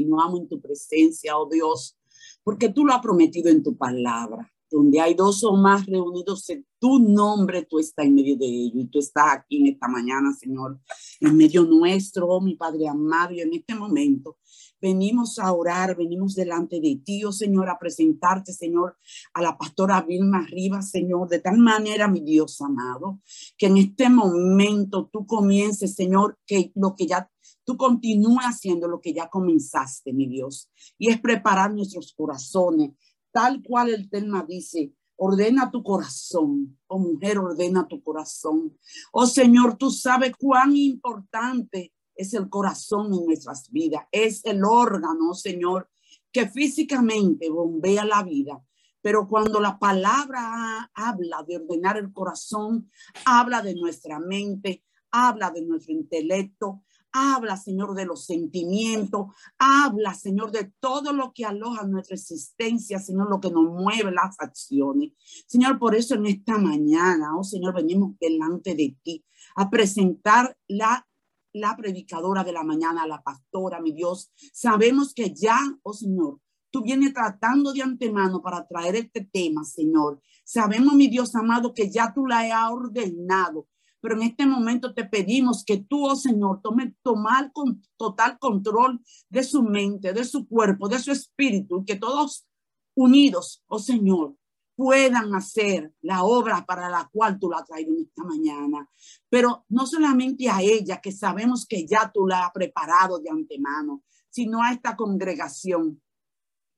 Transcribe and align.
continuamos 0.00 0.40
en 0.40 0.48
tu 0.48 0.60
presencia, 0.60 1.36
oh 1.36 1.48
Dios, 1.48 1.96
porque 2.42 2.68
tú 2.68 2.84
lo 2.84 2.92
has 2.92 3.00
prometido 3.00 3.50
en 3.50 3.62
tu 3.62 3.76
palabra. 3.76 4.50
Donde 4.72 5.00
hay 5.00 5.14
dos 5.14 5.42
o 5.42 5.56
más 5.56 5.84
reunidos 5.84 6.48
en 6.48 6.64
tu 6.78 7.00
nombre, 7.00 7.66
tú 7.68 7.80
estás 7.80 8.06
en 8.06 8.14
medio 8.14 8.36
de 8.36 8.46
ellos. 8.46 8.84
Y 8.84 8.86
tú 8.86 9.00
estás 9.00 9.38
aquí 9.38 9.56
en 9.56 9.66
esta 9.66 9.88
mañana, 9.88 10.32
Señor, 10.32 10.78
en 11.20 11.36
medio 11.36 11.64
nuestro, 11.64 12.28
oh 12.28 12.40
mi 12.40 12.54
Padre 12.54 12.86
amado, 12.86 13.32
y 13.32 13.40
en 13.40 13.52
este 13.52 13.74
momento 13.74 14.36
Venimos 14.80 15.38
a 15.38 15.52
orar, 15.52 15.94
venimos 15.94 16.34
delante 16.34 16.80
de 16.80 17.00
ti, 17.04 17.22
oh 17.24 17.32
Señor, 17.32 17.68
a 17.68 17.78
presentarte, 17.78 18.52
Señor, 18.52 18.96
a 19.34 19.42
la 19.42 19.58
pastora 19.58 20.00
Vilma 20.00 20.46
Rivas, 20.46 20.90
Señor, 20.90 21.28
de 21.28 21.38
tal 21.38 21.58
manera, 21.58 22.08
mi 22.08 22.20
Dios 22.20 22.60
amado, 22.62 23.20
que 23.58 23.66
en 23.66 23.76
este 23.76 24.08
momento 24.08 25.10
tú 25.12 25.26
comiences, 25.26 25.94
Señor, 25.94 26.38
que 26.46 26.72
lo 26.74 26.96
que 26.96 27.06
ya 27.06 27.30
tú 27.70 27.76
continúas 27.76 28.46
haciendo 28.46 28.88
lo 28.88 29.00
que 29.00 29.14
ya 29.14 29.30
comenzaste, 29.30 30.12
mi 30.12 30.26
Dios, 30.26 30.68
y 30.98 31.08
es 31.08 31.20
preparar 31.20 31.72
nuestros 31.72 32.12
corazones, 32.12 32.90
tal 33.30 33.62
cual 33.62 33.90
el 33.90 34.10
tema 34.10 34.44
dice, 34.44 34.92
ordena 35.14 35.70
tu 35.70 35.84
corazón, 35.84 36.76
oh 36.88 36.98
mujer, 36.98 37.38
ordena 37.38 37.86
tu 37.86 38.02
corazón. 38.02 38.76
Oh 39.12 39.24
Señor, 39.24 39.76
tú 39.76 39.88
sabes 39.92 40.32
cuán 40.36 40.76
importante 40.76 41.92
es 42.16 42.34
el 42.34 42.48
corazón 42.48 43.14
en 43.14 43.24
nuestras 43.26 43.70
vidas, 43.70 44.02
es 44.10 44.44
el 44.44 44.64
órgano, 44.64 45.32
Señor, 45.34 45.88
que 46.32 46.48
físicamente 46.48 47.50
bombea 47.50 48.04
la 48.04 48.24
vida. 48.24 48.60
Pero 49.00 49.28
cuando 49.28 49.60
la 49.60 49.78
palabra 49.78 50.90
habla 50.92 51.44
de 51.46 51.58
ordenar 51.58 51.98
el 51.98 52.12
corazón, 52.12 52.90
habla 53.24 53.62
de 53.62 53.76
nuestra 53.76 54.18
mente, 54.18 54.82
habla 55.12 55.52
de 55.52 55.62
nuestro 55.62 55.92
intelecto, 55.92 56.82
habla, 57.12 57.56
Señor, 57.56 57.94
de 57.94 58.06
los 58.06 58.26
sentimientos, 58.26 59.26
habla, 59.58 60.14
Señor, 60.14 60.50
de 60.52 60.72
todo 60.80 61.12
lo 61.12 61.32
que 61.32 61.44
aloja 61.44 61.86
nuestra 61.86 62.16
existencia, 62.16 62.98
Señor, 62.98 63.28
lo 63.30 63.40
que 63.40 63.50
nos 63.50 63.64
mueve 63.64 64.10
las 64.12 64.36
acciones. 64.38 65.12
Señor, 65.46 65.78
por 65.78 65.94
eso 65.94 66.14
en 66.14 66.26
esta 66.26 66.58
mañana, 66.58 67.36
oh 67.36 67.44
Señor, 67.44 67.74
venimos 67.74 68.12
delante 68.20 68.74
de 68.74 68.96
ti 69.02 69.24
a 69.56 69.68
presentar 69.70 70.56
la 70.68 71.06
la 71.52 71.76
predicadora 71.76 72.44
de 72.44 72.52
la 72.52 72.62
mañana, 72.62 73.06
la 73.06 73.22
pastora, 73.22 73.80
mi 73.80 73.92
Dios. 73.92 74.30
Sabemos 74.52 75.12
que 75.14 75.34
ya, 75.34 75.58
oh 75.82 75.92
Señor, 75.92 76.40
tú 76.70 76.82
vienes 76.82 77.12
tratando 77.12 77.72
de 77.72 77.82
antemano 77.82 78.40
para 78.40 78.66
traer 78.66 78.96
este 78.96 79.24
tema, 79.24 79.64
Señor. 79.64 80.20
Sabemos, 80.44 80.94
mi 80.94 81.08
Dios 81.08 81.34
amado, 81.34 81.74
que 81.74 81.90
ya 81.90 82.12
tú 82.12 82.26
la 82.26 82.40
has 82.40 82.70
ordenado. 82.70 83.66
Pero 84.00 84.14
en 84.16 84.22
este 84.22 84.46
momento 84.46 84.94
te 84.94 85.04
pedimos 85.04 85.64
que 85.64 85.78
tú, 85.78 86.06
oh 86.06 86.16
Señor, 86.16 86.60
tome 86.62 86.94
tomar 87.02 87.52
con 87.52 87.82
total 87.96 88.38
control 88.38 89.00
de 89.28 89.42
su 89.42 89.62
mente, 89.62 90.12
de 90.12 90.24
su 90.24 90.48
cuerpo, 90.48 90.88
de 90.88 90.98
su 90.98 91.12
espíritu, 91.12 91.84
que 91.84 91.96
todos 91.96 92.46
unidos, 92.94 93.62
oh 93.66 93.78
Señor, 93.78 94.34
puedan 94.80 95.34
hacer 95.34 95.92
la 96.00 96.24
obra 96.24 96.64
para 96.64 96.88
la 96.88 97.06
cual 97.12 97.38
tú 97.38 97.50
la 97.50 97.58
has 97.58 97.66
traído 97.66 97.92
esta 98.00 98.24
mañana. 98.24 98.88
Pero 99.28 99.66
no 99.68 99.86
solamente 99.86 100.48
a 100.48 100.62
ella, 100.62 101.02
que 101.02 101.12
sabemos 101.12 101.66
que 101.66 101.86
ya 101.86 102.10
tú 102.12 102.26
la 102.26 102.46
has 102.46 102.52
preparado 102.52 103.18
de 103.18 103.28
antemano, 103.28 104.02
sino 104.30 104.62
a 104.62 104.72
esta 104.72 104.96
congregación. 104.96 106.00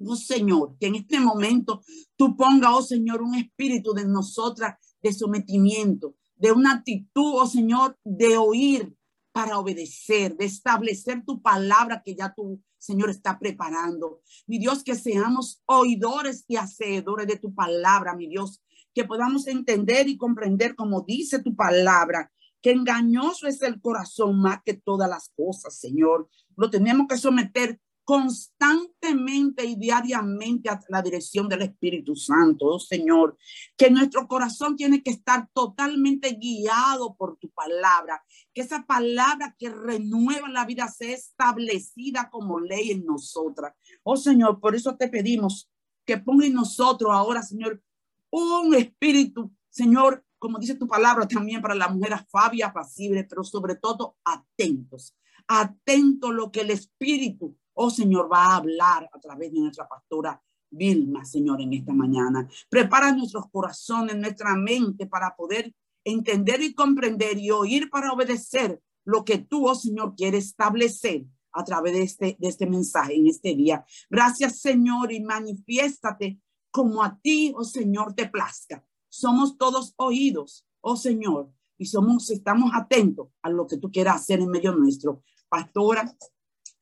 Oh 0.05 0.17
Señor, 0.17 0.77
que 0.81 0.89
en 0.89 0.97
este 0.97 1.21
momento 1.21 1.83
tú 2.17 2.37
ponga, 2.37 2.75
oh 2.75 2.83
Señor, 2.83 3.23
un 3.23 3.37
espíritu 3.37 3.93
de 3.93 4.05
nosotras 4.05 4.77
de 5.01 5.13
sometimiento, 5.13 6.17
de 6.43 6.51
una 6.51 6.73
actitud, 6.73 7.35
oh 7.37 7.47
Señor, 7.47 7.97
de 8.05 8.37
oír 8.37 8.93
para 9.31 9.59
obedecer, 9.61 10.37
de 10.37 10.45
establecer 10.45 11.25
tu 11.25 11.41
palabra 11.41 12.03
que 12.05 12.17
ya 12.17 12.35
tú 12.35 12.61
Señor, 12.83 13.11
está 13.11 13.39
preparando. 13.39 14.23
Mi 14.49 14.59
Dios, 14.59 14.83
que 14.83 14.97
seamos 14.97 15.63
oidores 15.67 16.45
y 16.49 16.57
hacedores 16.57 17.29
de 17.29 17.37
tu 17.37 17.55
palabra, 17.55 18.17
mi 18.17 18.27
Dios, 18.27 18.61
que 18.93 19.05
podamos 19.05 19.47
entender 19.47 20.09
y 20.09 20.19
comprender 20.19 20.75
como 20.75 21.03
dice 21.03 21.41
tu 21.41 21.55
palabra, 21.55 22.33
que 22.61 22.73
engañoso 22.73 23.47
es 23.47 23.63
el 23.63 23.81
corazón 23.81 24.41
más 24.41 24.63
que 24.65 24.75
todas 24.75 25.09
las 25.09 25.31
cosas, 25.37 25.79
Señor. 25.79 26.29
Lo 26.57 26.71
tenemos 26.71 27.07
que 27.09 27.19
someter 27.19 27.81
constantemente 28.05 29.65
y 29.65 29.77
diariamente 29.77 30.69
a 30.69 30.81
la 30.89 31.03
dirección 31.03 31.49
del 31.49 31.63
Espíritu 31.63 32.17
Santo, 32.17 32.67
oh 32.67 32.81
Señor, 32.81 33.37
que 33.77 33.91
nuestro 33.91 34.27
corazón 34.27 34.77
tiene 34.77 35.03
que 35.03 35.11
estar 35.11 35.49
totalmente 35.53 36.33
guiado 36.33 37.15
por 37.17 37.37
tu 37.37 37.51
palabra, 37.51 38.23
que 38.53 38.63
esa 38.63 38.85
palabra 38.85 39.55
que 39.59 39.71
renueva 39.71 40.49
la 40.49 40.65
vida 40.65 40.89
sea 40.89 41.15
establecida 41.15 42.29
como 42.31 42.61
ley 42.61 42.91
en 42.91 43.05
nosotras. 43.05 43.75
Oh 44.03 44.17
Señor, 44.17 44.61
por 44.61 44.75
eso 44.75 44.97
te 44.97 45.09
pedimos 45.09 45.71
que 46.05 46.19
ponga 46.19 46.47
en 46.47 46.55
nosotros 46.55 47.13
ahora, 47.13 47.43
Señor, 47.43 47.83
un 48.31 48.75
espíritu, 48.75 49.53
Señor, 49.71 50.25
como 50.39 50.59
dice 50.59 50.75
tu 50.75 50.89
palabra 50.89 51.29
también 51.29 51.63
para 51.63 51.77
la 51.77 51.89
mujer 51.89 52.15
afable, 52.15 52.65
apacible, 52.65 53.23
pero 53.25 53.45
sobre 53.45 53.77
todo 53.77 54.17
atentos, 54.25 55.17
atentos 55.47 56.35
lo 56.35 56.51
que 56.51 56.63
el 56.63 56.71
Espíritu 56.71 57.57
Oh 57.75 57.91
Señor, 57.91 58.31
va 58.33 58.47
a 58.47 58.57
hablar 58.57 59.09
a 59.13 59.21
través 59.21 59.53
de 59.53 59.61
nuestra 59.61 59.89
pastora 59.89 60.41
Vilma, 60.71 61.25
Señor, 61.25 61.61
en 61.61 61.75
esta 61.75 61.93
mañana. 61.93 62.49
Prepara 62.69 63.13
nuestros 63.13 63.49
corazones, 63.51 64.17
nuestra 64.17 64.57
mente 64.57 65.07
para 65.07 65.37
poder 65.37 65.73
entender 66.05 66.63
y 66.63 66.75
comprender 66.75 67.39
y 67.39 67.51
oír 67.51 67.91
para 67.91 68.13
obedecer 68.13 68.81
lo 69.05 69.25
que 69.25 69.39
tú, 69.39 69.69
oh 69.69 69.75
Señor, 69.75 70.15
quieres 70.17 70.47
establecer 70.47 71.27
a 71.53 71.65
través 71.65 71.93
de 71.93 72.03
este, 72.03 72.37
de 72.39 72.49
este 72.49 72.67
mensaje 72.67 73.15
en 73.15 73.27
este 73.27 73.55
día. 73.55 73.85
Gracias, 74.09 74.61
Señor, 74.61 75.13
y 75.13 75.21
manifiéstate 75.21 76.41
como 76.71 77.03
a 77.03 77.19
ti, 77.21 77.53
oh 77.57 77.65
Señor, 77.65 78.15
te 78.15 78.29
plazca. 78.29 78.85
Somos 79.09 79.59
todos 79.59 79.93
oídos, 79.97 80.67
oh 80.81 80.97
Señor, 80.97 81.53
y 81.77 81.87
somos, 81.87 82.31
estamos 82.31 82.71
atentos 82.75 83.29
a 83.43 83.51
lo 83.51 83.67
que 83.67 83.77
tú 83.77 83.91
quieras 83.91 84.17
hacer 84.17 84.41
en 84.41 84.51
medio 84.51 84.73
nuestro. 84.73 85.23
Pastora, 85.49 86.17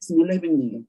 Señor 0.01 0.29
les 0.29 0.41
bendiga. 0.41 0.81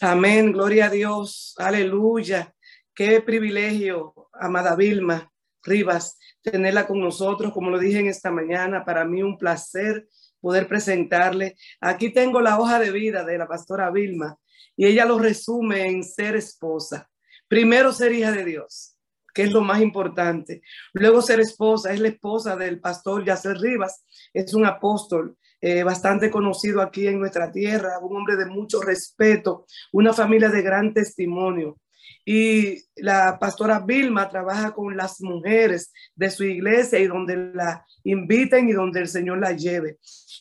Amén, 0.00 0.52
gloria 0.52 0.86
a 0.86 0.90
Dios, 0.90 1.54
aleluya. 1.58 2.54
Qué 2.94 3.20
privilegio, 3.20 4.28
amada 4.32 4.76
Vilma 4.76 5.32
Rivas, 5.64 6.18
tenerla 6.40 6.86
con 6.86 7.00
nosotros, 7.00 7.52
como 7.52 7.70
lo 7.70 7.78
dije 7.78 7.98
en 7.98 8.06
esta 8.06 8.30
mañana, 8.30 8.84
para 8.84 9.04
mí 9.04 9.22
un 9.22 9.38
placer 9.38 10.08
poder 10.40 10.68
presentarle. 10.68 11.56
Aquí 11.80 12.10
tengo 12.12 12.40
la 12.40 12.58
hoja 12.58 12.78
de 12.78 12.92
vida 12.92 13.24
de 13.24 13.38
la 13.38 13.48
pastora 13.48 13.90
Vilma 13.90 14.38
y 14.76 14.86
ella 14.86 15.04
lo 15.04 15.18
resume 15.18 15.86
en 15.88 16.04
ser 16.04 16.36
esposa. 16.36 17.10
Primero 17.48 17.92
ser 17.92 18.12
hija 18.12 18.30
de 18.30 18.44
Dios, 18.44 18.96
que 19.34 19.42
es 19.42 19.50
lo 19.50 19.62
más 19.62 19.80
importante. 19.80 20.62
Luego 20.92 21.22
ser 21.22 21.40
esposa, 21.40 21.92
es 21.92 22.00
la 22.00 22.08
esposa 22.08 22.54
del 22.56 22.80
pastor 22.80 23.24
Yacer 23.24 23.58
Rivas, 23.58 24.04
es 24.32 24.54
un 24.54 24.64
apóstol 24.64 25.36
eh, 25.64 25.84
bastante 25.84 26.28
conocido 26.28 26.82
aquí 26.82 27.06
en 27.06 27.20
nuestra 27.20 27.52
tierra, 27.52 28.00
un 28.00 28.16
hombre 28.16 28.34
de 28.34 28.46
mucho 28.46 28.82
respeto, 28.82 29.64
una 29.92 30.12
familia 30.12 30.48
de 30.48 30.60
gran 30.60 30.92
testimonio. 30.92 31.78
Y 32.24 32.78
la 32.96 33.38
pastora 33.38 33.78
Vilma 33.78 34.28
trabaja 34.28 34.72
con 34.72 34.96
las 34.96 35.20
mujeres 35.20 35.92
de 36.16 36.30
su 36.30 36.42
iglesia 36.42 36.98
y 36.98 37.06
donde 37.06 37.52
la 37.54 37.86
inviten 38.02 38.68
y 38.68 38.72
donde 38.72 39.02
el 39.02 39.08
Señor 39.08 39.38
la 39.38 39.52
lleve. 39.52 39.98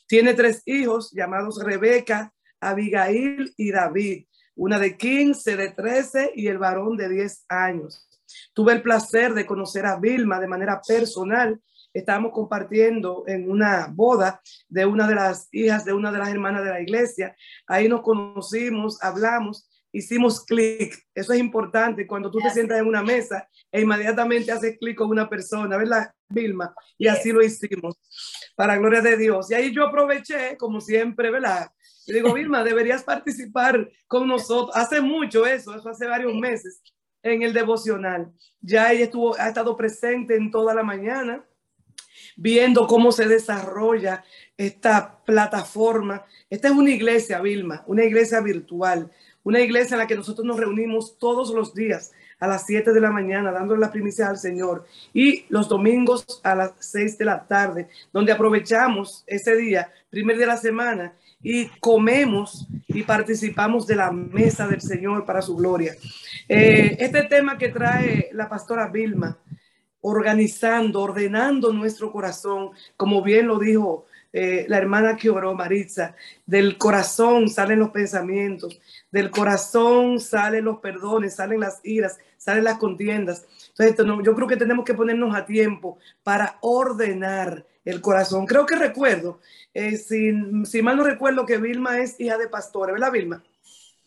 Tiene 0.07 0.33
tres 0.33 0.63
hijos 0.65 1.11
llamados 1.11 1.63
Rebeca, 1.63 2.33
Abigail 2.59 3.53
y 3.57 3.71
David, 3.71 4.25
una 4.55 4.79
de 4.79 4.97
15, 4.97 5.55
de 5.55 5.69
13 5.69 6.31
y 6.35 6.47
el 6.47 6.57
varón 6.57 6.97
de 6.97 7.09
10 7.09 7.45
años. 7.47 8.07
Tuve 8.56 8.74
el 8.74 8.81
placer 8.81 9.35
de 9.35 9.45
conocer 9.45 9.85
a 9.85 10.00
Vilma 10.00 10.39
de 10.39 10.47
manera 10.47 10.81
personal 10.81 11.62
estábamos 11.93 12.31
compartiendo 12.31 13.23
en 13.27 13.49
una 13.49 13.88
boda 13.91 14.41
de 14.69 14.85
una 14.85 15.07
de 15.07 15.15
las 15.15 15.47
hijas 15.51 15.85
de 15.85 15.93
una 15.93 16.11
de 16.11 16.19
las 16.19 16.29
hermanas 16.29 16.63
de 16.63 16.69
la 16.69 16.81
iglesia. 16.81 17.35
Ahí 17.67 17.88
nos 17.88 18.01
conocimos, 18.01 19.01
hablamos, 19.03 19.69
hicimos 19.91 20.45
clic. 20.45 20.95
Eso 21.13 21.33
es 21.33 21.39
importante 21.39 22.07
cuando 22.07 22.31
tú 22.31 22.39
te 22.39 22.49
sientas 22.49 22.79
en 22.79 22.88
una 22.88 23.03
mesa 23.03 23.47
e 23.71 23.81
inmediatamente 23.81 24.51
haces 24.51 24.77
clic 24.79 24.97
con 24.97 25.09
una 25.09 25.29
persona, 25.29 25.77
¿verdad, 25.77 26.13
Vilma? 26.29 26.73
Y 26.97 27.07
así 27.07 27.31
lo 27.31 27.41
hicimos, 27.41 27.95
para 28.55 28.77
gloria 28.77 29.01
de 29.01 29.17
Dios. 29.17 29.51
Y 29.51 29.53
ahí 29.53 29.73
yo 29.73 29.85
aproveché, 29.85 30.57
como 30.57 30.81
siempre, 30.81 31.29
¿verdad? 31.31 31.69
Y 32.05 32.13
digo, 32.13 32.33
Vilma, 32.33 32.63
deberías 32.63 33.03
participar 33.03 33.89
con 34.07 34.27
nosotros. 34.27 34.75
Hace 34.75 35.01
mucho 35.01 35.45
eso, 35.45 35.75
eso 35.75 35.89
hace 35.89 36.07
varios 36.07 36.33
meses 36.35 36.81
en 37.23 37.43
el 37.43 37.53
devocional. 37.53 38.31
Ya 38.59 38.91
ella 38.91 39.05
estuvo, 39.05 39.38
ha 39.39 39.47
estado 39.49 39.77
presente 39.77 40.35
en 40.35 40.49
toda 40.49 40.73
la 40.73 40.83
mañana 40.83 41.45
viendo 42.41 42.88
cómo 42.88 43.11
se 43.11 43.27
desarrolla 43.27 44.23
esta 44.57 45.19
plataforma. 45.25 46.25
Esta 46.49 46.69
es 46.69 46.73
una 46.73 46.89
iglesia, 46.89 47.39
Vilma, 47.39 47.83
una 47.85 48.03
iglesia 48.03 48.41
virtual, 48.41 49.11
una 49.43 49.59
iglesia 49.59 49.93
en 49.93 49.99
la 49.99 50.07
que 50.07 50.15
nosotros 50.15 50.45
nos 50.45 50.59
reunimos 50.59 51.17
todos 51.19 51.51
los 51.53 51.75
días 51.75 52.11
a 52.39 52.47
las 52.47 52.65
7 52.65 52.93
de 52.93 52.99
la 52.99 53.11
mañana, 53.11 53.51
dándole 53.51 53.79
la 53.79 53.91
primicia 53.91 54.27
al 54.27 54.38
Señor, 54.38 54.85
y 55.13 55.45
los 55.49 55.69
domingos 55.69 56.41
a 56.43 56.55
las 56.55 56.73
6 56.79 57.19
de 57.19 57.25
la 57.25 57.45
tarde, 57.47 57.88
donde 58.11 58.31
aprovechamos 58.31 59.23
ese 59.27 59.55
día, 59.55 59.91
primer 60.09 60.38
de 60.38 60.47
la 60.47 60.57
semana, 60.57 61.13
y 61.43 61.67
comemos 61.79 62.67
y 62.88 63.03
participamos 63.03 63.85
de 63.85 63.95
la 63.95 64.11
mesa 64.11 64.67
del 64.67 64.81
Señor 64.81 65.25
para 65.25 65.43
su 65.43 65.55
gloria. 65.55 65.95
Eh, 66.49 66.97
este 66.99 67.23
tema 67.23 67.57
que 67.59 67.69
trae 67.69 68.29
la 68.33 68.49
pastora 68.49 68.88
Vilma, 68.88 69.38
organizando, 70.01 71.01
ordenando 71.01 71.71
nuestro 71.71 72.12
corazón, 72.12 72.71
como 72.98 73.21
bien 73.21 73.48
lo 73.48 73.59
dijo 73.59 74.06
eh, 74.33 74.65
la 74.69 74.77
hermana 74.77 75.18
que 75.18 75.30
oró, 75.30 75.53
Maritza, 75.53 76.15
del 76.45 76.77
corazón 76.77 77.50
salen 77.50 77.80
los 77.80 77.89
pensamientos, 77.89 78.80
del 79.12 79.30
corazón 79.30 80.19
salen 80.19 80.65
los 80.65 80.80
perdones, 80.80 81.36
salen 81.36 81.59
las 81.59 81.81
iras, 81.83 82.18
salen 82.38 82.63
las 82.63 82.77
contiendas. 82.77 83.45
Entonces, 83.77 84.24
yo 84.24 84.36
creo 84.36 84.48
que 84.48 84.57
tenemos 84.57 84.86
que 84.86 84.94
ponernos 84.94 85.36
a 85.36 85.45
tiempo 85.45 86.00
para 86.24 86.57
ordenar 86.62 87.65
el 87.83 88.00
corazón. 88.00 88.45
Creo 88.45 88.65
que 88.65 88.75
recuerdo, 88.75 89.39
eh, 89.74 89.98
si, 89.98 90.81
mal 90.81 90.98
no 90.98 91.03
recuerdo, 91.03 91.45
que 91.45 91.57
Vilma 91.57 92.00
es 92.00 92.19
hija 92.19 92.38
de 92.38 92.48
pastores, 92.48 92.94
¿verdad, 92.94 93.12
Vilma? 93.12 93.44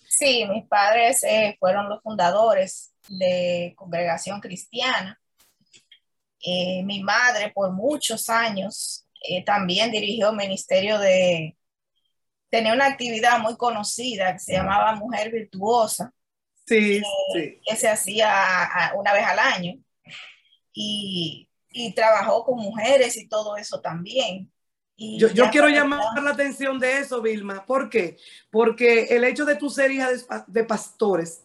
Sí, 0.09 0.47
mis 0.49 0.65
padres 0.67 1.23
eh, 1.25 1.57
fueron 1.59 1.89
los 1.89 2.01
fundadores 2.03 2.95
de 3.09 3.75
Congregación 3.77 4.41
Cristiana. 4.41 5.21
Mi 6.85 7.03
madre 7.03 7.51
por 7.55 7.73
muchos 7.73 8.29
años 8.29 9.05
eh, 9.27 9.43
también 9.43 9.91
dirigió 9.91 10.33
ministerio 10.33 10.99
de, 10.99 11.57
tenía 12.51 12.75
una 12.75 12.87
actividad 12.87 13.39
muy 13.41 13.57
conocida 13.57 14.35
que 14.35 14.39
se 14.39 14.53
llamaba 14.53 14.95
Mujer 14.95 15.33
Virtuosa. 15.33 16.13
Sí, 16.67 17.03
que, 17.33 17.77
se 17.77 17.89
hacía 17.89 18.93
una 18.95 19.13
vez 19.13 19.25
al 19.25 19.39
año. 19.39 19.75
Y, 20.73 21.49
y, 21.71 21.93
trabajó 21.95 22.45
con 22.45 22.59
mujeres 22.59 23.17
y 23.17 23.29
todo 23.29 23.57
eso 23.57 23.81
también. 23.81 24.53
Y 24.97 25.19
yo, 25.19 25.29
yo 25.29 25.51
quiero 25.51 25.69
llamar 25.69 26.01
la 26.23 26.31
atención 26.31 26.79
de 26.79 26.99
eso, 26.99 27.21
Vilma. 27.21 27.65
¿Por 27.67 27.91
qué? 27.91 28.19
Porque 28.51 29.05
el 29.17 29.25
hecho 29.25 29.45
de 29.45 29.57
tu 29.57 29.69
ser 29.69 29.91
hija 29.91 30.11
de, 30.11 30.23
de 30.47 30.65
pastores 30.65 31.45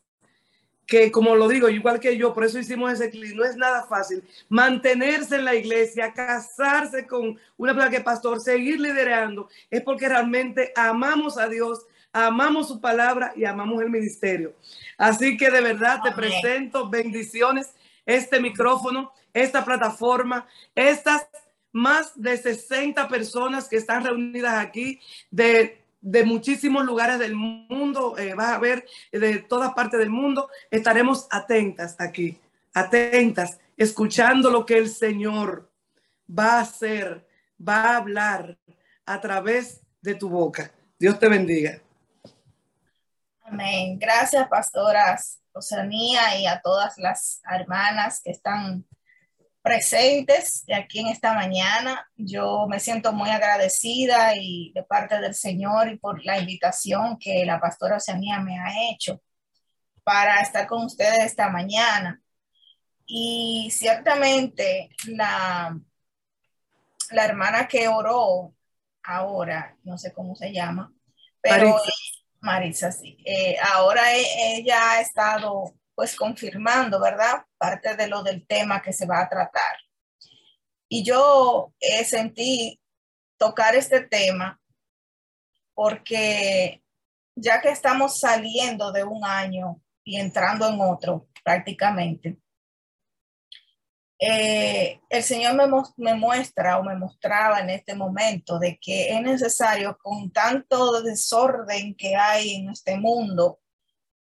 que 0.89 1.11
como 1.11 1.35
lo 1.35 1.47
digo, 1.47 1.69
igual 1.69 1.99
que 1.99 2.17
yo, 2.17 2.33
por 2.33 2.43
eso 2.43 2.57
hicimos 2.57 2.91
ese 2.91 3.11
clip, 3.11 3.35
no 3.35 3.45
es 3.45 3.55
nada 3.55 3.85
fácil 3.85 4.23
mantenerse 4.49 5.35
en 5.35 5.45
la 5.45 5.53
iglesia, 5.53 6.11
casarse 6.13 7.05
con 7.05 7.39
una 7.57 7.73
persona 7.73 7.91
que 7.91 8.01
pastor, 8.01 8.41
seguir 8.41 8.79
liderando, 8.79 9.47
es 9.69 9.83
porque 9.83 10.09
realmente 10.09 10.73
amamos 10.75 11.37
a 11.37 11.47
Dios, 11.47 11.85
amamos 12.11 12.67
su 12.67 12.81
palabra 12.81 13.33
y 13.35 13.45
amamos 13.45 13.83
el 13.83 13.91
ministerio. 13.91 14.55
Así 14.97 15.37
que 15.37 15.51
de 15.51 15.61
verdad 15.61 16.01
te 16.03 16.11
presento 16.11 16.89
bendiciones, 16.89 17.75
este 18.03 18.39
micrófono, 18.39 19.13
esta 19.31 19.63
plataforma, 19.63 20.47
estas 20.73 21.27
más 21.71 22.19
de 22.19 22.35
60 22.35 23.07
personas 23.07 23.67
que 23.67 23.77
están 23.77 24.03
reunidas 24.03 24.55
aquí 24.55 24.99
de 25.29 25.78
de 26.01 26.23
muchísimos 26.23 26.85
lugares 26.85 27.19
del 27.19 27.35
mundo, 27.35 28.17
eh, 28.17 28.33
vas 28.33 28.53
a 28.53 28.59
ver 28.59 28.85
de 29.11 29.39
todas 29.39 29.73
partes 29.73 29.99
del 29.99 30.09
mundo, 30.09 30.49
estaremos 30.71 31.27
atentas 31.29 31.95
aquí, 31.99 32.39
atentas, 32.73 33.59
escuchando 33.75 34.49
lo 34.49 34.65
que 34.65 34.77
el 34.77 34.89
Señor 34.89 35.69
va 36.29 36.57
a 36.57 36.61
hacer, 36.61 37.27
va 37.59 37.81
a 37.83 37.97
hablar 37.97 38.57
a 39.05 39.19
través 39.19 39.81
de 40.01 40.15
tu 40.15 40.29
boca. 40.29 40.71
Dios 40.97 41.19
te 41.19 41.27
bendiga. 41.27 41.81
Amén. 43.43 43.97
Gracias, 43.97 44.47
pastoras 44.47 45.39
Osanía 45.53 46.37
y 46.39 46.45
a 46.45 46.61
todas 46.61 46.97
las 46.97 47.41
hermanas 47.49 48.21
que 48.23 48.31
están 48.31 48.85
presentes 49.69 50.65
aquí 50.73 50.99
en 50.99 51.07
esta 51.09 51.33
mañana. 51.35 52.09
Yo 52.15 52.65
me 52.67 52.79
siento 52.79 53.13
muy 53.13 53.29
agradecida 53.29 54.35
y 54.35 54.71
de 54.73 54.81
parte 54.81 55.19
del 55.19 55.35
Señor 55.35 55.89
y 55.89 55.97
por 55.97 56.25
la 56.25 56.39
invitación 56.39 57.19
que 57.19 57.45
la 57.45 57.59
pastora 57.59 57.97
Oceanía 57.97 58.39
me 58.39 58.59
ha 58.59 58.91
hecho 58.91 59.21
para 60.03 60.41
estar 60.41 60.65
con 60.65 60.85
ustedes 60.85 61.19
esta 61.19 61.49
mañana. 61.49 62.19
Y 63.05 63.69
ciertamente 63.71 64.89
la, 65.05 65.79
la 67.11 67.25
hermana 67.25 67.67
que 67.67 67.87
oró 67.87 68.55
ahora, 69.03 69.77
no 69.83 69.99
sé 69.99 70.13
cómo 70.13 70.35
se 70.35 70.51
llama, 70.51 70.91
pero 71.41 71.77
Marisa, 72.41 72.91
sí, 72.91 73.17
eh, 73.23 73.55
ahora 73.75 74.15
e, 74.15 74.57
ella 74.57 74.93
ha 74.93 75.01
estado 75.01 75.75
pues 75.99 76.15
confirmando, 76.15 76.97
¿verdad? 76.97 77.43
Parte 77.57 77.97
de 77.97 78.07
lo 78.07 78.23
del 78.23 78.47
tema 78.47 78.81
que 78.81 78.93
se 78.93 79.05
va 79.05 79.19
a 79.19 79.27
tratar. 79.27 79.75
Y 80.87 81.03
yo 81.03 81.73
eh, 81.77 82.05
sentí 82.05 82.79
tocar 83.37 83.75
este 83.75 83.99
tema 84.07 84.61
porque 85.73 86.81
ya 87.35 87.59
que 87.59 87.67
estamos 87.67 88.17
saliendo 88.17 88.93
de 88.93 89.03
un 89.03 89.25
año 89.25 89.81
y 90.05 90.15
entrando 90.15 90.69
en 90.69 90.79
otro 90.79 91.27
prácticamente, 91.43 92.37
eh, 94.19 95.01
el 95.09 95.23
Señor 95.23 95.53
me, 95.55 95.65
me, 95.97 96.13
muestra 96.13 96.77
o 96.77 96.83
me 96.83 96.95
mostraba 96.95 97.59
en 97.59 97.71
este 97.71 97.93
momento 97.93 98.57
de 98.57 98.79
que 98.81 99.09
es 99.09 99.21
necesario 99.21 99.97
con 100.01 100.31
tanto 100.31 101.01
desorden 101.01 101.93
que 101.93 102.15
hay 102.15 102.55
en 102.55 102.69
este 102.69 102.95
mundo, 102.95 103.59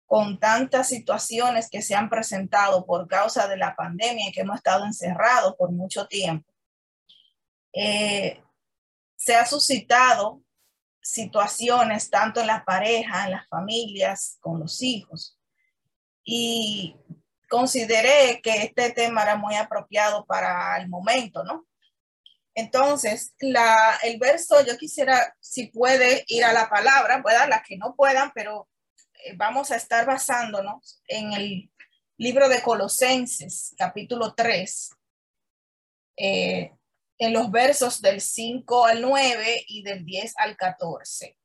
con 0.07 0.39
tantas 0.39 0.89
situaciones 0.89 1.69
que 1.71 1.83
se 1.83 1.95
han 1.95 2.09
presentado 2.09 2.85
por 2.85 3.09
causa 3.09 3.49
de 3.49 3.57
la 3.57 3.75
pandemia 3.75 4.29
y 4.29 4.33
que 4.33 4.43
hemos 4.43 4.57
estado 4.57 4.85
encerrados 4.85 5.55
por 5.57 5.73
mucho 5.73 6.07
tiempo, 6.07 6.53
eh, 7.73 8.43
se 9.17 9.35
ha 9.35 9.47
suscitado 9.47 10.43
situaciones 11.01 12.11
tanto 12.11 12.41
en 12.41 12.47
la 12.47 12.65
pareja, 12.65 13.25
en 13.25 13.33
las 13.33 13.49
familias, 13.49 14.39
con 14.41 14.61
los 14.61 14.83
hijos. 14.83 15.39
Y 16.25 16.97
consideré 17.49 18.41
que 18.43 18.63
este 18.63 18.91
tema 18.91 19.23
era 19.23 19.37
muy 19.37 19.55
apropiado 19.55 20.25
para 20.25 20.77
el 20.79 20.89
momento, 20.89 21.45
¿no? 21.45 21.67
Entonces, 22.55 23.35
el 23.39 24.19
verso, 24.19 24.65
yo 24.65 24.79
quisiera, 24.79 25.35
si 25.41 25.67
puede 25.67 26.25
ir 26.29 26.45
a 26.45 26.53
la 26.53 26.69
palabra, 26.69 27.23
pueda 27.23 27.49
las 27.49 27.63
que 27.67 27.77
no 27.77 27.95
puedan, 27.97 28.31
pero 28.33 28.69
vamos 29.37 29.71
a 29.71 29.77
estar 29.77 30.07
basándonos 30.07 31.03
en 31.09 31.33
el 31.33 31.71
libro 32.17 32.49
de 32.49 32.63
Colosenses, 32.63 33.75
capítulo 33.77 34.35
3, 34.35 34.91
eh, 36.17 36.73
en 37.19 37.33
los 37.33 37.51
versos 37.51 38.01
del 38.01 38.21
5 38.21 38.87
al 38.87 39.01
9 39.01 39.65
y 39.69 39.83
del 39.83 40.05
10 40.05 40.35
al 40.37 40.57
14. 40.57 41.37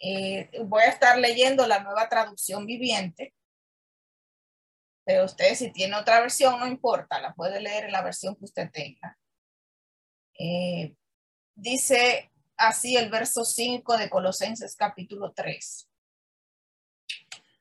Eh, 0.00 0.50
voy 0.64 0.82
a 0.82 0.88
estar 0.88 1.18
leyendo 1.18 1.66
la 1.66 1.80
nueva 1.80 2.08
traducción 2.08 2.66
viviente, 2.66 3.34
pero 5.04 5.24
usted 5.24 5.54
si 5.54 5.72
tiene 5.72 5.96
otra 5.96 6.20
versión, 6.20 6.58
no 6.60 6.66
importa, 6.66 7.20
la 7.20 7.34
puede 7.34 7.60
leer 7.60 7.86
en 7.86 7.92
la 7.92 8.02
versión 8.02 8.36
que 8.36 8.44
usted 8.44 8.70
tenga. 8.70 9.18
dice 11.54 12.30
así 12.56 12.96
el 12.96 13.10
verso 13.10 13.44
5 13.44 13.96
de 13.96 14.10
Colosenses 14.10 14.76
capítulo 14.76 15.32
3. 15.32 15.87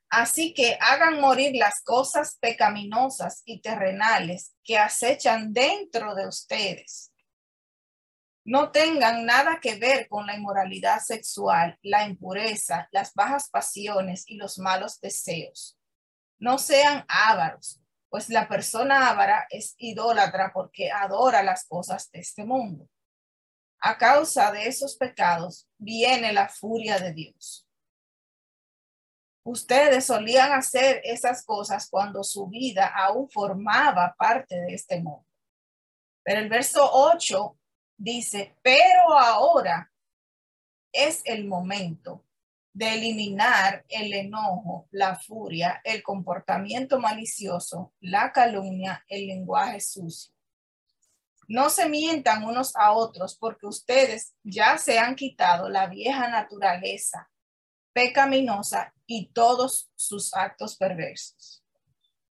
Así 0.09 0.53
que 0.53 0.77
hagan 0.79 1.19
morir 1.19 1.55
las 1.55 1.81
cosas 1.83 2.37
pecaminosas 2.39 3.41
y 3.45 3.61
terrenales 3.61 4.55
que 4.63 4.77
acechan 4.77 5.51
dentro 5.51 6.15
de 6.15 6.27
ustedes. 6.27 7.11
No 8.45 8.71
tengan 8.71 9.25
nada 9.25 9.59
que 9.61 9.75
ver 9.75 10.07
con 10.07 10.25
la 10.25 10.37
inmoralidad 10.37 11.01
sexual, 11.01 11.77
la 11.81 12.07
impureza, 12.07 12.87
las 12.91 13.13
bajas 13.13 13.49
pasiones 13.49 14.23
y 14.27 14.37
los 14.37 14.57
malos 14.57 15.01
deseos. 15.01 15.77
No 16.39 16.57
sean 16.57 17.03
ávaros, 17.09 17.81
pues 18.09 18.29
la 18.29 18.47
persona 18.47 19.09
ávara 19.09 19.45
es 19.49 19.75
idólatra 19.77 20.51
porque 20.53 20.89
adora 20.89 21.43
las 21.43 21.65
cosas 21.65 22.09
de 22.11 22.19
este 22.21 22.45
mundo. 22.45 22.87
A 23.81 23.97
causa 23.97 24.51
de 24.53 24.67
esos 24.67 24.95
pecados 24.95 25.67
viene 25.77 26.31
la 26.31 26.47
furia 26.47 26.99
de 26.99 27.11
Dios. 27.11 27.66
Ustedes 29.49 30.03
solían 30.03 30.51
hacer 30.51 30.99
esas 31.05 31.45
cosas 31.45 31.89
cuando 31.89 32.21
su 32.21 32.47
vida 32.47 32.85
aún 32.85 33.29
formaba 33.29 34.13
parte 34.19 34.59
de 34.59 34.73
este 34.73 34.99
mundo. 34.99 35.25
Pero 36.21 36.41
el 36.41 36.49
verso 36.49 36.85
8 36.91 37.57
dice, 37.95 38.57
pero 38.61 39.17
ahora 39.17 39.89
es 40.91 41.21
el 41.23 41.45
momento 41.47 42.25
de 42.73 42.95
eliminar 42.95 43.85
el 43.87 44.13
enojo, 44.13 44.89
la 44.91 45.15
furia, 45.15 45.79
el 45.85 46.03
comportamiento 46.03 46.99
malicioso, 46.99 47.93
la 48.01 48.33
calumnia, 48.33 49.05
el 49.07 49.27
lenguaje 49.27 49.79
sucio. 49.79 50.33
No 51.47 51.69
se 51.69 51.87
mientan 51.87 52.43
unos 52.43 52.75
a 52.75 52.91
otros 52.91 53.37
porque 53.37 53.65
ustedes 53.65 54.35
ya 54.43 54.77
se 54.77 54.99
han 54.99 55.15
quitado 55.15 55.69
la 55.69 55.87
vieja 55.87 56.27
naturaleza 56.27 57.29
pecaminosa 57.97 58.93
y 59.07 59.29
todos 59.29 59.89
sus 59.95 60.31
actos 60.35 60.77
perversos. 60.77 61.63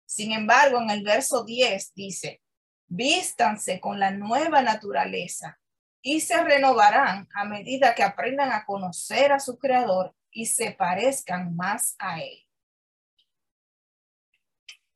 Sin 0.06 0.32
embargo, 0.32 0.80
en 0.80 0.88
el 0.88 1.02
verso 1.02 1.44
10 1.44 1.92
dice, 1.94 2.40
vístanse 2.86 3.78
con 3.78 4.00
la 4.00 4.10
nueva 4.10 4.62
naturaleza, 4.62 5.60
y 6.00 6.22
se 6.22 6.42
renovarán 6.42 7.28
a 7.34 7.44
medida 7.44 7.94
que 7.94 8.02
aprendan 8.02 8.52
a 8.52 8.64
conocer 8.64 9.32
a 9.32 9.38
su 9.38 9.58
creador 9.58 10.16
y 10.30 10.46
se 10.46 10.72
parezcan 10.72 11.54
más 11.54 11.94
a 11.98 12.22
él. 12.22 12.38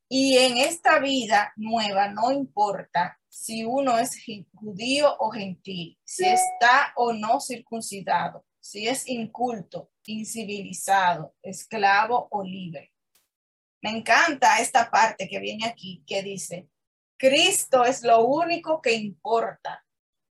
Y 0.08 0.38
en 0.38 0.56
esta 0.56 0.98
vida 0.98 1.52
nueva 1.56 2.08
no 2.08 2.32
importa 2.32 3.20
si 3.28 3.66
uno 3.66 3.98
es 3.98 4.16
judío 4.54 5.14
o 5.18 5.30
gentil, 5.30 5.98
si 6.04 6.24
está 6.24 6.94
o 6.96 7.12
no 7.12 7.38
circuncidado, 7.38 8.46
si 8.60 8.88
es 8.88 9.06
inculto, 9.06 9.90
incivilizado, 10.06 11.34
esclavo 11.42 12.28
o 12.30 12.42
libre. 12.42 12.92
Me 13.82 13.90
encanta 13.90 14.60
esta 14.60 14.90
parte 14.90 15.28
que 15.28 15.38
viene 15.38 15.66
aquí 15.66 16.02
que 16.06 16.22
dice, 16.22 16.68
Cristo 17.16 17.84
es 17.84 18.02
lo 18.02 18.24
único 18.24 18.80
que 18.80 18.92
importa 18.94 19.84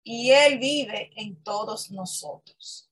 y 0.03 0.31
Él 0.31 0.59
vive 0.59 1.11
en 1.17 1.43
todos 1.43 1.91
nosotros. 1.91 2.91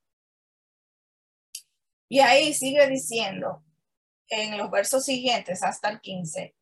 Y 2.08 2.20
ahí 2.20 2.54
sigue 2.54 2.86
diciendo 2.88 3.62
en 4.28 4.56
los 4.56 4.70
versos 4.70 5.04
siguientes 5.04 5.62
hasta 5.62 5.90
el 5.90 6.00
15, 6.00 6.54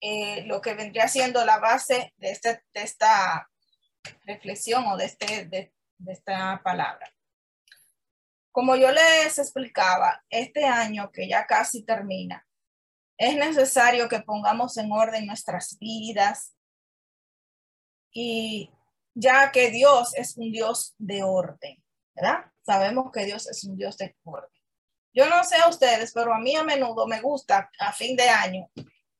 eh, 0.00 0.44
lo 0.46 0.60
que 0.60 0.74
vendría 0.74 1.08
siendo 1.08 1.44
la 1.44 1.58
base 1.58 2.12
de, 2.16 2.30
este, 2.30 2.64
de 2.74 2.82
esta 2.82 3.50
reflexión 4.24 4.86
o 4.86 4.96
de, 4.96 5.04
este, 5.04 5.46
de, 5.46 5.72
de 5.98 6.12
esta 6.12 6.60
palabra. 6.62 7.11
Como 8.52 8.76
yo 8.76 8.92
les 8.92 9.38
explicaba, 9.38 10.22
este 10.28 10.64
año 10.64 11.10
que 11.10 11.26
ya 11.26 11.46
casi 11.46 11.82
termina, 11.82 12.46
es 13.16 13.34
necesario 13.36 14.08
que 14.08 14.20
pongamos 14.20 14.76
en 14.76 14.92
orden 14.92 15.26
nuestras 15.26 15.78
vidas 15.78 16.54
y 18.12 18.70
ya 19.14 19.50
que 19.52 19.70
Dios 19.70 20.14
es 20.16 20.36
un 20.36 20.52
Dios 20.52 20.94
de 20.98 21.22
orden, 21.22 21.82
¿verdad? 22.14 22.44
Sabemos 22.62 23.10
que 23.10 23.24
Dios 23.24 23.48
es 23.48 23.64
un 23.64 23.76
Dios 23.76 23.96
de 23.96 24.14
orden. 24.24 24.50
Yo 25.14 25.28
no 25.28 25.44
sé 25.44 25.56
a 25.56 25.68
ustedes, 25.68 26.12
pero 26.12 26.34
a 26.34 26.38
mí 26.38 26.54
a 26.54 26.62
menudo 26.62 27.06
me 27.06 27.20
gusta 27.20 27.70
a 27.78 27.92
fin 27.92 28.16
de 28.16 28.28
año 28.28 28.70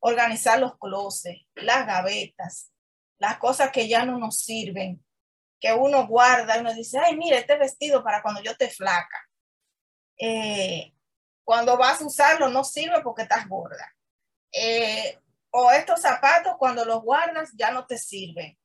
organizar 0.00 0.58
los 0.58 0.76
closets, 0.78 1.46
las 1.54 1.86
gavetas, 1.86 2.70
las 3.18 3.38
cosas 3.38 3.70
que 3.70 3.88
ya 3.88 4.04
no 4.04 4.18
nos 4.18 4.38
sirven, 4.38 5.04
que 5.62 5.72
uno 5.72 6.08
guarda 6.08 6.56
y 6.56 6.60
uno 6.60 6.74
dice, 6.74 6.98
ay, 6.98 7.16
mira, 7.16 7.38
este 7.38 7.56
vestido 7.56 8.02
para 8.02 8.20
cuando 8.20 8.42
yo 8.42 8.56
te 8.56 8.68
flaca. 8.68 9.30
Eh, 10.18 10.92
cuando 11.44 11.78
vas 11.78 12.02
a 12.02 12.04
usarlo 12.04 12.48
no 12.48 12.64
sirve 12.64 13.00
porque 13.00 13.22
estás 13.22 13.48
gorda. 13.48 13.94
Eh, 14.52 15.20
o 15.52 15.70
estos 15.70 16.00
zapatos 16.00 16.56
cuando 16.58 16.84
los 16.84 17.00
guardas 17.02 17.52
ya 17.54 17.70
no 17.70 17.86
te 17.86 17.96
sirven. 17.96 18.58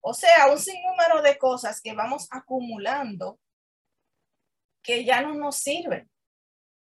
O 0.00 0.14
sea, 0.14 0.46
un 0.52 0.60
sinnúmero 0.60 1.20
de 1.20 1.36
cosas 1.36 1.80
que 1.80 1.92
vamos 1.92 2.28
acumulando 2.30 3.40
que 4.80 5.04
ya 5.04 5.20
no 5.20 5.34
nos 5.34 5.56
sirven. 5.56 6.08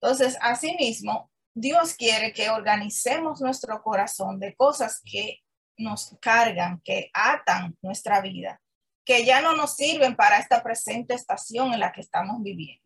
Entonces, 0.01 0.37
asimismo, 0.41 1.31
Dios 1.55 1.95
quiere 1.95 2.33
que 2.33 2.51
organicemos 2.51 3.41
nuestro 3.41 3.81
corazón 3.85 4.41
de 4.41 4.57
cosas 4.57 5.01
que 5.05 5.39
nos 5.79 6.17
cargan, 6.21 6.81
que 6.85 7.09
atan 7.15 7.79
nuestra 7.83 8.21
vida, 8.21 8.61
que 9.07 9.25
ya 9.25 9.41
no 9.41 9.55
nos 9.55 9.77
sirven 9.77 10.17
para 10.17 10.39
esta 10.39 10.63
presente 10.65 11.15
estación 11.15 11.73
en 11.73 11.79
la 11.79 11.93
que 11.93 12.01
estamos 12.01 12.43
viviendo. 12.43 12.85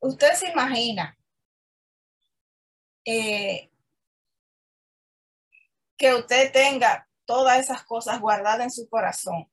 Usted 0.00 0.32
se 0.34 0.50
imagina 0.50 1.16
eh, 3.04 3.70
que 5.96 6.14
usted 6.14 6.52
tenga 6.52 7.08
todas 7.24 7.60
esas 7.60 7.84
cosas 7.84 8.20
guardadas 8.20 8.62
en 8.62 8.70
su 8.72 8.88
corazón. 8.88 9.48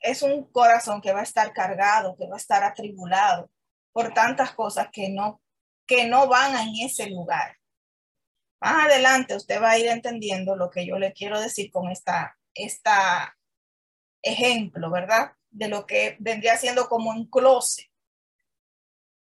Es 0.00 0.22
un 0.22 0.50
corazón 0.50 1.02
que 1.02 1.12
va 1.12 1.20
a 1.20 1.24
estar 1.24 1.52
cargado, 1.52 2.16
que 2.16 2.26
va 2.26 2.36
a 2.36 2.38
estar 2.38 2.64
atribulado 2.64 3.50
por 3.92 4.14
tantas 4.14 4.52
cosas 4.54 4.88
que 4.90 5.10
no 5.10 5.40
que 5.86 6.06
no 6.06 6.28
van 6.28 6.56
en 6.56 6.86
ese 6.86 7.10
lugar. 7.10 7.58
Más 8.60 8.86
adelante 8.86 9.36
usted 9.36 9.60
va 9.60 9.72
a 9.72 9.78
ir 9.78 9.88
entendiendo 9.88 10.56
lo 10.56 10.70
que 10.70 10.86
yo 10.86 10.98
le 10.98 11.12
quiero 11.12 11.38
decir 11.38 11.70
con 11.70 11.90
esta, 11.90 12.38
esta 12.54 13.36
ejemplo, 14.22 14.90
¿verdad? 14.90 15.32
De 15.50 15.68
lo 15.68 15.86
que 15.86 16.16
vendría 16.20 16.56
siendo 16.56 16.88
como 16.88 17.10
un 17.10 17.28
closet 17.28 17.90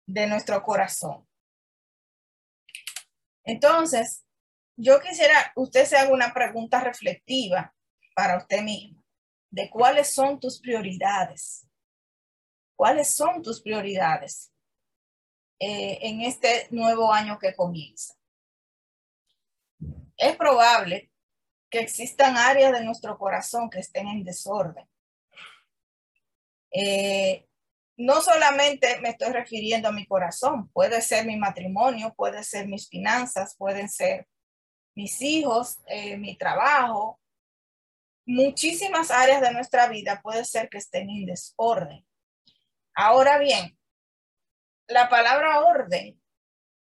de 0.05 0.27
nuestro 0.27 0.61
corazón. 0.63 1.27
Entonces, 3.43 4.25
yo 4.75 4.99
quisiera, 5.01 5.51
usted 5.55 5.85
se 5.85 5.97
haga 5.97 6.13
una 6.13 6.33
pregunta 6.33 6.79
reflexiva 6.79 7.73
para 8.15 8.37
usted 8.37 8.61
mismo, 8.61 9.03
de 9.49 9.69
cuáles 9.69 10.13
son 10.13 10.39
tus 10.39 10.59
prioridades. 10.59 11.67
¿Cuáles 12.75 13.13
son 13.13 13.41
tus 13.41 13.61
prioridades? 13.61 14.51
Eh, 15.59 15.99
en 16.01 16.21
este 16.21 16.67
nuevo 16.71 17.11
año 17.11 17.37
que 17.37 17.53
comienza. 17.53 18.13
Es 20.15 20.37
probable 20.37 21.11
que 21.69 21.79
existan 21.79 22.37
áreas 22.37 22.73
de 22.73 22.83
nuestro 22.83 23.17
corazón 23.17 23.69
que 23.69 23.79
estén 23.79 24.07
en 24.07 24.23
desorden. 24.23 24.87
Eh, 26.71 27.47
no 27.97 28.21
solamente 28.21 28.99
me 29.01 29.09
estoy 29.09 29.33
refiriendo 29.33 29.89
a 29.89 29.91
mi 29.91 30.07
corazón, 30.07 30.69
puede 30.69 31.01
ser 31.01 31.25
mi 31.25 31.35
matrimonio, 31.35 32.13
puede 32.15 32.43
ser 32.43 32.67
mis 32.67 32.87
finanzas, 32.87 33.55
pueden 33.57 33.89
ser 33.89 34.27
mis 34.95 35.21
hijos, 35.21 35.79
eh, 35.87 36.17
mi 36.17 36.37
trabajo. 36.37 37.19
Muchísimas 38.25 39.11
áreas 39.11 39.41
de 39.41 39.51
nuestra 39.51 39.87
vida 39.87 40.21
puede 40.21 40.45
ser 40.45 40.69
que 40.69 40.77
estén 40.77 41.09
en 41.09 41.25
desorden. 41.25 42.05
Ahora 42.93 43.37
bien, 43.37 43.77
la 44.87 45.09
palabra 45.09 45.59
orden 45.61 46.21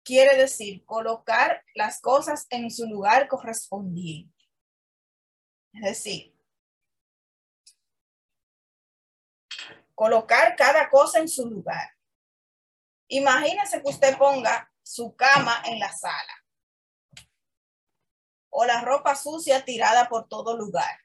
quiere 0.03 0.35
decir 0.35 0.83
colocar 0.85 1.63
las 1.75 2.01
cosas 2.01 2.47
en 2.49 2.69
su 2.71 2.87
lugar 2.87 3.27
correspondiente. 3.27 4.32
Es 5.73 5.81
decir, 5.81 6.33
colocar 9.95 10.55
cada 10.55 10.89
cosa 10.89 11.19
en 11.19 11.27
su 11.27 11.49
lugar. 11.49 11.89
Imagínese 13.07 13.81
que 13.81 13.89
usted 13.89 14.17
ponga 14.17 14.71
su 14.81 15.15
cama 15.15 15.61
en 15.65 15.79
la 15.79 15.91
sala 15.91 16.43
o 18.49 18.65
la 18.65 18.81
ropa 18.81 19.15
sucia 19.15 19.65
tirada 19.65 20.07
por 20.07 20.27
todo 20.27 20.55
lugar. 20.55 20.99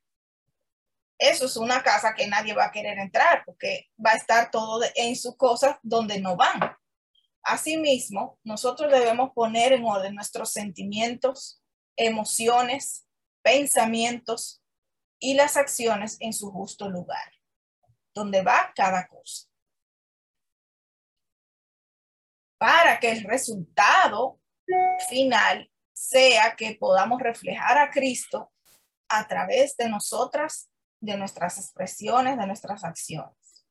Eso 1.19 1.47
es 1.47 1.57
una 1.57 1.83
casa 1.83 2.15
que 2.15 2.29
nadie 2.29 2.55
va 2.55 2.67
a 2.67 2.71
querer 2.71 2.99
entrar 2.99 3.43
porque 3.45 3.91
va 4.05 4.13
a 4.13 4.17
estar 4.17 4.51
todo 4.51 4.85
en 4.95 5.17
sus 5.17 5.37
cosas 5.37 5.77
donde 5.83 6.21
no 6.21 6.37
van. 6.37 6.77
Asimismo, 7.43 8.39
nosotros 8.45 8.93
debemos 8.93 9.33
poner 9.33 9.73
en 9.73 9.85
orden 9.85 10.15
nuestros 10.15 10.53
sentimientos, 10.53 11.63
emociones, 11.97 13.08
pensamientos 13.49 14.63
y 15.19 15.33
las 15.35 15.57
acciones 15.57 16.19
en 16.21 16.35
su 16.35 16.51
justo 16.51 16.89
lugar, 16.91 17.33
donde 18.15 18.43
va 18.43 18.73
cada 18.77 19.09
cosa. 19.09 19.49
Para 22.59 23.01
que 23.01 23.11
el 23.11 23.25
resultado 23.25 24.39
final 25.09 25.71
sea 25.95 26.57
que 26.57 26.77
podamos 26.79 27.21
reflejar 27.23 27.79
a 27.79 27.91
Cristo 27.91 28.53
a 29.09 29.27
través 29.27 29.77
de 29.79 29.89
nosotras, 29.89 30.69
de 31.01 31.17
nuestras 31.17 31.57
expresiones, 31.59 32.37
de 32.37 32.47
nuestras 32.47 32.85
acciones. 32.85 33.65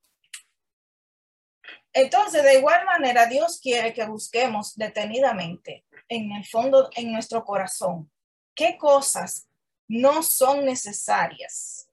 Entonces, 1.93 2.43
de 2.43 2.57
igual 2.57 2.83
manera, 2.85 3.27
Dios 3.27 3.59
quiere 3.61 3.93
que 3.93 4.05
busquemos 4.05 4.75
detenidamente 4.75 5.85
en 6.07 6.31
el 6.31 6.45
fondo, 6.45 6.89
en 6.95 7.11
nuestro 7.11 7.45
corazón, 7.45 8.11
qué 8.55 8.77
cosas 8.77 9.46
no 9.87 10.23
son 10.23 10.65
necesarias 10.65 11.89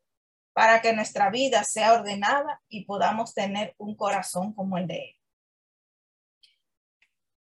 para 0.52 0.80
que 0.80 0.92
nuestra 0.92 1.30
vida 1.30 1.64
sea 1.64 1.94
ordenada 1.94 2.62
y 2.68 2.84
podamos 2.84 3.34
tener 3.34 3.74
un 3.78 3.96
corazón 3.96 4.52
como 4.52 4.78
el 4.78 4.86
de 4.86 4.96
Él. 4.96 5.16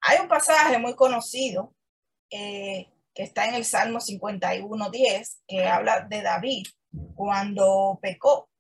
Hay 0.02 0.18
un 0.18 0.28
pasaje 0.28 0.78
muy 0.78 0.94
conocido 0.94 1.75
eh, 2.30 2.90
que 3.14 3.23
está 3.23 3.47
en 3.47 3.54
el 3.54 3.64
Salmo 3.64 3.99
51.10 3.99 5.40
que 5.47 5.64
habla 5.64 6.00
de 6.02 6.23
David 6.23 6.66
cuando 7.14 7.99
pecó 8.00 8.50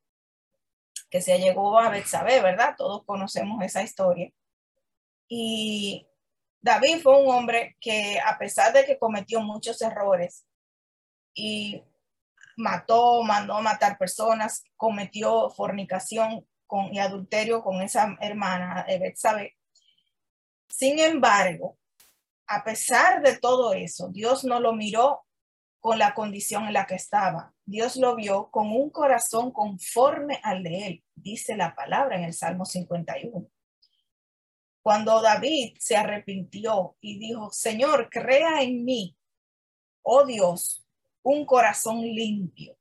que 1.10 1.20
se 1.20 1.38
llegó 1.38 1.78
a 1.78 1.90
Betsabé, 1.90 2.40
¿verdad? 2.40 2.76
Todos 2.78 3.04
conocemos 3.04 3.62
esa 3.64 3.82
historia. 3.82 4.30
Y 5.28 6.06
David 6.60 7.00
fue 7.02 7.20
un 7.20 7.28
hombre 7.30 7.76
que 7.80 8.20
a 8.24 8.38
pesar 8.38 8.72
de 8.72 8.84
que 8.84 8.98
cometió 8.98 9.40
muchos 9.40 9.82
errores 9.82 10.46
y 11.34 11.82
mató, 12.56 13.22
mandó 13.22 13.60
matar 13.60 13.98
personas, 13.98 14.64
cometió 14.76 15.50
fornicación 15.50 16.46
con, 16.66 16.92
y 16.94 16.98
adulterio 16.98 17.62
con 17.62 17.82
esa 17.82 18.16
hermana 18.20 18.84
de 18.86 18.98
Betsabé. 18.98 19.56
Sin 20.68 20.98
embargo, 20.98 21.78
a 22.46 22.64
pesar 22.64 23.22
de 23.22 23.38
todo 23.38 23.74
eso, 23.74 24.08
Dios 24.08 24.44
no 24.44 24.60
lo 24.60 24.72
miró 24.72 25.24
con 25.80 25.98
la 25.98 26.14
condición 26.14 26.66
en 26.66 26.74
la 26.74 26.86
que 26.86 26.94
estaba. 26.94 27.54
Dios 27.64 27.96
lo 27.96 28.14
vio 28.14 28.50
con 28.50 28.70
un 28.70 28.90
corazón 28.90 29.50
conforme 29.50 30.40
al 30.42 30.62
de 30.62 30.86
él, 30.86 31.04
dice 31.14 31.56
la 31.56 31.74
palabra 31.74 32.16
en 32.16 32.24
el 32.24 32.34
Salmo 32.34 32.64
51. 32.64 33.48
Cuando 34.82 35.20
David 35.20 35.76
se 35.78 35.96
arrepintió 35.96 36.96
y 37.00 37.18
dijo, 37.18 37.50
Señor, 37.50 38.08
crea 38.10 38.62
en 38.62 38.84
mí, 38.84 39.16
oh 40.02 40.24
Dios, 40.24 40.84
un 41.22 41.44
corazón 41.44 42.02
limpio 42.02 42.76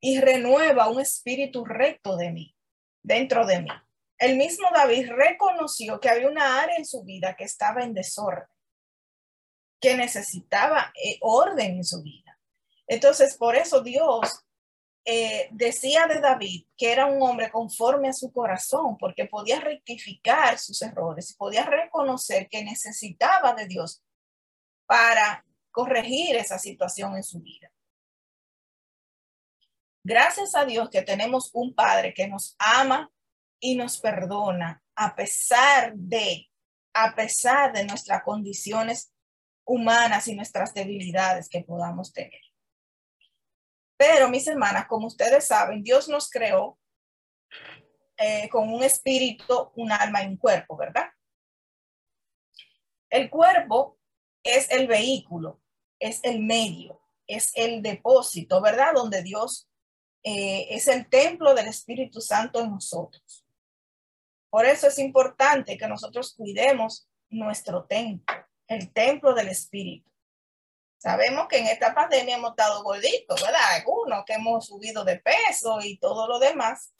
y 0.00 0.20
renueva 0.20 0.88
un 0.88 1.00
espíritu 1.00 1.64
recto 1.64 2.16
de 2.16 2.32
mí, 2.32 2.56
dentro 3.02 3.46
de 3.46 3.62
mí. 3.62 3.70
El 4.18 4.36
mismo 4.36 4.68
David 4.72 5.10
reconoció 5.10 6.00
que 6.00 6.08
había 6.08 6.28
una 6.28 6.60
área 6.60 6.76
en 6.76 6.86
su 6.86 7.02
vida 7.02 7.34
que 7.36 7.44
estaba 7.44 7.82
en 7.82 7.94
desorden, 7.94 8.46
que 9.80 9.96
necesitaba 9.96 10.92
eh, 11.02 11.18
orden 11.20 11.76
en 11.76 11.84
su 11.84 12.02
vida. 12.02 12.38
Entonces, 12.86 13.36
por 13.36 13.56
eso 13.56 13.80
Dios 13.80 14.44
eh, 15.04 15.48
decía 15.50 16.06
de 16.06 16.20
David 16.20 16.66
que 16.76 16.92
era 16.92 17.06
un 17.06 17.20
hombre 17.22 17.50
conforme 17.50 18.08
a 18.08 18.12
su 18.12 18.32
corazón, 18.32 18.96
porque 18.98 19.24
podía 19.24 19.60
rectificar 19.60 20.58
sus 20.58 20.80
errores, 20.82 21.34
podía 21.36 21.64
reconocer 21.64 22.48
que 22.48 22.62
necesitaba 22.62 23.54
de 23.54 23.66
Dios 23.66 24.02
para 24.86 25.44
corregir 25.72 26.36
esa 26.36 26.58
situación 26.58 27.16
en 27.16 27.24
su 27.24 27.40
vida. 27.40 27.72
Gracias 30.04 30.54
a 30.54 30.64
Dios 30.64 30.90
que 30.90 31.02
tenemos 31.02 31.50
un 31.54 31.74
Padre 31.74 32.12
que 32.12 32.28
nos 32.28 32.54
ama 32.58 33.10
y 33.60 33.76
nos 33.76 33.98
perdona 33.98 34.82
a 34.94 35.14
pesar 35.14 35.94
de, 35.94 36.50
a 36.92 37.14
pesar 37.14 37.72
de 37.72 37.84
nuestras 37.84 38.22
condiciones 38.22 39.12
humanas 39.64 40.28
y 40.28 40.34
nuestras 40.34 40.74
debilidades 40.74 41.48
que 41.48 41.62
podamos 41.62 42.12
tener. 42.12 42.40
Pero 43.96 44.28
mis 44.28 44.46
hermanas, 44.48 44.86
como 44.88 45.06
ustedes 45.06 45.46
saben, 45.46 45.84
Dios 45.84 46.08
nos 46.08 46.28
creó 46.28 46.78
eh, 48.16 48.48
con 48.48 48.72
un 48.72 48.82
espíritu, 48.82 49.70
un 49.76 49.92
alma 49.92 50.24
y 50.24 50.26
un 50.26 50.36
cuerpo, 50.36 50.76
¿verdad? 50.76 51.10
El 53.08 53.30
cuerpo 53.30 53.98
es 54.42 54.68
el 54.72 54.88
vehículo, 54.88 55.61
es 56.02 56.20
el 56.24 56.40
medio, 56.40 57.00
es 57.26 57.52
el 57.54 57.80
depósito, 57.80 58.60
¿verdad? 58.60 58.92
Donde 58.94 59.22
Dios 59.22 59.68
eh, 60.24 60.66
es 60.70 60.88
el 60.88 61.08
templo 61.08 61.54
del 61.54 61.68
Espíritu 61.68 62.20
Santo 62.20 62.60
en 62.60 62.70
nosotros. 62.70 63.46
Por 64.50 64.66
eso 64.66 64.88
es 64.88 64.98
importante 64.98 65.78
que 65.78 65.86
nosotros 65.86 66.34
cuidemos 66.34 67.08
nuestro 67.30 67.84
templo, 67.84 68.34
el 68.66 68.92
templo 68.92 69.32
del 69.32 69.48
Espíritu. 69.48 70.10
Sabemos 70.98 71.46
que 71.48 71.58
en 71.58 71.68
esta 71.68 71.94
pandemia 71.94 72.36
hemos 72.36 72.50
estado 72.50 72.82
gorditos, 72.82 73.40
¿verdad? 73.40 73.76
Algunos 73.76 74.24
que 74.24 74.34
hemos 74.34 74.66
subido 74.66 75.04
de 75.04 75.20
peso 75.20 75.78
y 75.82 75.98
todo 75.98 76.28
lo 76.28 76.38
demás, 76.38 76.92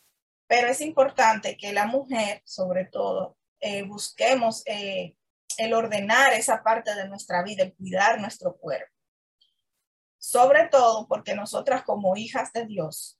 pero 0.46 0.68
es 0.68 0.80
importante 0.80 1.56
que 1.56 1.72
la 1.72 1.86
mujer, 1.86 2.40
sobre 2.44 2.84
todo, 2.84 3.36
eh, 3.60 3.82
busquemos 3.82 4.62
eh, 4.66 5.16
el 5.58 5.74
ordenar 5.74 6.32
esa 6.32 6.62
parte 6.62 6.94
de 6.94 7.08
nuestra 7.08 7.42
vida, 7.42 7.64
el 7.64 7.74
cuidar 7.74 8.20
nuestro 8.20 8.56
cuerpo. 8.56 8.91
Sobre 10.22 10.68
todo 10.68 11.08
porque 11.08 11.34
nosotras 11.34 11.82
como 11.82 12.16
hijas 12.16 12.52
de 12.52 12.64
Dios, 12.64 13.18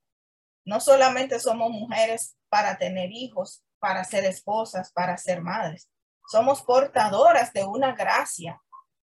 no 0.64 0.78
solamente 0.78 1.40
somos 1.40 1.68
mujeres 1.68 2.36
para 2.48 2.78
tener 2.78 3.10
hijos, 3.10 3.64
para 3.80 4.04
ser 4.04 4.24
esposas, 4.24 4.92
para 4.92 5.18
ser 5.18 5.42
madres, 5.42 5.90
somos 6.30 6.62
portadoras 6.62 7.52
de 7.52 7.64
una 7.64 7.92
gracia 7.96 8.62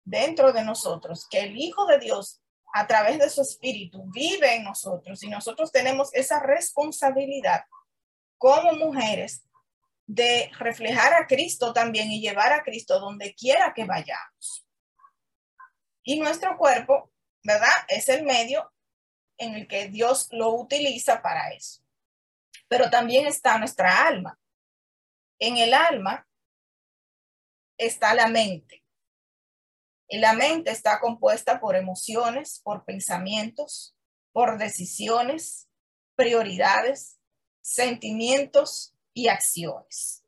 dentro 0.03 0.51
de 0.51 0.65
nosotros, 0.65 1.25
que 1.29 1.39
el 1.39 1.55
Hijo 1.55 1.85
de 1.85 1.99
Dios 1.99 2.41
a 2.73 2.85
través 2.87 3.19
de 3.19 3.29
su 3.29 3.41
espíritu 3.41 4.03
vive 4.11 4.55
en 4.55 4.65
nosotros 4.65 5.23
y 5.23 5.29
nosotros 5.29 5.71
tenemos 5.71 6.13
esa 6.13 6.41
responsabilidad 6.41 7.63
como 8.37 8.73
mujeres 8.73 9.47
de 10.05 10.51
reflejar 10.59 11.13
a 11.13 11.25
Cristo 11.25 11.71
también 11.71 12.11
y 12.11 12.19
llevar 12.19 12.51
a 12.51 12.63
Cristo 12.63 12.99
donde 12.99 13.33
quiera 13.33 13.73
que 13.73 13.85
vayamos. 13.85 14.67
Y 16.03 16.19
nuestro 16.19 16.57
cuerpo, 16.57 17.13
¿verdad? 17.47 17.69
Es 17.87 18.09
el 18.09 18.23
medio 18.23 18.73
en 19.37 19.55
el 19.55 19.67
que 19.69 19.87
Dios 19.87 20.27
lo 20.31 20.53
utiliza 20.53 21.21
para 21.21 21.51
eso. 21.51 21.81
Pero 22.67 22.89
también 22.89 23.25
está 23.25 23.57
nuestra 23.57 24.05
alma. 24.05 24.37
En 25.39 25.55
el 25.55 25.73
alma 25.73 26.27
está 27.77 28.13
la 28.13 28.27
mente. 28.27 28.83
Y 30.09 30.17
la 30.17 30.33
mente 30.33 30.71
está 30.71 30.99
compuesta 30.99 31.61
por 31.61 31.77
emociones, 31.77 32.59
por 32.65 32.83
pensamientos, 32.83 33.95
por 34.33 34.57
decisiones, 34.57 35.69
prioridades, 36.15 37.17
sentimientos 37.61 38.93
y 39.13 39.29
acciones. 39.29 40.25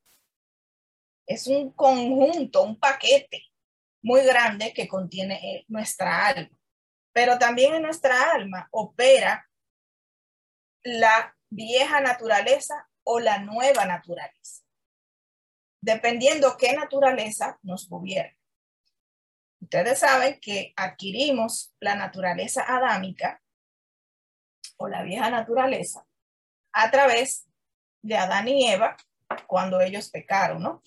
Es 1.28 1.48
un 1.48 1.72
conjunto, 1.74 2.64
un 2.64 2.80
paquete 2.80 3.44
muy 4.02 4.22
grande 4.22 4.74
que 4.74 4.88
contiene 4.88 5.36
eh, 5.36 5.66
nuestra 5.68 6.28
alma. 6.28 6.59
Pero 7.14 7.38
también 7.38 7.74
en 7.76 7.84
nuestra 7.84 8.32
alma 8.32 8.68
opera 8.72 9.50
la 10.84 11.36
vieja 11.50 12.00
naturaleza 12.02 12.90
o 13.04 13.20
la 13.20 13.40
nueva 13.40 13.86
naturaleza, 13.86 14.64
dependiendo 15.82 16.58
qué 16.58 16.74
naturaleza 16.74 17.58
nos 17.64 17.90
gobierna. 17.90 18.38
Ustedes 19.62 20.00
saben 20.00 20.40
que 20.40 20.74
adquirimos 20.76 21.74
la 21.80 21.96
naturaleza 21.96 22.64
adámica 22.68 23.42
o 24.78 24.88
la 24.88 25.04
vieja 25.04 25.30
naturaleza 25.30 26.06
a 26.72 26.92
través 26.92 27.48
de 28.02 28.16
Adán 28.16 28.48
y 28.48 28.68
Eva 28.68 28.96
cuando 29.48 29.82
ellos 29.82 30.10
pecaron, 30.10 30.62
¿no? 30.62 30.84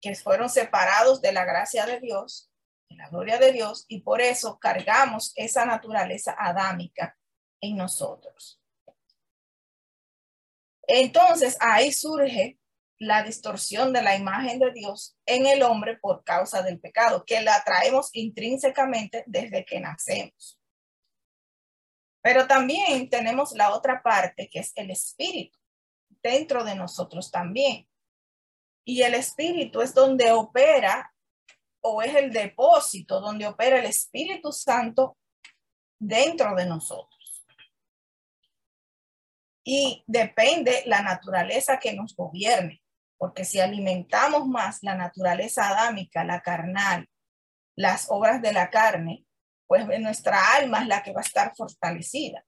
Que 0.00 0.14
fueron 0.14 0.48
separados 0.48 1.20
de 1.20 1.32
la 1.32 1.44
gracia 1.44 1.86
de 1.86 2.00
Dios, 2.00 2.51
la 2.96 3.08
gloria 3.08 3.38
de 3.38 3.52
Dios, 3.52 3.84
y 3.88 4.00
por 4.00 4.20
eso 4.20 4.58
cargamos 4.58 5.32
esa 5.36 5.64
naturaleza 5.64 6.34
adámica 6.38 7.16
en 7.60 7.76
nosotros. 7.76 8.60
Entonces 10.86 11.56
ahí 11.60 11.92
surge 11.92 12.58
la 12.98 13.22
distorsión 13.22 13.92
de 13.92 14.02
la 14.02 14.16
imagen 14.16 14.60
de 14.60 14.72
Dios 14.72 15.16
en 15.26 15.46
el 15.46 15.62
hombre 15.62 15.96
por 15.96 16.22
causa 16.22 16.62
del 16.62 16.78
pecado, 16.78 17.24
que 17.24 17.40
la 17.40 17.62
traemos 17.64 18.10
intrínsecamente 18.12 19.24
desde 19.26 19.64
que 19.64 19.80
nacemos. 19.80 20.60
Pero 22.22 22.46
también 22.46 23.10
tenemos 23.10 23.52
la 23.52 23.74
otra 23.74 24.02
parte 24.02 24.48
que 24.48 24.60
es 24.60 24.72
el 24.76 24.90
espíritu 24.92 25.58
dentro 26.22 26.62
de 26.62 26.76
nosotros 26.76 27.30
también. 27.32 27.88
Y 28.84 29.02
el 29.02 29.14
espíritu 29.14 29.80
es 29.80 29.94
donde 29.94 30.30
opera 30.30 31.12
o 31.82 32.02
es 32.02 32.14
el 32.14 32.32
depósito 32.32 33.20
donde 33.20 33.46
opera 33.46 33.78
el 33.78 33.86
Espíritu 33.86 34.52
Santo 34.52 35.16
dentro 35.98 36.54
de 36.54 36.66
nosotros. 36.66 37.44
Y 39.64 40.02
depende 40.06 40.82
la 40.86 41.02
naturaleza 41.02 41.78
que 41.78 41.92
nos 41.92 42.16
gobierne 42.16 42.82
porque 43.22 43.44
si 43.44 43.60
alimentamos 43.60 44.48
más 44.48 44.82
la 44.82 44.96
naturaleza 44.96 45.68
adámica, 45.68 46.24
la 46.24 46.40
carnal, 46.40 47.08
las 47.76 48.06
obras 48.10 48.42
de 48.42 48.52
la 48.52 48.68
carne, 48.68 49.24
pues 49.68 49.86
nuestra 50.00 50.56
alma 50.56 50.80
es 50.80 50.88
la 50.88 51.04
que 51.04 51.12
va 51.12 51.20
a 51.20 51.24
estar 51.24 51.54
fortalecida. 51.54 52.44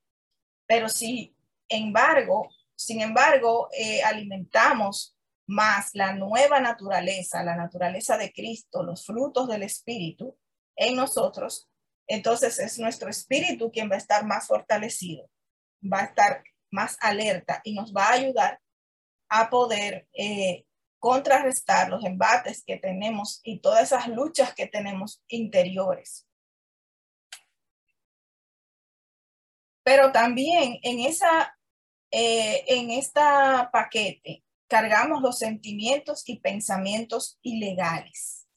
Pero 0.67 0.89
si, 0.89 1.33
embargo, 1.69 2.49
sin 2.75 3.03
embargo, 3.03 3.69
eh, 3.71 4.03
alimentamos 4.03 5.17
más 5.47 5.91
la 5.95 6.15
nueva 6.15 6.61
naturaleza, 6.61 7.43
la 7.43 7.57
naturaleza 7.57 8.17
de 8.17 8.33
Cristo, 8.33 8.83
los 8.83 9.05
frutos 9.05 9.49
del 9.49 9.63
Espíritu 9.63 10.37
en 10.77 10.97
nosotros, 10.97 11.69
entonces 12.07 12.59
es 12.59 12.79
nuestro 12.79 13.09
espíritu 13.09 13.71
quien 13.71 13.91
va 13.91 13.95
a 13.95 13.99
estar 13.99 14.25
más 14.27 14.47
fortalecido, 14.47 15.31
va 15.83 16.01
a 16.01 16.05
estar 16.05 16.45
más 16.71 16.97
alerta 17.01 17.61
y 17.65 17.75
nos 17.75 17.95
va 17.95 18.07
a 18.07 18.13
ayudar 18.13 18.61
a 19.29 19.49
poder 19.49 20.07
eh, 20.13 20.65
contrarrestar 20.99 21.89
los 21.89 22.05
embates 22.05 22.63
que 22.65 22.77
tenemos 22.77 23.41
y 23.43 23.61
todas 23.61 23.85
esas 23.85 24.09
luchas 24.09 24.55
que 24.55 24.67
tenemos 24.67 25.23
interiores. 25.29 26.27
Pero 29.83 30.13
también 30.13 30.79
en 30.83 31.01
esa, 31.01 31.57
eh, 32.11 32.65
en 32.69 32.91
esta 32.91 33.71
paquete 33.71 34.44
cargamos 34.75 35.23
los 35.23 35.39
sentimientos 35.39 36.25
y 36.27 36.41
pensamientos 36.41 37.39
ilegales. 37.43 38.49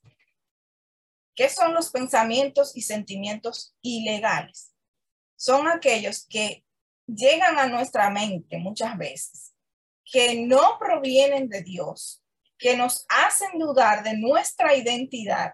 ¿Qué 1.36 1.48
son 1.48 1.76
los 1.76 1.92
pensamientos 1.92 2.76
y 2.76 2.82
sentimientos 2.82 3.76
ilegales? 3.84 4.74
Son 5.36 5.68
aquellos 5.68 6.26
que 6.26 6.66
llegan 7.06 7.60
a 7.60 7.68
nuestra 7.68 8.10
mente 8.10 8.58
muchas 8.58 8.98
veces 8.98 9.54
que 10.12 10.42
no 10.42 10.80
provienen 10.80 11.50
de 11.50 11.62
Dios, 11.62 12.24
que 12.58 12.76
nos 12.76 13.06
hacen 13.10 13.60
dudar 13.60 14.02
de 14.02 14.18
nuestra 14.18 14.76
identidad 14.76 15.54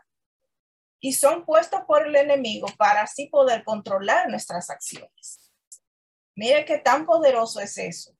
y 1.02 1.12
son 1.12 1.43
puestos 1.43 1.82
por 1.86 2.08
el 2.08 2.15
enemigo 2.15 2.67
para 2.78 3.02
así 3.02 3.28
poder 3.28 3.65
controlar 3.65 4.30
nuestras 4.30 4.69
acciones. 4.69 5.52
Mire 6.38 6.63
qué 6.63 6.78
tan 6.78 7.06
poderoso 7.06 7.60
es 7.60 7.78
eso. 7.78 8.15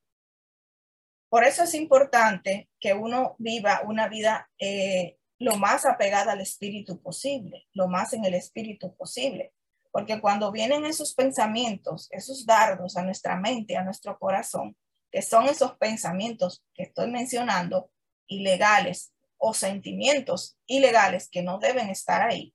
Por 1.34 1.42
eso 1.42 1.64
es 1.64 1.74
importante 1.74 2.70
que 2.78 2.94
uno 2.94 3.34
viva 3.40 3.82
una 3.84 4.06
vida 4.06 4.48
eh, 4.56 5.18
lo 5.40 5.56
más 5.56 5.84
apegada 5.84 6.30
al 6.30 6.40
espíritu 6.40 7.02
posible, 7.02 7.66
lo 7.72 7.88
más 7.88 8.12
en 8.12 8.24
el 8.24 8.34
espíritu 8.34 8.94
posible. 8.94 9.52
Porque 9.90 10.20
cuando 10.20 10.52
vienen 10.52 10.84
esos 10.84 11.12
pensamientos, 11.12 12.06
esos 12.12 12.46
dardos 12.46 12.96
a 12.96 13.02
nuestra 13.02 13.34
mente, 13.34 13.76
a 13.76 13.82
nuestro 13.82 14.16
corazón, 14.16 14.76
que 15.10 15.22
son 15.22 15.46
esos 15.46 15.76
pensamientos 15.76 16.62
que 16.72 16.84
estoy 16.84 17.10
mencionando, 17.10 17.90
ilegales 18.28 19.12
o 19.36 19.54
sentimientos 19.54 20.56
ilegales 20.66 21.28
que 21.28 21.42
no 21.42 21.58
deben 21.58 21.90
estar 21.90 22.22
ahí, 22.22 22.54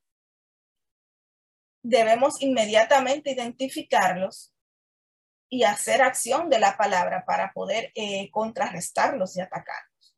debemos 1.83 2.41
inmediatamente 2.41 3.31
identificarlos 3.31 4.53
y 5.49 5.63
hacer 5.63 6.01
acción 6.01 6.49
de 6.49 6.59
la 6.59 6.77
palabra 6.77 7.25
para 7.25 7.51
poder 7.51 7.91
eh, 7.95 8.29
contrarrestarlos 8.31 9.35
y 9.35 9.41
atacarlos. 9.41 10.15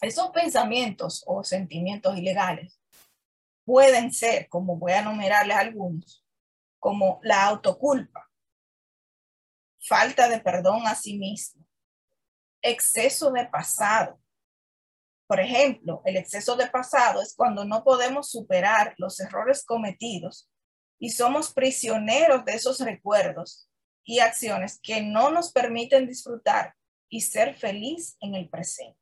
Esos 0.00 0.30
pensamientos 0.30 1.22
o 1.26 1.44
sentimientos 1.44 2.16
ilegales 2.18 2.80
pueden 3.64 4.12
ser, 4.12 4.48
como 4.48 4.76
voy 4.76 4.92
a 4.92 5.00
enumerarles 5.00 5.56
algunos, 5.56 6.24
como 6.78 7.20
la 7.22 7.46
autoculpa, 7.46 8.28
falta 9.80 10.28
de 10.28 10.40
perdón 10.40 10.86
a 10.86 10.94
sí 10.94 11.16
mismo, 11.16 11.64
exceso 12.62 13.30
de 13.30 13.46
pasado. 13.46 14.20
Por 15.28 15.40
ejemplo, 15.40 16.02
el 16.04 16.16
exceso 16.16 16.56
de 16.56 16.68
pasado 16.68 17.22
es 17.22 17.34
cuando 17.34 17.64
no 17.64 17.82
podemos 17.82 18.30
superar 18.30 18.94
los 18.98 19.18
errores 19.20 19.64
cometidos 19.64 20.48
y 20.98 21.10
somos 21.10 21.52
prisioneros 21.52 22.44
de 22.44 22.54
esos 22.54 22.80
recuerdos 22.80 23.68
y 24.06 24.20
acciones 24.20 24.78
que 24.80 25.02
no 25.02 25.30
nos 25.30 25.52
permiten 25.52 26.06
disfrutar 26.06 26.74
y 27.10 27.20
ser 27.20 27.54
feliz 27.56 28.16
en 28.20 28.36
el 28.36 28.48
presente. 28.48 28.96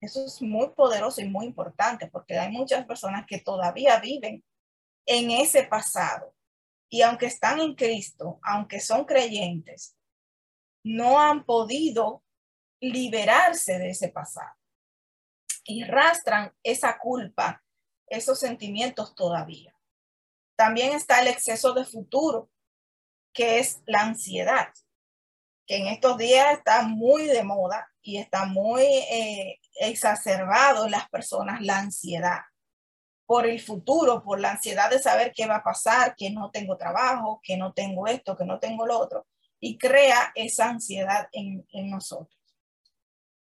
Eso 0.00 0.24
es 0.24 0.40
muy 0.40 0.70
poderoso 0.70 1.20
y 1.20 1.28
muy 1.28 1.46
importante 1.46 2.06
porque 2.06 2.38
hay 2.38 2.50
muchas 2.50 2.86
personas 2.86 3.26
que 3.26 3.40
todavía 3.40 3.98
viven 3.98 4.44
en 5.04 5.30
ese 5.32 5.64
pasado 5.64 6.32
y 6.88 7.02
aunque 7.02 7.26
están 7.26 7.58
en 7.58 7.74
Cristo, 7.74 8.38
aunque 8.42 8.80
son 8.80 9.04
creyentes, 9.04 9.96
no 10.84 11.20
han 11.20 11.44
podido 11.44 12.22
liberarse 12.80 13.78
de 13.78 13.90
ese 13.90 14.08
pasado 14.08 14.54
y 15.64 15.82
rastran 15.82 16.54
esa 16.62 16.98
culpa, 16.98 17.64
esos 18.06 18.38
sentimientos 18.38 19.16
todavía. 19.16 19.74
También 20.56 20.92
está 20.92 21.20
el 21.20 21.26
exceso 21.26 21.74
de 21.74 21.84
futuro, 21.84 22.48
que 23.36 23.58
es 23.58 23.82
la 23.84 24.00
ansiedad, 24.00 24.72
que 25.66 25.76
en 25.76 25.88
estos 25.88 26.16
días 26.16 26.54
está 26.54 26.82
muy 26.82 27.26
de 27.26 27.44
moda 27.44 27.86
y 28.00 28.16
está 28.16 28.46
muy 28.46 28.82
eh, 28.82 29.60
exacerbado 29.74 30.86
en 30.86 30.92
las 30.92 31.08
personas 31.10 31.60
la 31.60 31.78
ansiedad 31.78 32.40
por 33.26 33.44
el 33.46 33.60
futuro, 33.60 34.22
por 34.22 34.40
la 34.40 34.52
ansiedad 34.52 34.88
de 34.88 35.00
saber 35.00 35.32
qué 35.36 35.46
va 35.46 35.56
a 35.56 35.62
pasar, 35.62 36.14
que 36.16 36.30
no 36.30 36.50
tengo 36.50 36.78
trabajo, 36.78 37.40
que 37.42 37.58
no 37.58 37.74
tengo 37.74 38.06
esto, 38.06 38.36
que 38.36 38.44
no 38.46 38.58
tengo 38.58 38.86
lo 38.86 38.98
otro, 38.98 39.26
y 39.60 39.76
crea 39.76 40.32
esa 40.34 40.70
ansiedad 40.70 41.28
en, 41.32 41.66
en 41.72 41.90
nosotros. 41.90 42.40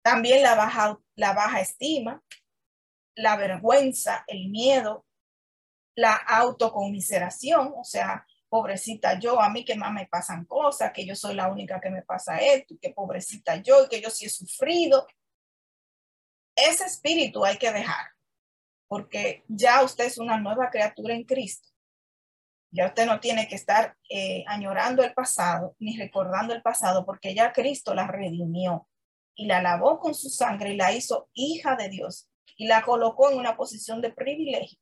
También 0.02 0.42
la 0.42 0.54
baja, 0.54 0.98
la 1.16 1.34
baja 1.34 1.60
estima, 1.60 2.22
la 3.16 3.36
vergüenza, 3.36 4.24
el 4.28 4.48
miedo, 4.48 5.04
la 5.94 6.14
autocomiseración, 6.14 7.74
o 7.76 7.84
sea, 7.84 8.26
pobrecita 8.54 9.18
yo, 9.18 9.40
a 9.40 9.50
mí 9.50 9.64
que 9.64 9.74
más 9.74 9.92
me 9.92 10.06
pasan 10.06 10.44
cosas, 10.44 10.92
que 10.92 11.04
yo 11.04 11.16
soy 11.16 11.34
la 11.34 11.48
única 11.48 11.80
que 11.80 11.90
me 11.90 12.02
pasa 12.02 12.38
esto, 12.38 12.76
que 12.80 12.90
pobrecita 12.90 13.56
yo, 13.56 13.88
que 13.88 14.00
yo 14.00 14.10
sí 14.10 14.26
he 14.26 14.28
sufrido. 14.28 15.08
Ese 16.54 16.84
espíritu 16.84 17.44
hay 17.44 17.56
que 17.56 17.72
dejar, 17.72 18.06
porque 18.86 19.42
ya 19.48 19.82
usted 19.82 20.04
es 20.04 20.18
una 20.18 20.38
nueva 20.38 20.70
criatura 20.70 21.14
en 21.14 21.24
Cristo. 21.24 21.68
Ya 22.70 22.86
usted 22.86 23.06
no 23.06 23.18
tiene 23.18 23.48
que 23.48 23.56
estar 23.56 23.96
eh, 24.08 24.44
añorando 24.46 25.02
el 25.02 25.12
pasado 25.14 25.74
ni 25.80 25.98
recordando 25.98 26.54
el 26.54 26.62
pasado, 26.62 27.04
porque 27.04 27.34
ya 27.34 27.52
Cristo 27.52 27.92
la 27.92 28.06
redimió 28.06 28.88
y 29.34 29.46
la 29.46 29.62
lavó 29.62 29.98
con 29.98 30.14
su 30.14 30.28
sangre 30.28 30.74
y 30.74 30.76
la 30.76 30.92
hizo 30.92 31.28
hija 31.34 31.74
de 31.74 31.88
Dios 31.88 32.28
y 32.56 32.68
la 32.68 32.82
colocó 32.82 33.32
en 33.32 33.38
una 33.38 33.56
posición 33.56 34.00
de 34.00 34.12
privilegio 34.12 34.78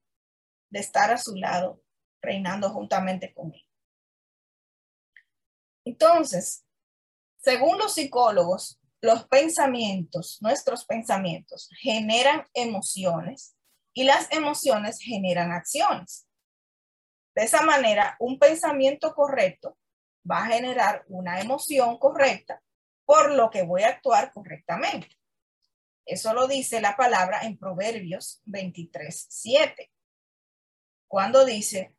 de 0.69 0.81
estar 0.81 1.11
a 1.11 1.17
su 1.17 1.37
lado, 1.37 1.81
reinando 2.23 2.71
juntamente 2.71 3.35
con 3.35 3.53
él. 3.53 3.67
Entonces, 5.85 6.65
según 7.39 7.77
los 7.79 7.95
psicólogos, 7.95 8.81
los 9.01 9.27
pensamientos, 9.27 10.39
nuestros 10.41 10.85
pensamientos, 10.85 11.69
generan 11.81 12.47
emociones 12.55 13.57
y 13.93 14.05
las 14.05 14.33
emociones 14.33 15.01
generan 15.01 15.51
acciones. 15.51 16.29
De 17.35 17.43
esa 17.43 17.63
manera, 17.63 18.17
un 18.21 18.39
pensamiento 18.39 19.13
correcto 19.13 19.77
va 20.31 20.45
a 20.45 20.47
generar 20.47 21.05
una 21.09 21.41
emoción 21.41 21.99
correcta, 21.99 22.63
por 23.05 23.33
lo 23.33 23.51
que 23.51 23.63
voy 23.63 23.83
a 23.83 23.89
actuar 23.89 24.33
correctamente. 24.33 25.09
Eso 26.07 26.33
lo 26.33 26.47
dice 26.47 26.81
la 26.81 26.97
palabra 26.97 27.41
en 27.43 27.59
Proverbios 27.59 28.41
23, 28.45 29.27
7 29.29 29.91
cuando 31.13 31.45
dice, 31.45 31.95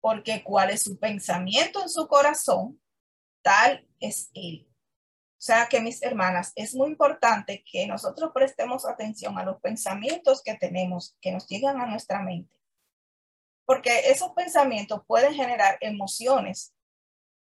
porque 0.00 0.42
cuál 0.42 0.70
es 0.70 0.82
su 0.82 0.98
pensamiento 0.98 1.82
en 1.82 1.88
su 1.88 2.06
corazón, 2.06 2.80
tal 3.42 3.86
es 3.98 4.30
él. 4.34 4.66
O 5.40 5.42
sea 5.42 5.68
que 5.68 5.80
mis 5.80 6.02
hermanas, 6.02 6.52
es 6.54 6.74
muy 6.74 6.88
importante 6.88 7.64
que 7.64 7.86
nosotros 7.86 8.30
prestemos 8.34 8.86
atención 8.86 9.38
a 9.38 9.44
los 9.44 9.58
pensamientos 9.60 10.42
que 10.42 10.54
tenemos, 10.54 11.16
que 11.20 11.32
nos 11.32 11.46
llegan 11.46 11.80
a 11.80 11.86
nuestra 11.86 12.22
mente. 12.22 12.54
Porque 13.64 14.10
esos 14.10 14.32
pensamientos 14.32 15.00
pueden 15.06 15.32
generar 15.32 15.78
emociones 15.80 16.74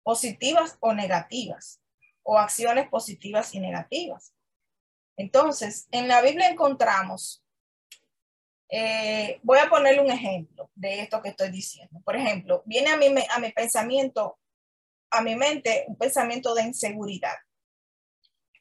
positivas 0.05 0.77
o 0.81 0.95
negativas, 0.95 1.81
o 2.23 2.39
acciones 2.39 2.89
positivas 2.89 3.53
y 3.55 3.61
negativas. 3.61 4.33
Entonces, 5.17 5.89
en 5.91 6.07
la 6.07 6.23
Biblia 6.23 6.49
encontramos 6.49 7.45
eh, 8.69 9.41
voy 9.43 9.59
a 9.59 9.71
ponerle 9.71 10.01
un 10.01 10.11
ejemplo 10.11 10.71
de 10.75 11.01
esto 11.01 11.23
que 11.23 11.31
estoy 11.31 11.51
diciendo. 11.51 12.01
Por 12.05 12.17
ejemplo, 12.17 12.63
viene 12.67 12.91
a 12.91 12.97
mi, 12.97 13.07
a 13.07 13.39
mi 13.39 13.51
pensamiento, 13.53 14.39
a 15.11 15.23
mi 15.23 15.37
mente, 15.37 15.85
un 15.89 15.97
pensamiento 15.97 16.55
de 16.55 16.65
inseguridad. 16.65 17.35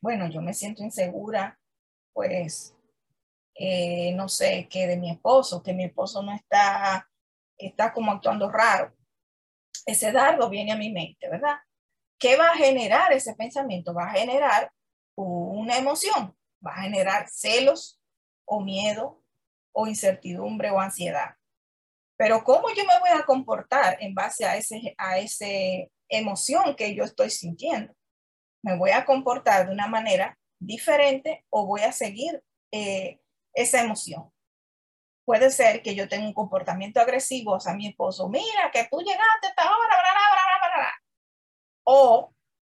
Bueno, 0.01 0.29
yo 0.29 0.41
me 0.41 0.53
siento 0.53 0.83
insegura, 0.83 1.59
pues, 2.13 2.75
eh, 3.55 4.13
no 4.13 4.29
sé, 4.29 4.67
que 4.69 4.87
de 4.87 4.97
mi 4.97 5.11
esposo, 5.11 5.61
que 5.61 5.73
mi 5.73 5.83
esposo 5.83 6.21
no 6.21 6.33
está, 6.33 7.09
está 7.57 7.91
como 7.91 8.11
actuando 8.11 8.49
raro. 8.49 8.95
Ese 9.85 10.11
dardo 10.11 10.49
viene 10.49 10.71
a 10.71 10.77
mi 10.77 10.91
mente, 10.91 11.27
¿verdad? 11.29 11.57
¿Qué 12.19 12.37
va 12.37 12.47
a 12.47 12.57
generar 12.57 13.11
ese 13.11 13.35
pensamiento? 13.35 13.93
Va 13.93 14.05
a 14.05 14.13
generar 14.13 14.71
una 15.15 15.77
emoción, 15.77 16.35
va 16.65 16.71
a 16.71 16.81
generar 16.81 17.27
celos 17.29 17.99
o 18.45 18.61
miedo 18.61 19.23
o 19.77 19.85
incertidumbre 19.85 20.71
o 20.71 20.79
ansiedad. 20.79 21.35
Pero 22.17 22.43
¿cómo 22.43 22.69
yo 22.69 22.83
me 22.83 22.99
voy 22.99 23.11
a 23.13 23.23
comportar 23.23 23.97
en 24.01 24.15
base 24.15 24.43
a 24.43 24.57
ese 24.57 24.95
a 24.97 25.19
ese 25.19 25.91
emoción 26.09 26.75
que 26.75 26.95
yo 26.95 27.03
estoy 27.03 27.29
sintiendo? 27.29 27.93
¿Me 28.63 28.75
voy 28.75 28.89
a 28.89 29.05
comportar 29.05 29.67
de 29.67 29.73
una 29.73 29.87
manera 29.87 30.35
diferente 30.59 31.45
o 31.51 31.67
voy 31.67 31.81
a 31.81 31.91
seguir 31.91 32.41
eh, 32.71 33.19
esa 33.53 33.81
emoción? 33.81 34.31
Puede 35.25 35.51
ser 35.51 35.83
que 35.83 35.93
yo 35.93 36.07
tenga 36.07 36.25
un 36.25 36.33
comportamiento 36.33 36.99
agresivo 36.99 37.59
a 37.63 37.73
mi 37.75 37.87
esposo, 37.87 38.27
mira 38.29 38.71
que 38.73 38.87
tú 38.89 38.99
llegaste 38.99 39.47
a 39.47 39.49
esta 39.49 39.69
o 41.83 42.33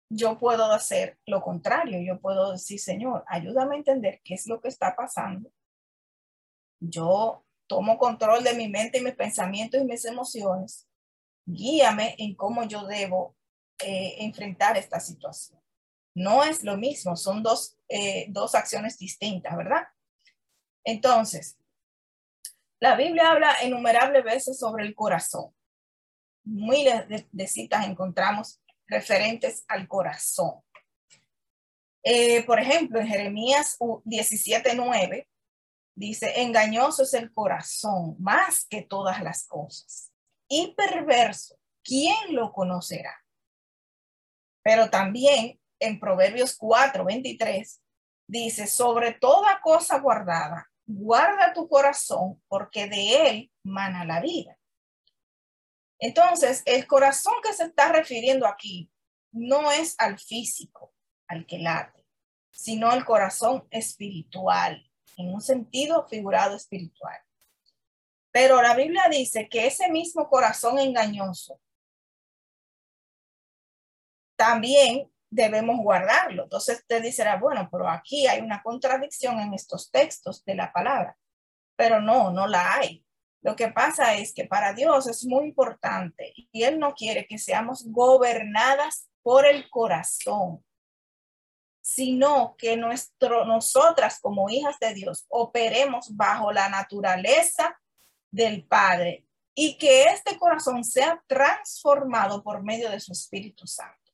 yo 0.10 0.39
puedo 0.39 0.71
hacer 0.71 1.19
lo 1.27 1.41
contrario, 1.41 1.99
yo 2.01 2.19
puedo 2.19 2.53
decir, 2.53 2.79
Señor, 2.79 3.23
ayúdame 3.27 3.75
a 3.75 3.77
entender 3.77 4.19
qué 4.23 4.33
es 4.33 4.47
lo 4.47 4.60
que 4.60 4.69
está 4.69 4.95
pasando 4.95 5.51
yo 6.79 7.45
tomo 7.67 7.97
control 7.97 8.43
de 8.43 8.53
mi 8.53 8.69
mente 8.69 8.99
y 8.99 9.03
mis 9.03 9.15
pensamientos 9.15 9.81
y 9.81 9.85
mis 9.85 10.05
emociones. 10.05 10.87
Guíame 11.45 12.15
en 12.17 12.35
cómo 12.35 12.63
yo 12.63 12.85
debo 12.85 13.35
eh, 13.79 14.15
enfrentar 14.19 14.77
esta 14.77 14.99
situación. 14.99 15.61
No 16.15 16.43
es 16.43 16.63
lo 16.63 16.77
mismo, 16.77 17.15
son 17.15 17.43
dos, 17.43 17.77
eh, 17.89 18.25
dos 18.29 18.55
acciones 18.55 18.97
distintas, 18.97 19.55
¿verdad? 19.55 19.83
Entonces, 20.83 21.57
la 22.79 22.95
Biblia 22.95 23.31
habla 23.31 23.63
innumerables 23.63 24.23
veces 24.23 24.57
sobre 24.57 24.85
el 24.85 24.95
corazón. 24.95 25.53
Muy 26.43 26.83
de, 26.83 27.47
citas 27.47 27.85
encontramos 27.85 28.61
referentes 28.87 29.65
al 29.67 29.87
corazón. 29.87 30.61
Eh, 32.03 32.43
por 32.43 32.59
ejemplo, 32.59 32.99
en 32.99 33.07
Jeremías 33.07 33.77
17:9 33.79 35.27
dice, 35.97 36.41
engañoso 36.41 37.03
es 37.03 37.13
el 37.15 37.33
corazón 37.33 38.15
más 38.19 38.65
que 38.65 38.83
todas 38.83 39.21
las 39.23 39.47
cosas 39.47 40.12
y 40.47 40.75
perverso, 40.75 41.57
¿quién 41.83 42.36
lo 42.36 42.53
conocerá? 42.53 43.25
Pero 44.63 44.89
también 44.89 45.60
en 45.79 45.99
Proverbios 45.99 46.55
4, 46.55 47.03
23, 47.03 47.81
dice, 48.27 48.67
sobre 48.67 49.13
toda 49.13 49.60
cosa 49.62 49.99
guardada, 49.99 50.69
guarda 50.86 51.53
tu 51.53 51.67
corazón 51.67 52.41
porque 52.47 52.88
de 52.88 53.29
él 53.29 53.51
mana 53.63 54.05
la 54.05 54.21
vida. 54.21 54.57
Entonces, 55.99 56.62
el 56.65 56.86
corazón 56.86 57.33
que 57.41 57.53
se 57.53 57.63
está 57.63 57.91
refiriendo 57.91 58.45
aquí 58.45 58.91
no 59.31 59.71
es 59.71 59.95
al 59.97 60.19
físico, 60.19 60.93
al 61.27 61.47
que 61.47 61.57
late, 61.57 62.05
sino 62.51 62.91
al 62.91 63.03
corazón 63.03 63.67
espiritual, 63.71 64.87
en 65.17 65.34
un 65.34 65.41
sentido 65.41 66.08
figurado 66.08 66.56
espiritual. 66.56 67.19
Pero 68.32 68.62
la 68.62 68.75
Biblia 68.75 69.03
dice 69.10 69.49
que 69.49 69.67
ese 69.67 69.89
mismo 69.89 70.30
corazón 70.30 70.80
engañoso 70.80 71.60
también 74.38 75.12
debemos 75.30 75.77
guardarlo. 75.80 76.43
Entonces 76.43 76.80
usted 76.80 77.01
dice, 77.01 77.25
bueno, 77.39 77.67
pero 77.71 77.89
aquí 77.89 78.27
hay 78.27 78.41
una 78.41 78.62
contradicción 78.62 79.39
en 79.39 79.53
estos 79.53 79.91
textos 79.91 80.45
de 80.45 80.56
la 80.56 80.71
palabra. 80.71 81.17
Pero 81.75 81.99
no, 81.99 82.32
no 82.32 82.47
la 82.47 82.75
hay. 82.75 83.03
Lo 83.41 83.56
que 83.56 83.69
pasa 83.69 84.15
es 84.15 84.34
que 84.34 84.45
para 84.45 84.73
Dios 84.73 85.08
es 85.08 85.25
muy 85.25 85.45
importante 85.45 86.34
y 86.36 86.63
Él 86.63 86.80
no 86.80 86.93
quiere 86.93 87.25
que 87.27 87.38
seamos 87.38 87.86
gobernadas 87.88 89.10
por 89.21 89.45
el 89.45 89.69
corazón, 89.69 90.63
sino 91.88 92.58
que 92.58 92.76
nuestro, 92.76 93.45
nosotras 93.45 94.19
como 94.19 94.50
hijas 94.50 94.78
de 94.78 94.93
Dios 94.93 95.26
operemos 95.30 96.17
bajo 96.17 96.52
la 96.52 96.67
naturaleza 96.67 97.80
del 98.30 98.67
Padre 98.67 99.26
y 99.56 99.78
que 99.78 100.04
este 100.04 100.38
corazón 100.38 100.84
sea 100.84 101.23
transformado 101.28 102.43
por 102.43 102.62
medio 102.62 102.89
de 102.89 103.00
su 103.00 103.13
Espíritu 103.13 103.65
Santo. 103.65 104.12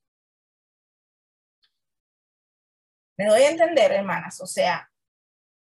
Me 3.17 3.25
doy 3.25 3.41
a 3.41 3.49
entender, 3.49 3.91
hermanas, 3.91 4.39
o 4.39 4.45
sea, 4.45 4.91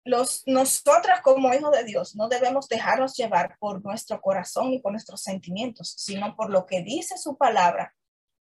los, 0.03 0.43
nosotras 0.47 1.21
como 1.21 1.53
hijos 1.53 1.71
de 1.71 1.85
Dios 1.85 2.17
no 2.17 2.27
debemos 2.27 2.67
dejarnos 2.67 3.15
llevar 3.15 3.57
por 3.57 3.81
nuestro 3.85 4.19
corazón 4.19 4.73
y 4.73 4.79
por 4.79 4.91
nuestros 4.91 5.21
sentimientos, 5.21 5.93
sino 5.97 6.35
por 6.35 6.49
lo 6.49 6.65
que 6.65 6.83
dice 6.83 7.17
su 7.17 7.37
palabra 7.37 7.95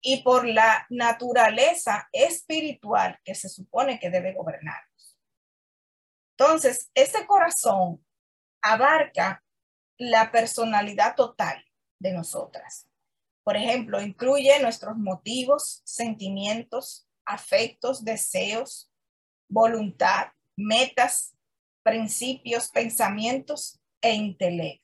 y 0.03 0.23
por 0.23 0.47
la 0.47 0.87
naturaleza 0.91 2.09
espiritual 2.13 3.19
que 3.25 3.35
se 3.35 3.49
supone 3.49 4.01
que 4.01 4.11
debe 4.11 4.35
gobernarnos. 4.35 5.19
Entonces, 6.37 6.91
este 6.95 7.25
corazón 7.27 8.05
abarca 8.61 9.45
la 9.97 10.33
personalidad 10.33 11.15
total 11.15 11.65
de 12.01 12.13
nosotras. 12.13 12.89
Por 13.45 13.57
ejemplo, 13.57 14.01
incluye 14.03 14.61
nuestros 14.61 14.97
motivos, 14.97 15.83
sentimientos, 15.85 17.09
afectos, 17.25 18.05
deseos, 18.05 18.91
voluntad, 19.49 20.33
metas, 20.57 21.37
principios, 21.85 22.69
pensamientos 22.71 23.81
e 24.01 24.15
intelecto. 24.15 24.82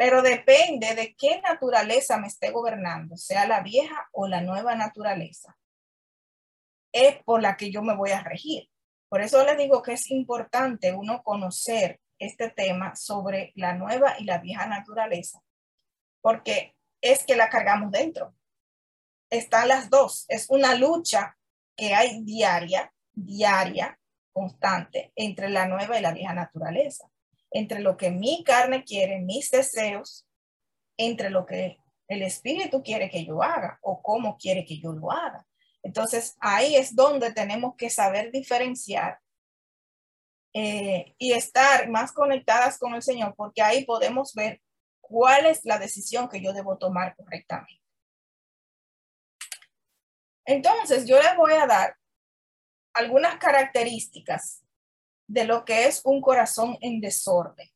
Pero 0.00 0.22
depende 0.22 0.94
de 0.94 1.14
qué 1.14 1.42
naturaleza 1.42 2.16
me 2.16 2.28
esté 2.28 2.52
gobernando, 2.52 3.18
sea 3.18 3.46
la 3.46 3.60
vieja 3.60 4.08
o 4.12 4.26
la 4.26 4.40
nueva 4.40 4.74
naturaleza. 4.74 5.58
Es 6.90 7.22
por 7.22 7.42
la 7.42 7.58
que 7.58 7.70
yo 7.70 7.82
me 7.82 7.94
voy 7.94 8.12
a 8.12 8.22
regir. 8.22 8.70
Por 9.10 9.20
eso 9.20 9.44
les 9.44 9.58
digo 9.58 9.82
que 9.82 9.92
es 9.92 10.10
importante 10.10 10.94
uno 10.94 11.22
conocer 11.22 12.00
este 12.18 12.48
tema 12.48 12.96
sobre 12.96 13.52
la 13.56 13.74
nueva 13.74 14.14
y 14.18 14.24
la 14.24 14.38
vieja 14.38 14.64
naturaleza, 14.64 15.42
porque 16.22 16.74
es 17.02 17.22
que 17.26 17.36
la 17.36 17.50
cargamos 17.50 17.90
dentro 17.90 18.34
están 19.28 19.68
las 19.68 19.90
dos. 19.90 20.24
Es 20.28 20.48
una 20.48 20.76
lucha 20.76 21.36
que 21.76 21.94
hay 21.94 22.24
diaria, 22.24 22.90
diaria, 23.12 24.00
constante, 24.32 25.12
entre 25.14 25.50
la 25.50 25.68
nueva 25.68 25.98
y 25.98 26.02
la 26.02 26.14
vieja 26.14 26.32
naturaleza, 26.32 27.09
entre 27.50 27.80
lo 27.80 27.96
que 27.96 28.10
mi 28.10 28.44
carne 28.44 28.84
quiere, 28.84 29.20
mis 29.20 29.50
deseos, 29.50 30.26
entre 30.96 31.30
lo 31.30 31.46
que 31.46 31.78
el 32.08 32.22
espíritu 32.22 32.82
quiere 32.82 33.08
que 33.08 33.24
yo 33.24 33.42
haga 33.42 33.78
o 33.82 34.02
cómo 34.02 34.36
quiere 34.36 34.64
que 34.64 34.78
yo 34.78 34.92
lo 34.92 35.12
haga. 35.12 35.46
Entonces 35.82 36.36
ahí 36.40 36.76
es 36.76 36.94
donde 36.94 37.32
tenemos 37.32 37.74
que 37.76 37.88
saber 37.88 38.30
diferenciar 38.32 39.18
eh, 40.52 41.14
y 41.18 41.32
estar 41.32 41.88
más 41.88 42.12
conectadas 42.12 42.78
con 42.78 42.94
el 42.94 43.02
Señor, 43.02 43.34
porque 43.36 43.62
ahí 43.62 43.84
podemos 43.84 44.34
ver 44.34 44.60
cuál 45.00 45.46
es 45.46 45.64
la 45.64 45.78
decisión 45.78 46.28
que 46.28 46.42
yo 46.42 46.52
debo 46.52 46.76
tomar 46.76 47.14
correctamente. 47.16 47.80
Entonces, 50.44 51.06
yo 51.06 51.20
les 51.20 51.36
voy 51.36 51.52
a 51.52 51.66
dar 51.66 51.96
algunas 52.94 53.36
características 53.36 54.64
de 55.30 55.44
lo 55.44 55.64
que 55.64 55.86
es 55.86 56.00
un 56.04 56.20
corazón 56.20 56.76
en 56.80 57.00
desorden 57.00 57.70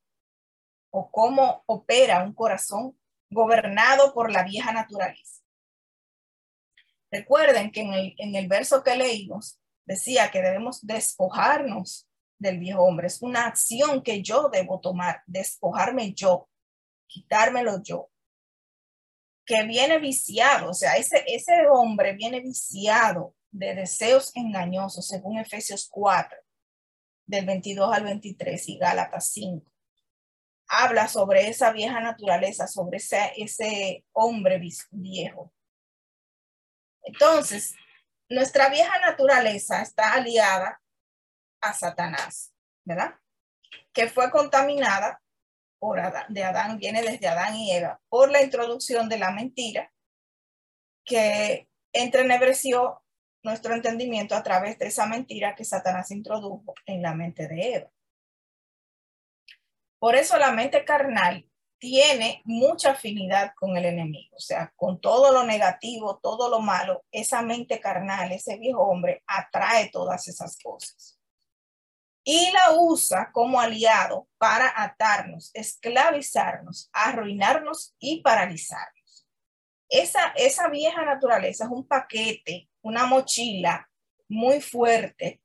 o 0.90 1.08
cómo 1.10 1.62
opera 1.66 2.24
un 2.24 2.34
corazón 2.34 2.98
gobernado 3.30 4.12
por 4.12 4.32
la 4.32 4.42
vieja 4.42 4.72
naturaleza. 4.72 5.42
Recuerden 7.12 7.70
que 7.70 7.82
en 7.82 7.92
el, 7.92 8.14
en 8.18 8.34
el 8.34 8.48
verso 8.48 8.82
que 8.82 8.96
leímos 8.96 9.60
decía 9.84 10.32
que 10.32 10.42
debemos 10.42 10.84
despojarnos 10.84 12.08
del 12.38 12.58
viejo 12.58 12.82
hombre. 12.82 13.06
Es 13.06 13.22
una 13.22 13.46
acción 13.46 14.02
que 14.02 14.20
yo 14.20 14.48
debo 14.48 14.80
tomar, 14.80 15.22
despojarme 15.26 16.12
yo, 16.12 16.48
quitármelo 17.06 17.80
yo 17.82 18.10
que 19.46 19.62
viene 19.64 19.98
viciado, 19.98 20.70
o 20.70 20.74
sea, 20.74 20.96
ese, 20.96 21.22
ese 21.26 21.66
hombre 21.70 22.14
viene 22.14 22.40
viciado 22.40 23.34
de 23.50 23.74
deseos 23.74 24.34
engañosos, 24.34 25.06
según 25.06 25.38
Efesios 25.38 25.86
4, 25.90 26.38
del 27.26 27.46
22 27.46 27.92
al 27.92 28.04
23 28.04 28.68
y 28.68 28.78
Gálatas 28.78 29.30
5. 29.32 29.70
Habla 30.68 31.08
sobre 31.08 31.48
esa 31.48 31.72
vieja 31.72 32.00
naturaleza, 32.00 32.66
sobre 32.66 32.98
ese, 32.98 33.32
ese 33.36 34.04
hombre 34.12 34.60
viejo. 34.90 35.52
Entonces, 37.02 37.74
nuestra 38.28 38.68
vieja 38.70 38.98
naturaleza 39.00 39.82
está 39.82 40.14
aliada 40.14 40.80
a 41.60 41.72
Satanás, 41.74 42.52
¿verdad? 42.84 43.14
Que 43.92 44.08
fue 44.08 44.30
contaminada 44.30 45.20
de 46.28 46.44
Adán, 46.44 46.78
viene 46.78 47.02
desde 47.02 47.28
Adán 47.28 47.56
y 47.56 47.72
Eva, 47.72 48.00
por 48.08 48.30
la 48.30 48.42
introducción 48.42 49.08
de 49.08 49.18
la 49.18 49.30
mentira 49.30 49.92
que 51.04 51.68
entrenebreció 51.92 53.03
nuestro 53.44 53.74
entendimiento 53.74 54.34
a 54.34 54.42
través 54.42 54.78
de 54.78 54.86
esa 54.86 55.06
mentira 55.06 55.54
que 55.54 55.64
Satanás 55.64 56.10
introdujo 56.10 56.74
en 56.86 57.02
la 57.02 57.14
mente 57.14 57.46
de 57.46 57.74
Eva. 57.74 57.90
Por 59.98 60.16
eso 60.16 60.36
la 60.38 60.50
mente 60.50 60.84
carnal 60.84 61.48
tiene 61.78 62.42
mucha 62.44 62.92
afinidad 62.92 63.52
con 63.54 63.76
el 63.76 63.84
enemigo, 63.84 64.36
o 64.36 64.40
sea, 64.40 64.72
con 64.76 65.00
todo 65.00 65.32
lo 65.32 65.44
negativo, 65.44 66.18
todo 66.22 66.48
lo 66.48 66.60
malo, 66.60 67.04
esa 67.12 67.42
mente 67.42 67.78
carnal, 67.78 68.32
ese 68.32 68.56
viejo 68.56 68.82
hombre 68.82 69.22
atrae 69.26 69.90
todas 69.90 70.26
esas 70.26 70.58
cosas 70.58 71.18
y 72.24 72.50
la 72.52 72.78
usa 72.78 73.30
como 73.32 73.60
aliado 73.60 74.26
para 74.38 74.72
atarnos, 74.82 75.50
esclavizarnos, 75.52 76.88
arruinarnos 76.92 77.94
y 77.98 78.22
paralizarnos. 78.22 79.26
Esa, 79.90 80.28
esa 80.34 80.68
vieja 80.68 81.04
naturaleza 81.04 81.64
es 81.64 81.70
un 81.70 81.86
paquete, 81.86 82.68
una 82.84 83.06
mochila 83.06 83.90
muy 84.28 84.60
fuerte 84.60 85.42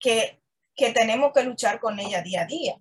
que, 0.00 0.42
que 0.74 0.92
tenemos 0.92 1.32
que 1.32 1.44
luchar 1.44 1.78
con 1.78 1.98
ella 2.00 2.22
día 2.22 2.42
a 2.42 2.46
día, 2.46 2.76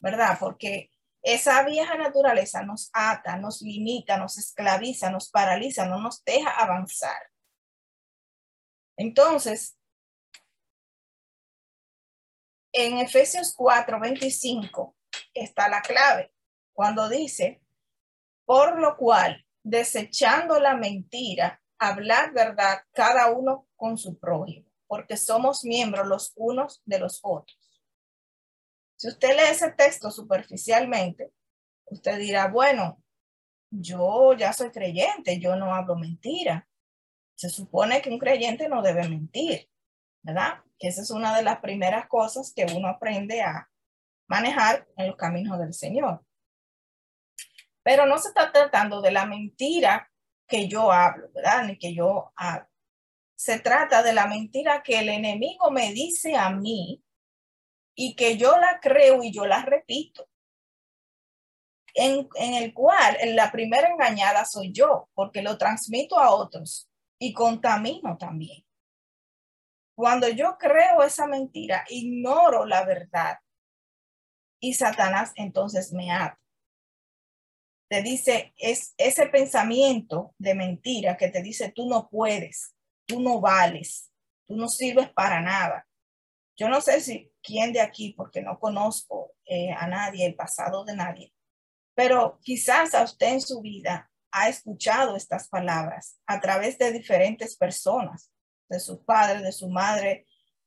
¿verdad? 0.00 0.36
Porque 0.40 0.90
esa 1.22 1.62
vieja 1.64 1.96
naturaleza 1.96 2.62
nos 2.62 2.90
ata, 2.92 3.36
nos 3.36 3.62
limita, 3.62 4.18
nos 4.18 4.38
esclaviza, 4.38 5.10
nos 5.10 5.30
paraliza, 5.30 5.86
no 5.86 6.00
nos 6.00 6.24
deja 6.24 6.50
avanzar. 6.50 7.30
Entonces, 8.96 9.78
en 12.72 12.98
Efesios 12.98 13.54
4, 13.56 14.00
25 14.00 14.96
está 15.32 15.68
la 15.68 15.80
clave, 15.80 16.32
cuando 16.72 17.08
dice, 17.08 17.62
por 18.44 18.80
lo 18.80 18.96
cual, 18.96 19.46
desechando 19.62 20.58
la 20.58 20.74
mentira, 20.76 21.62
hablar 21.78 22.32
verdad 22.32 22.82
cada 22.92 23.30
uno 23.30 23.66
con 23.76 23.98
su 23.98 24.18
prójimo, 24.18 24.68
porque 24.86 25.16
somos 25.16 25.64
miembros 25.64 26.06
los 26.06 26.32
unos 26.36 26.82
de 26.84 26.98
los 26.98 27.20
otros. 27.22 27.58
Si 28.96 29.08
usted 29.08 29.30
lee 29.30 29.50
ese 29.50 29.72
texto 29.72 30.10
superficialmente, 30.10 31.32
usted 31.86 32.18
dirá, 32.18 32.48
bueno, 32.48 33.02
yo 33.70 34.34
ya 34.34 34.52
soy 34.52 34.70
creyente, 34.70 35.38
yo 35.40 35.56
no 35.56 35.74
hablo 35.74 35.96
mentira. 35.96 36.68
Se 37.34 37.48
supone 37.48 38.00
que 38.00 38.10
un 38.10 38.18
creyente 38.18 38.68
no 38.68 38.82
debe 38.82 39.08
mentir. 39.08 39.68
¿verdad? 40.24 40.64
Que 40.78 40.88
esa 40.88 41.02
es 41.02 41.10
una 41.10 41.36
de 41.36 41.42
las 41.42 41.60
primeras 41.60 42.08
cosas 42.08 42.52
que 42.54 42.66
uno 42.74 42.88
aprende 42.88 43.42
a 43.42 43.70
manejar 44.26 44.88
en 44.96 45.08
los 45.08 45.16
caminos 45.16 45.58
del 45.58 45.74
Señor. 45.74 46.24
Pero 47.82 48.06
no 48.06 48.18
se 48.18 48.28
está 48.28 48.50
tratando 48.50 49.02
de 49.02 49.12
la 49.12 49.26
mentira 49.26 50.10
que 50.54 50.68
yo 50.68 50.92
hablo, 50.92 51.28
¿verdad? 51.34 51.64
Ni 51.64 51.76
que 51.76 51.92
yo 51.92 52.32
hago. 52.36 52.68
Se 53.34 53.58
trata 53.58 54.04
de 54.04 54.12
la 54.12 54.28
mentira 54.28 54.84
que 54.84 55.00
el 55.00 55.08
enemigo 55.08 55.72
me 55.72 55.92
dice 55.92 56.36
a 56.36 56.50
mí 56.50 57.02
y 57.96 58.14
que 58.14 58.36
yo 58.36 58.56
la 58.58 58.78
creo 58.80 59.24
y 59.24 59.32
yo 59.32 59.46
la 59.46 59.62
repito. 59.62 60.28
En, 61.92 62.28
en 62.36 62.54
el 62.54 62.72
cual 62.72 63.16
la 63.34 63.50
primera 63.50 63.88
engañada 63.88 64.44
soy 64.44 64.72
yo, 64.72 65.08
porque 65.14 65.42
lo 65.42 65.58
transmito 65.58 66.18
a 66.20 66.32
otros 66.32 66.88
y 67.18 67.32
contamino 67.32 68.16
también. 68.16 68.64
Cuando 69.96 70.28
yo 70.28 70.56
creo 70.56 71.02
esa 71.02 71.26
mentira, 71.26 71.84
ignoro 71.88 72.64
la 72.64 72.84
verdad 72.84 73.38
y 74.60 74.74
Satanás 74.74 75.32
entonces 75.34 75.92
me 75.92 76.12
ata. 76.12 76.38
Te 77.88 78.02
dice, 78.02 78.54
es 78.56 78.94
ese 78.96 79.26
pensamiento 79.26 80.34
de 80.38 80.54
mentira 80.54 81.16
que 81.16 81.28
te 81.28 81.42
dice, 81.42 81.72
tú 81.72 81.88
no 81.88 82.08
puedes, 82.08 82.74
tú 83.06 83.20
no 83.20 83.40
vales, 83.40 84.10
tú 84.46 84.56
no 84.56 84.68
sirves 84.68 85.10
para 85.10 85.40
nada. 85.40 85.86
Yo 86.56 86.68
no 86.68 86.80
sé 86.80 87.00
si 87.00 87.32
quién 87.42 87.72
de 87.72 87.80
aquí, 87.80 88.14
porque 88.16 88.40
no 88.40 88.58
conozco 88.58 89.32
eh, 89.44 89.70
a 89.72 89.86
nadie, 89.86 90.26
el 90.26 90.34
pasado 90.34 90.84
de 90.84 90.96
nadie, 90.96 91.32
pero 91.94 92.38
quizás 92.42 92.94
a 92.94 93.02
usted 93.02 93.34
en 93.34 93.40
su 93.40 93.60
vida 93.60 94.10
ha 94.30 94.48
escuchado 94.48 95.16
estas 95.16 95.48
palabras 95.48 96.18
a 96.26 96.40
través 96.40 96.78
de 96.78 96.92
diferentes 96.92 97.56
personas, 97.56 98.30
de 98.68 98.80
su 98.80 99.04
padre, 99.04 99.42
de 99.42 99.52
su 99.52 99.68
madre, 99.68 100.26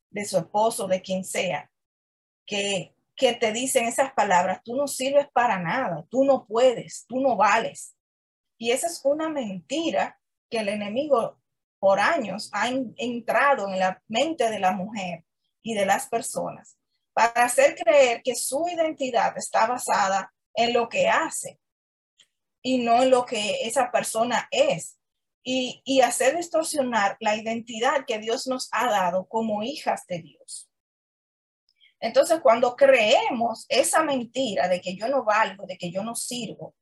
de 0.10 0.25
su 0.25 0.38
esposo, 0.38 0.88
de 0.88 1.01
quien 1.01 1.25
sea, 1.25 1.69
que, 2.45 2.95
que 3.17 3.34
te 3.34 3.51
dicen 3.51 3.86
esas 3.86 4.13
palabras, 4.13 4.62
tú 4.63 4.75
no 4.75 4.88
sirves 4.88 5.27
para 5.34 5.60
nada, 5.60 6.06
tú 6.10 6.23
no 6.23 6.45
puedes, 6.45 7.06
tú 7.08 7.19
no 7.19 7.36
vales. 7.36 7.95
Y 8.60 8.71
esa 8.71 8.88
es 8.88 9.01
una 9.03 9.27
mentira 9.27 10.19
que 10.49 10.60
el 10.60 10.69
enemigo 10.69 11.41
por 11.80 11.99
años 11.99 12.49
ha 12.53 12.69
entrado 12.69 13.67
en 13.73 13.80
la 13.80 14.01
mente 14.08 14.49
de 14.49 14.60
la 14.60 14.71
mujer 14.71 15.25
y 15.63 15.73
de 15.73 15.86
las 15.86 16.08
personas 16.08 16.77
para 17.13 17.45
hacer 17.45 17.75
creer 17.75 18.21
que 18.23 18.36
su 18.36 18.67
identidad 18.69 19.36
está 19.38 19.65
basada 19.65 20.32
en 20.53 20.73
lo 20.73 20.88
que 20.88 21.10
hace 21.10 21.60
y 22.62 22.77
no 22.77 23.01
en 23.01 23.10
lo 23.10 23.25
que 23.25 23.67
esa 23.67 23.91
persona 23.91 24.47
es. 24.51 24.93
Y, 25.43 25.82
y 25.86 26.01
hacer 26.01 26.36
distorsionar 26.36 27.15
la 27.21 27.38
identidad 27.38 28.06
que 28.06 28.19
Dios 28.19 28.47
nos 28.47 28.67
ha 28.73 28.91
dado 28.91 29.27
como 29.30 29.63
hijas 29.63 30.06
de 30.06 30.19
Dios. 30.19 30.66
Entonces, 31.99 32.39
cuando 32.41 32.75
creemos 32.75 33.65
esa 33.69 34.03
mentira 34.03 34.67
de 34.67 34.79
que 34.81 34.95
yo 34.95 35.07
no 35.07 35.23
valgo, 35.23 35.65
de 35.65 35.77
que 35.77 35.91
yo 35.91 36.03
no 36.03 36.15
sirvo, 36.15 36.75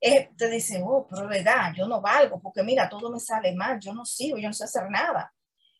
eh, 0.00 0.30
te 0.36 0.50
dice, 0.50 0.82
oh, 0.84 1.06
pero 1.08 1.26
verdad, 1.26 1.72
yo 1.74 1.88
no 1.88 2.00
valgo, 2.00 2.40
porque 2.40 2.62
mira, 2.62 2.88
todo 2.88 3.10
me 3.10 3.18
sale 3.18 3.54
mal, 3.54 3.80
yo 3.80 3.94
no 3.94 4.04
sirvo, 4.04 4.38
yo 4.38 4.48
no 4.48 4.54
sé 4.54 4.64
hacer 4.64 4.90
nada. 4.90 5.32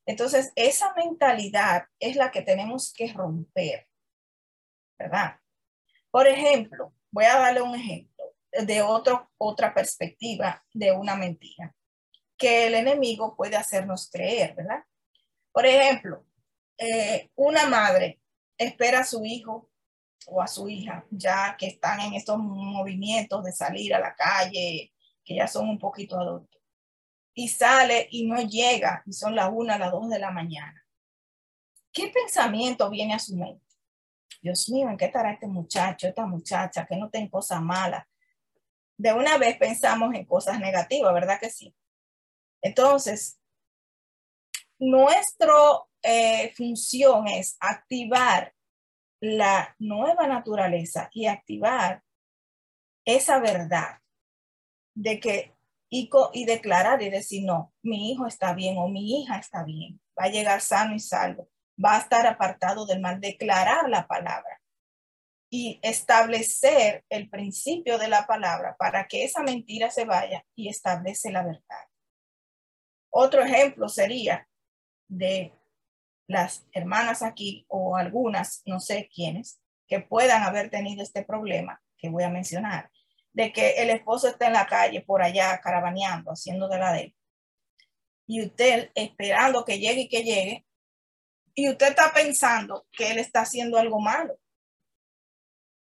Entonces, 0.07 0.53
esa 0.55 0.95
mentalidad 0.95 1.85
es 1.99 2.17
la 2.17 2.31
que 2.31 2.43
tenemos 2.43 2.93
que 2.93 3.13
romper, 3.13 3.87
¿verdad? 4.99 5.39
Por 6.11 6.27
ejemplo, 6.27 6.95
voy 7.11 7.25
a 7.25 7.39
darle 7.39 7.61
un 7.61 7.75
ejemplo 7.75 8.25
de 8.53 8.83
otra 8.83 9.75
perspectiva 9.75 10.65
de 10.73 10.93
una 10.93 11.17
mentira 11.17 11.75
que 12.39 12.67
el 12.67 12.75
enemigo 12.75 13.35
puede 13.37 13.57
hacernos 13.57 14.11
creer, 14.11 14.55
¿verdad? 14.55 14.85
Por 15.53 15.67
ejemplo, 15.67 16.25
eh, 16.79 17.31
una 17.35 17.67
madre 17.67 18.21
espera 18.57 19.01
a 19.01 19.05
su 19.05 19.25
hijo 19.25 19.71
o 20.27 20.43
a 20.43 20.47
su 20.47 20.69
hija, 20.69 21.05
ya 21.11 21.57
que 21.57 21.67
están 21.67 22.01
en 22.01 22.15
estos 22.15 22.39
movimientos 22.39 23.45
de 23.45 23.53
salir 23.53 23.95
a 23.95 24.01
la 24.01 24.15
calle, 24.15 24.93
que 25.25 25.35
ya 25.37 25.47
son 25.47 25.69
un 25.69 25.79
poquito 25.79 26.19
adultos, 26.19 26.61
y 27.35 27.49
sale 27.49 28.09
y 28.11 28.27
no 28.27 28.41
llega, 28.41 29.03
y 29.07 29.13
son 29.13 29.37
las 29.37 29.51
una, 29.53 29.79
las 29.79 29.93
dos 29.93 30.09
de 30.09 30.19
la 30.19 30.31
mañana. 30.31 30.85
¿Qué 31.93 32.09
pensamiento 32.09 32.91
viene 32.91 33.15
a 33.15 33.19
su 33.19 33.37
mente? 33.37 33.65
Dios 34.43 34.69
mío, 34.69 34.89
¿en 34.89 34.97
qué 34.97 35.07
estará 35.07 35.33
este 35.33 35.47
muchacho, 35.47 36.09
esta 36.09 36.27
muchacha, 36.27 36.87
que 36.87 36.97
no 36.97 37.09
tiene 37.09 37.31
cosas 37.31 37.61
malas? 37.63 38.05
de 38.99 39.13
una 39.13 39.37
vez 39.39 39.57
pensamos 39.59 40.15
en 40.15 40.25
cosas 40.25 40.59
negativas, 40.59 41.13
¿verdad 41.13 41.39
que 41.39 41.51
sí? 41.51 41.75
Entonces, 42.63 43.39
nuestra 44.79 45.55
eh, 46.09 46.53
función 46.57 47.27
es 47.27 47.57
activar 47.59 48.55
la 49.21 49.75
nueva 49.81 50.29
naturaleza 50.29 51.11
y 51.13 51.27
activar 51.27 52.01
esa 53.05 53.41
verdad 53.41 53.99
de 54.95 55.19
que 55.19 55.57
y, 55.91 56.09
y 56.33 56.45
declarar 56.45 57.03
y 57.03 57.11
decir, 57.11 57.45
no, 57.45 57.75
mi 57.83 58.13
hijo 58.13 58.27
está 58.27 58.55
bien 58.55 58.79
o 58.79 58.87
mi 58.87 59.21
hija 59.21 59.39
está 59.39 59.65
bien, 59.65 60.01
va 60.19 60.27
a 60.27 60.31
llegar 60.31 60.61
sano 60.61 60.95
y 60.95 61.01
salvo, 61.01 61.49
va 61.85 61.97
a 61.97 62.01
estar 62.01 62.25
apartado 62.27 62.87
del 62.87 63.01
mal, 63.01 63.21
declarar 63.21 63.89
la 63.89 64.07
palabra 64.07 64.61
y 65.51 65.81
establecer 65.83 67.05
el 67.09 67.29
principio 67.29 67.99
de 67.99 68.07
la 68.07 68.29
palabra 68.29 68.77
para 68.79 69.09
que 69.09 69.25
esa 69.25 69.43
mentira 69.43 69.91
se 69.91 70.05
vaya 70.05 70.45
y 70.55 70.69
establece 70.69 71.33
la 71.33 71.43
verdad. 71.43 71.89
Otro 73.11 73.43
ejemplo 73.43 73.89
sería 73.89 74.49
de 75.09 75.56
las 76.27 76.67
hermanas 76.73 77.23
aquí 77.23 77.65
o 77.69 77.97
algunas, 77.97 78.63
no 78.67 78.81
sé 78.81 79.09
quiénes, 79.15 79.61
que 79.87 80.01
puedan 80.01 80.43
haber 80.43 80.71
tenido 80.71 81.03
este 81.03 81.25
problema 81.25 81.81
que 81.97 82.09
voy 82.09 82.25
a 82.25 82.31
mencionar, 82.31 82.91
de 83.33 83.53
que 83.53 83.83
el 83.83 83.91
esposo 83.91 84.29
está 84.29 84.47
en 84.47 84.55
la 84.55 84.67
calle 84.67 85.03
por 85.03 85.23
allá 85.23 85.61
caravaneando, 85.61 86.33
haciendo 86.33 86.69
de 86.69 86.79
la 86.79 86.93
de 86.93 87.15
Y 88.27 88.45
usted 88.45 88.91
esperando 88.95 89.65
que 89.65 89.79
llegue 89.79 90.03
y 90.03 90.09
que 90.09 90.23
llegue, 90.23 90.67
y 91.55 91.71
usted 91.71 91.89
está 91.89 92.13
pensando 92.13 92.87
que 92.93 93.13
él 93.13 93.19
está 93.19 93.43
haciendo 93.43 93.79
algo 93.79 94.01
malo 94.01 94.39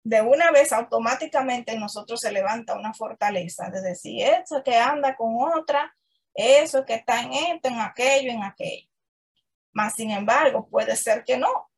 de 0.03 0.21
una 0.21 0.49
vez 0.51 0.73
automáticamente 0.73 1.73
en 1.73 1.79
nosotros 1.79 2.21
se 2.21 2.31
levanta 2.31 2.75
una 2.75 2.93
fortaleza 2.95 3.69
de 3.69 3.81
decir, 3.81 4.23
eso 4.23 4.63
que 4.63 4.75
anda 4.75 5.15
con 5.15 5.35
otra, 5.39 5.95
eso 6.33 6.83
que 6.83 6.95
está 6.95 7.21
en 7.21 7.33
esto, 7.33 7.67
en 7.67 7.79
aquello, 7.79 8.31
en 8.31 8.43
aquello. 8.43 8.88
Más 9.73 9.95
sin 9.95 10.11
embargo, 10.11 10.67
puede 10.69 10.95
ser 10.95 11.23
que 11.23 11.37
no. 11.37 11.69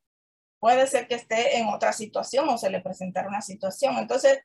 Puede 0.59 0.87
ser 0.87 1.07
que 1.07 1.15
esté 1.15 1.57
en 1.57 1.67
otra 1.67 1.91
situación 1.91 2.47
o 2.49 2.57
se 2.57 2.69
le 2.69 2.81
presentara 2.81 3.27
una 3.27 3.41
situación. 3.41 3.97
Entonces, 3.97 4.39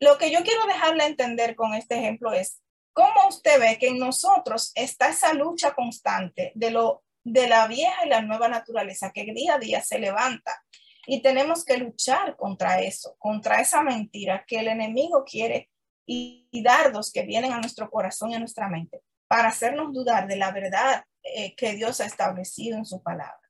lo 0.00 0.18
que 0.18 0.30
yo 0.30 0.42
quiero 0.42 0.66
dejarle 0.66 1.06
entender 1.06 1.54
con 1.54 1.74
este 1.74 1.96
ejemplo 1.96 2.32
es 2.32 2.60
cómo 2.92 3.28
usted 3.28 3.60
ve 3.60 3.78
que 3.78 3.88
en 3.88 3.98
nosotros 3.98 4.72
está 4.74 5.10
esa 5.10 5.32
lucha 5.34 5.74
constante 5.74 6.52
de 6.54 6.70
lo 6.70 7.04
de 7.24 7.46
la 7.46 7.68
vieja 7.68 8.04
y 8.04 8.08
la 8.08 8.20
nueva 8.20 8.48
naturaleza 8.48 9.12
que 9.12 9.24
día 9.32 9.54
a 9.54 9.58
día 9.58 9.80
se 9.80 10.00
levanta 10.00 10.64
y 11.06 11.22
tenemos 11.22 11.64
que 11.64 11.78
luchar 11.78 12.36
contra 12.36 12.80
eso, 12.80 13.16
contra 13.18 13.60
esa 13.60 13.82
mentira 13.82 14.44
que 14.46 14.58
el 14.58 14.68
enemigo 14.68 15.24
quiere 15.24 15.70
y, 16.06 16.48
dardos 16.62 17.12
que 17.12 17.22
vienen 17.22 17.52
a 17.52 17.60
nuestro 17.60 17.90
corazón 17.90 18.30
y 18.30 18.34
a 18.34 18.38
nuestra 18.38 18.68
mente 18.68 19.00
para 19.26 19.48
hacernos 19.48 19.92
dudar 19.92 20.28
de 20.28 20.36
la 20.36 20.52
verdad 20.52 21.04
eh, 21.22 21.54
que 21.56 21.74
Dios 21.74 22.00
ha 22.00 22.06
establecido 22.06 22.76
en 22.76 22.84
su 22.84 23.02
palabra. 23.02 23.40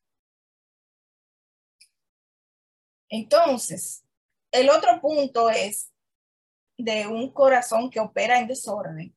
Entonces, 3.08 4.04
el 4.50 4.70
otro 4.70 5.00
punto 5.00 5.50
es 5.50 5.92
de 6.78 7.06
un 7.06 7.32
corazón 7.32 7.90
que 7.90 8.00
opera 8.00 8.38
en 8.38 8.48
desorden, 8.48 9.16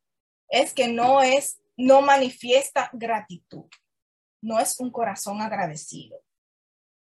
es 0.49 0.73
que 0.73 0.87
no 0.87 1.21
es, 1.21 1.61
no 1.77 2.01
manifiesta 2.01 2.89
gratitud, 2.93 3.69
no 4.41 4.59
es 4.59 4.79
un 4.79 4.91
corazón 4.91 5.41
agradecido 5.41 6.25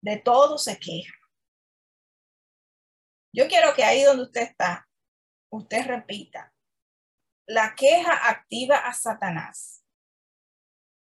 de 0.04 0.18
todo 0.18 0.58
se 0.58 0.78
queja. 0.78 1.14
Yo 3.34 3.48
quiero 3.48 3.74
que 3.74 3.86
ahí 3.86 4.04
donde 4.04 4.24
usted 4.24 4.42
está, 4.42 4.88
usted 5.50 5.86
repita, 5.88 6.54
la 7.48 7.74
queja 7.74 8.30
activa 8.30 8.78
a 8.78 8.94
Satanás, 8.94 9.83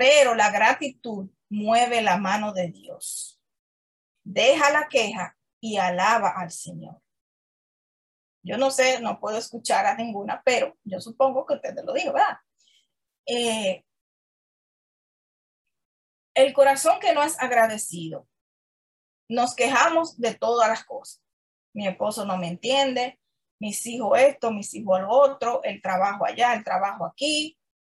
pero 0.03 0.35
la 0.35 0.51
gratitud 0.51 1.31
mueve 1.49 2.03
la 2.03 2.17
mano 2.17 2.53
de 2.53 2.73
Dios. 2.73 3.41
Deja 4.25 4.69
la 4.73 4.89
queja 4.89 5.39
y 5.61 5.77
alaba 5.77 6.31
al 6.37 6.51
Señor. 6.51 7.01
Yo 8.43 8.59
no 8.59 8.73
sé, 8.73 9.01
no 9.01 9.21
puedo 9.21 9.39
escuchar 9.39 9.87
a 9.87 9.95
ninguna, 9.95 10.43
pero 10.45 10.77
yo 10.83 11.01
supongo 11.01 11.47
que 11.47 11.55
usted 11.55 11.77
lo 11.85 11.93
dijo, 11.93 12.13
¿verdad? 12.15 12.37
Eh, 13.27 13.85
el 16.35 16.53
corazón 16.53 16.99
que 16.99 17.15
no 17.15 17.23
es 17.23 17.41
agradecido 17.41 18.27
nos 19.29 19.55
quejamos 19.55 20.19
de 20.21 20.35
todas 20.35 20.69
las 20.69 20.83
cosas. 20.83 21.23
Mi 21.73 21.87
esposo 21.87 22.25
no 22.25 22.37
me 22.39 22.49
entiende, 22.49 23.21
mis 23.61 23.87
hijos 23.87 24.19
esto, 24.19 24.51
mis 24.51 24.75
hijos 24.75 25.01
lo 25.01 25.11
otro, 25.11 25.63
el 25.63 25.81
trabajo 25.81 26.27
allá, 26.27 26.55
el 26.55 26.65
trabajo 26.65 27.07
aquí. 27.07 27.57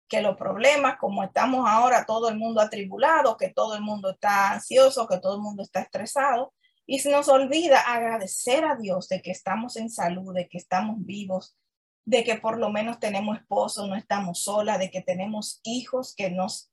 Que 0.08 0.20
los 0.20 0.36
problemas, 0.36 0.96
como 0.98 1.24
estamos 1.24 1.68
ahora 1.68 2.04
todo 2.06 2.28
el 2.28 2.36
mundo 2.36 2.60
atribulado, 2.60 3.36
que 3.36 3.48
todo 3.48 3.74
el 3.74 3.82
mundo 3.82 4.10
está 4.10 4.52
ansioso, 4.52 5.08
que 5.08 5.18
todo 5.18 5.36
el 5.36 5.42
mundo 5.42 5.62
está 5.62 5.80
estresado, 5.80 6.52
y 6.86 6.98
se 6.98 7.10
nos 7.10 7.28
olvida 7.28 7.80
agradecer 7.80 8.64
a 8.64 8.76
Dios 8.76 9.08
de 9.08 9.22
que 9.22 9.30
estamos 9.30 9.76
en 9.76 9.88
salud, 9.88 10.34
de 10.34 10.48
que 10.48 10.58
estamos 10.58 10.96
vivos, 10.98 11.56
de 12.04 12.22
que 12.22 12.36
por 12.36 12.58
lo 12.58 12.70
menos 12.70 13.00
tenemos 13.00 13.38
esposo, 13.38 13.86
no 13.86 13.96
estamos 13.96 14.42
solas, 14.42 14.78
de 14.78 14.90
que 14.90 15.00
tenemos 15.00 15.60
hijos 15.64 16.14
que 16.14 16.30
nos 16.30 16.70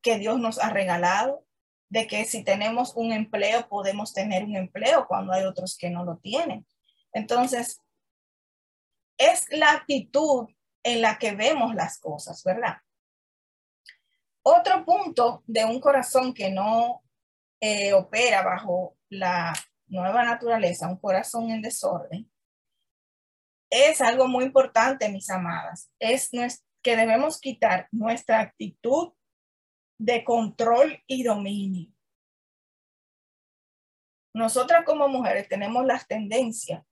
que 0.00 0.16
Dios 0.18 0.38
nos 0.38 0.58
ha 0.60 0.70
regalado, 0.70 1.44
de 1.90 2.06
que 2.06 2.24
si 2.24 2.44
tenemos 2.44 2.94
un 2.94 3.12
empleo 3.12 3.68
podemos 3.68 4.12
tener 4.12 4.44
un 4.44 4.56
empleo 4.56 5.06
cuando 5.06 5.32
hay 5.32 5.44
otros 5.44 5.76
que 5.76 5.90
no 5.90 6.04
lo 6.04 6.18
tienen. 6.18 6.66
Entonces, 7.12 7.80
es 9.18 9.46
la 9.50 9.72
actitud 9.72 10.46
en 10.82 11.02
la 11.02 11.18
que 11.18 11.34
vemos 11.34 11.74
las 11.74 11.98
cosas, 11.98 12.42
¿verdad? 12.44 12.76
Otro 14.42 14.84
punto 14.84 15.42
de 15.46 15.64
un 15.64 15.80
corazón 15.80 16.32
que 16.32 16.50
no 16.50 17.02
eh, 17.60 17.92
opera 17.92 18.42
bajo 18.42 18.96
la 19.10 19.52
nueva 19.88 20.24
naturaleza, 20.24 20.88
un 20.88 20.98
corazón 20.98 21.50
en 21.50 21.62
desorden, 21.62 22.30
es 23.70 24.00
algo 24.00 24.26
muy 24.26 24.44
importante, 24.44 25.08
mis 25.08 25.28
amadas, 25.30 25.90
es 25.98 26.30
que 26.82 26.96
debemos 26.96 27.40
quitar 27.40 27.88
nuestra 27.92 28.40
actitud 28.40 29.12
de 29.98 30.24
control 30.24 31.02
y 31.06 31.24
dominio. 31.24 31.92
Nosotras 34.34 34.84
como 34.84 35.08
mujeres 35.08 35.48
tenemos 35.48 35.84
las 35.84 36.06
tendencias 36.06 36.84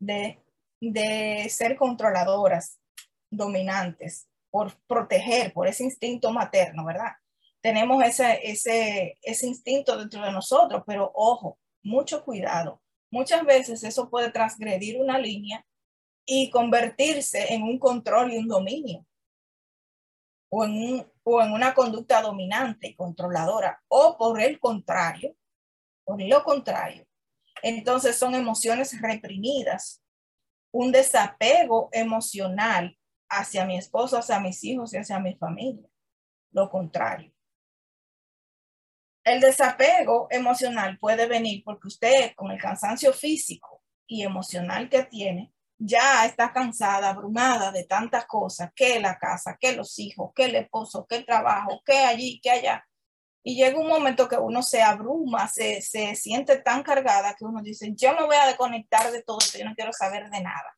de, 0.00 0.42
de 0.80 1.48
ser 1.50 1.76
controladoras, 1.76 2.80
dominantes, 3.36 4.28
por 4.50 4.72
proteger, 4.86 5.52
por 5.52 5.66
ese 5.66 5.84
instinto 5.84 6.30
materno, 6.30 6.84
¿verdad? 6.84 7.12
Tenemos 7.60 8.04
ese, 8.04 8.40
ese, 8.42 9.18
ese 9.22 9.46
instinto 9.46 9.96
dentro 9.96 10.22
de 10.22 10.30
nosotros, 10.30 10.82
pero 10.86 11.10
ojo, 11.14 11.58
mucho 11.82 12.24
cuidado. 12.24 12.80
Muchas 13.10 13.44
veces 13.44 13.82
eso 13.84 14.10
puede 14.10 14.30
transgredir 14.30 15.00
una 15.00 15.18
línea 15.18 15.64
y 16.26 16.50
convertirse 16.50 17.52
en 17.52 17.62
un 17.62 17.78
control 17.78 18.32
y 18.32 18.38
un 18.38 18.48
dominio, 18.48 19.06
o 20.50 20.64
en, 20.64 21.06
o 21.22 21.42
en 21.42 21.52
una 21.52 21.74
conducta 21.74 22.20
dominante 22.22 22.88
y 22.88 22.94
controladora, 22.94 23.82
o 23.88 24.16
por 24.16 24.40
el 24.40 24.58
contrario, 24.60 25.34
por 26.04 26.22
lo 26.22 26.44
contrario. 26.44 27.06
Entonces 27.62 28.16
son 28.16 28.34
emociones 28.34 29.00
reprimidas, 29.00 30.02
un 30.70 30.92
desapego 30.92 31.88
emocional 31.92 32.96
hacia 33.28 33.64
mi 33.64 33.76
esposo, 33.76 34.18
hacia 34.18 34.40
mis 34.40 34.62
hijos 34.64 34.94
y 34.94 34.98
hacia 34.98 35.18
mi 35.18 35.34
familia. 35.36 35.88
Lo 36.52 36.70
contrario. 36.70 37.32
El 39.24 39.40
desapego 39.40 40.28
emocional 40.30 40.98
puede 40.98 41.26
venir 41.26 41.62
porque 41.64 41.88
usted 41.88 42.34
con 42.36 42.50
el 42.50 42.60
cansancio 42.60 43.12
físico 43.12 43.82
y 44.06 44.22
emocional 44.22 44.90
que 44.90 45.04
tiene, 45.04 45.52
ya 45.78 46.26
está 46.26 46.52
cansada, 46.52 47.08
abrumada 47.08 47.72
de 47.72 47.84
tantas 47.84 48.26
cosas, 48.26 48.70
que 48.74 49.00
la 49.00 49.18
casa, 49.18 49.56
que 49.58 49.74
los 49.74 49.98
hijos, 49.98 50.32
que 50.34 50.44
el 50.44 50.56
esposo, 50.56 51.06
que 51.06 51.16
el 51.16 51.26
trabajo, 51.26 51.80
que 51.84 51.98
allí, 51.98 52.40
que 52.40 52.50
allá. 52.50 52.86
Y 53.42 53.56
llega 53.56 53.78
un 53.78 53.88
momento 53.88 54.28
que 54.28 54.36
uno 54.36 54.62
se 54.62 54.82
abruma, 54.82 55.48
se, 55.48 55.82
se 55.82 56.14
siente 56.16 56.58
tan 56.58 56.82
cargada 56.82 57.34
que 57.34 57.44
uno 57.44 57.62
dice, 57.62 57.92
yo 57.94 58.14
me 58.14 58.24
voy 58.24 58.36
a 58.36 58.46
desconectar 58.46 59.10
de 59.10 59.22
todo 59.22 59.38
esto, 59.38 59.58
yo 59.58 59.64
no 59.64 59.74
quiero 59.74 59.92
saber 59.92 60.30
de 60.30 60.40
nada. 60.40 60.76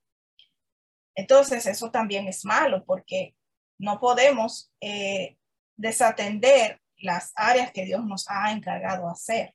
Entonces, 1.17 1.67
eso 1.67 1.91
también 1.91 2.29
es 2.29 2.45
malo 2.45 2.85
porque 2.85 3.35
no 3.79 3.99
podemos 3.99 4.73
eh, 4.81 5.39
desatender 5.77 6.81
las 6.99 7.33
áreas 7.35 7.73
que 7.73 7.85
Dios 7.85 8.05
nos 8.05 8.27
ha 8.29 8.53
encargado 8.53 9.09
hacer. 9.09 9.55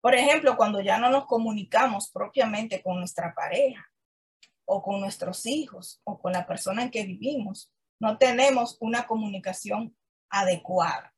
Por 0.00 0.14
ejemplo, 0.14 0.56
cuando 0.56 0.80
ya 0.80 0.98
no 0.98 1.10
nos 1.10 1.26
comunicamos 1.26 2.10
propiamente 2.10 2.82
con 2.82 2.98
nuestra 2.98 3.34
pareja 3.34 3.90
o 4.64 4.82
con 4.82 5.00
nuestros 5.00 5.46
hijos 5.46 6.00
o 6.04 6.18
con 6.18 6.32
la 6.32 6.46
persona 6.46 6.82
en 6.82 6.90
que 6.90 7.04
vivimos, 7.04 7.72
no 8.00 8.18
tenemos 8.18 8.76
una 8.80 9.06
comunicación 9.06 9.96
adecuada. 10.28 11.14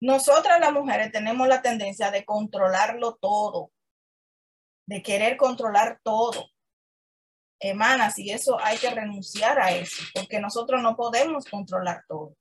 Nosotras 0.00 0.60
las 0.60 0.72
mujeres 0.72 1.12
tenemos 1.12 1.48
la 1.48 1.60
tendencia 1.60 2.10
de 2.10 2.24
controlarlo 2.24 3.16
todo, 3.16 3.72
de 4.88 5.02
querer 5.02 5.36
controlar 5.36 6.00
todo. 6.02 6.50
Hermanas, 7.60 8.18
y 8.18 8.30
eso 8.30 8.58
hay 8.58 8.78
que 8.78 8.88
renunciar 8.88 9.60
a 9.60 9.70
eso, 9.72 10.02
porque 10.14 10.40
nosotros 10.40 10.80
no 10.82 10.96
podemos 10.96 11.44
controlar 11.44 12.04
todo. 12.08 12.34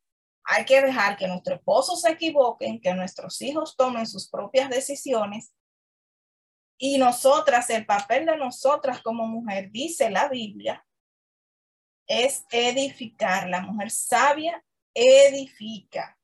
Hay 0.46 0.64
que 0.64 0.82
dejar 0.82 1.18
que 1.18 1.28
nuestro 1.28 1.56
esposo 1.56 1.98
se 1.98 2.12
equivoquen, 2.12 2.80
que 2.80 2.94
nuestros 2.94 3.42
hijos 3.42 3.76
tomen 3.76 4.08
sus 4.08 4.30
propias 4.30 4.70
decisiones. 4.70 5.54
Y 6.80 6.98
nosotras, 6.98 7.70
el 7.70 7.86
papel 7.86 8.26
de 8.26 8.38
nosotras 8.38 9.02
como 9.02 9.28
mujer, 9.28 9.70
dice 9.72 10.10
la 10.10 10.30
Biblia, 10.30 10.86
es 12.08 12.46
edificar. 12.50 13.50
La 13.50 13.60
mujer 13.60 13.92
sabia 13.92 14.64
edifica, 14.94 16.17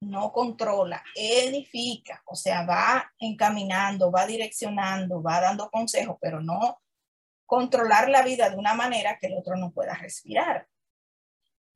no 0.00 0.32
controla, 0.32 1.02
edifica. 1.14 2.22
O 2.26 2.34
sea, 2.34 2.64
va 2.64 3.12
encaminando, 3.18 4.10
va 4.10 4.26
direccionando, 4.26 5.22
va 5.22 5.40
dando 5.40 5.70
consejos, 5.70 6.16
pero 6.20 6.40
no 6.40 6.80
controlar 7.46 8.08
la 8.08 8.22
vida 8.22 8.48
de 8.48 8.56
una 8.56 8.74
manera 8.74 9.18
que 9.18 9.26
el 9.26 9.38
otro 9.38 9.56
no 9.56 9.72
pueda 9.72 9.94
respirar 9.94 10.68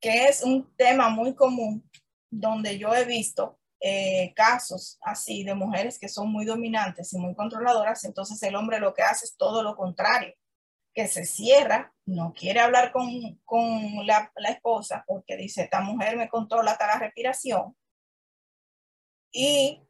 que 0.05 0.27
es 0.27 0.43
un 0.43 0.71
tema 0.75 1.09
muy 1.09 1.33
común 1.33 1.89
donde 2.29 2.77
yo 2.77 2.93
he 2.93 3.05
visto 3.05 3.59
eh, 3.79 4.33
casos 4.35 4.99
así 5.01 5.43
de 5.43 5.55
mujeres 5.55 5.97
que 5.97 6.09
son 6.09 6.31
muy 6.31 6.45
dominantes 6.45 7.11
y 7.13 7.17
muy 7.17 7.33
controladoras, 7.33 8.03
entonces 8.03 8.41
el 8.43 8.55
hombre 8.55 8.79
lo 8.79 8.93
que 8.93 9.01
hace 9.01 9.25
es 9.25 9.35
todo 9.35 9.63
lo 9.63 9.75
contrario, 9.75 10.33
que 10.93 11.07
se 11.07 11.25
cierra, 11.25 11.91
no 12.05 12.33
quiere 12.33 12.59
hablar 12.59 12.91
con, 12.91 13.09
con 13.45 14.05
la, 14.05 14.31
la 14.35 14.49
esposa 14.49 15.03
porque 15.07 15.37
dice, 15.37 15.63
esta 15.63 15.81
mujer 15.81 16.17
me 16.17 16.29
controla 16.29 16.73
hasta 16.73 16.85
la 16.85 16.99
respiración 16.99 17.75
y 19.35 19.81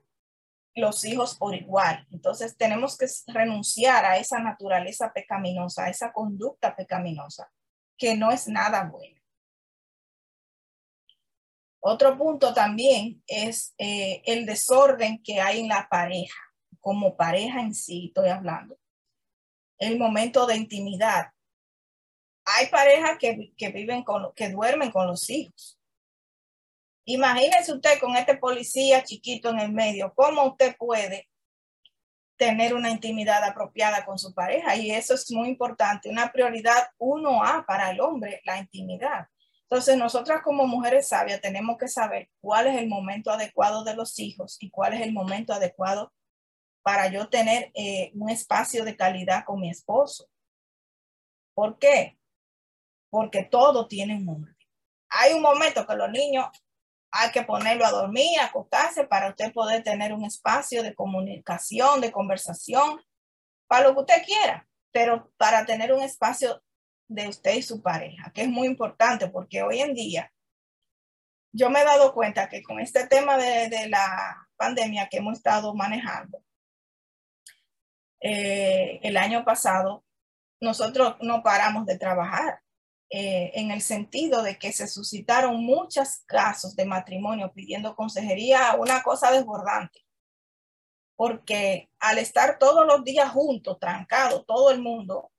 los 0.73 1.05
hijos 1.05 1.37
por 1.37 1.55
igual. 1.55 2.05
Entonces 2.11 2.57
tenemos 2.57 2.97
que 2.97 3.05
renunciar 3.27 4.03
a 4.03 4.17
esa 4.17 4.39
naturaleza 4.39 5.13
pecaminosa, 5.13 5.85
a 5.85 5.89
esa 5.89 6.11
conducta 6.11 6.75
pecaminosa, 6.75 7.49
que 7.97 8.15
no 8.15 8.31
es 8.31 8.47
nada 8.47 8.89
bueno. 8.91 9.21
Otro 11.79 12.17
punto 12.17 12.53
también 12.53 13.23
es 13.27 13.75
eh, 13.77 14.23
el 14.25 14.47
desorden 14.47 15.21
que 15.21 15.39
hay 15.39 15.59
en 15.59 15.67
la 15.67 15.87
pareja, 15.87 16.39
como 16.79 17.15
pareja 17.15 17.61
en 17.61 17.75
sí, 17.75 18.07
estoy 18.07 18.29
hablando. 18.29 18.75
El 19.77 19.99
momento 19.99 20.47
de 20.47 20.55
intimidad. 20.55 21.27
Hay 22.43 22.67
parejas 22.67 23.17
que, 23.19 23.53
que 23.55 23.69
viven 23.69 24.03
con, 24.03 24.33
que 24.33 24.49
duermen 24.49 24.91
con 24.91 25.05
los 25.05 25.29
hijos. 25.29 25.79
Imagínese 27.05 27.73
usted 27.73 27.99
con 27.99 28.15
este 28.15 28.35
policía 28.37 29.03
chiquito 29.03 29.49
en 29.49 29.59
el 29.59 29.71
medio, 29.71 30.13
cómo 30.15 30.43
usted 30.47 30.75
puede 30.77 31.29
tener 32.37 32.73
una 32.73 32.89
intimidad 32.89 33.43
apropiada 33.43 34.05
con 34.05 34.17
su 34.17 34.33
pareja. 34.33 34.75
Y 34.75 34.91
eso 34.91 35.13
es 35.13 35.31
muy 35.31 35.47
importante, 35.47 36.09
una 36.09 36.31
prioridad 36.31 36.89
1A 36.97 37.65
para 37.65 37.91
el 37.91 38.01
hombre, 38.01 38.41
la 38.45 38.57
intimidad. 38.57 39.27
Entonces, 39.63 39.97
nosotras 39.97 40.41
como 40.43 40.67
mujeres 40.67 41.07
sabias 41.07 41.41
tenemos 41.41 41.77
que 41.77 41.87
saber 41.87 42.29
cuál 42.39 42.67
es 42.67 42.77
el 42.77 42.87
momento 42.87 43.31
adecuado 43.31 43.83
de 43.83 43.95
los 43.95 44.19
hijos 44.19 44.57
y 44.59 44.69
cuál 44.69 44.93
es 44.93 45.01
el 45.01 45.11
momento 45.11 45.53
adecuado 45.53 46.13
para 46.83 47.07
yo 47.07 47.29
tener 47.29 47.71
eh, 47.73 48.11
un 48.13 48.29
espacio 48.29 48.85
de 48.85 48.95
calidad 48.95 49.43
con 49.43 49.59
mi 49.59 49.69
esposo. 49.69 50.29
¿Por 51.55 51.79
qué? 51.79 52.19
Porque 53.09 53.43
todo 53.43 53.87
tiene 53.87 54.17
un 54.17 54.29
orden. 54.29 54.57
Hay 55.09 55.33
un 55.33 55.41
momento 55.41 55.87
que 55.87 55.95
los 55.95 56.11
niños 56.11 56.47
hay 57.18 57.32
que 57.32 57.43
ponerlo 57.43 57.86
a 57.86 57.91
dormir, 57.91 58.39
acostarse 58.41 59.05
para 59.05 59.30
usted 59.30 59.53
poder 59.53 59.84
tener 59.84 60.11
un 60.11 60.26
espacio 60.26 60.84
de 60.84 60.93
comunicación, 60.93 62.01
de 62.01 62.11
conversación, 62.11 63.01
para 63.68 63.88
lo 63.88 63.93
que 63.93 64.01
usted 64.01 64.26
quiera, 64.26 64.68
pero 64.91 65.32
para 65.38 65.66
tener 65.66 65.93
un 65.93 66.01
espacio 66.01 66.61
de 67.07 67.30
usted 67.30 67.55
y 67.55 67.61
su 67.61 67.82
pareja, 67.82 68.32
que 68.34 68.41
es 68.41 68.49
muy 68.49 68.68
importante 68.68 69.30
porque 69.30 69.63
hoy 69.63 69.80
en 69.80 69.93
día 69.93 70.32
yo 71.53 71.70
me 71.70 71.82
he 71.82 71.86
dado 71.86 72.13
cuenta 72.13 72.49
que 72.49 72.61
con 72.61 72.82
este 72.82 73.07
tema 73.07 73.38
de, 73.38 73.88
la 73.88 74.47
pandemia 74.57 75.07
que 75.07 75.18
hemos 75.18 75.38
estado 75.38 75.74
manejando, 75.74 76.43
eh, 78.20 78.99
el 79.03 79.16
año 79.16 79.45
pasado 79.45 80.03
nosotros 80.59 81.16
no 81.22 81.43
paramos 81.43 81.86
de 81.86 81.97
trabajar 81.97 82.59
eh, 83.09 83.51
en 83.55 83.71
el 83.71 83.81
sentido 83.81 84.41
de 84.41 84.57
que 84.57 84.71
se 84.71 84.87
suscitaron 84.87 85.63
muchos 85.63 86.23
casos 86.25 86.75
de 86.75 86.85
matrimonio 86.85 87.51
pidiendo 87.53 87.95
consejería, 87.95 88.75
una 88.77 89.03
cosa 89.03 89.31
desbordante. 89.31 90.05
Porque 91.15 91.89
al 91.99 92.17
estar 92.17 92.57
todos 92.59 92.85
los 92.85 93.03
días 93.03 93.31
juntos, 93.31 93.79
trancados, 93.79 94.45
todo 94.45 94.71
el 94.71 94.81
mundo, 94.81 95.31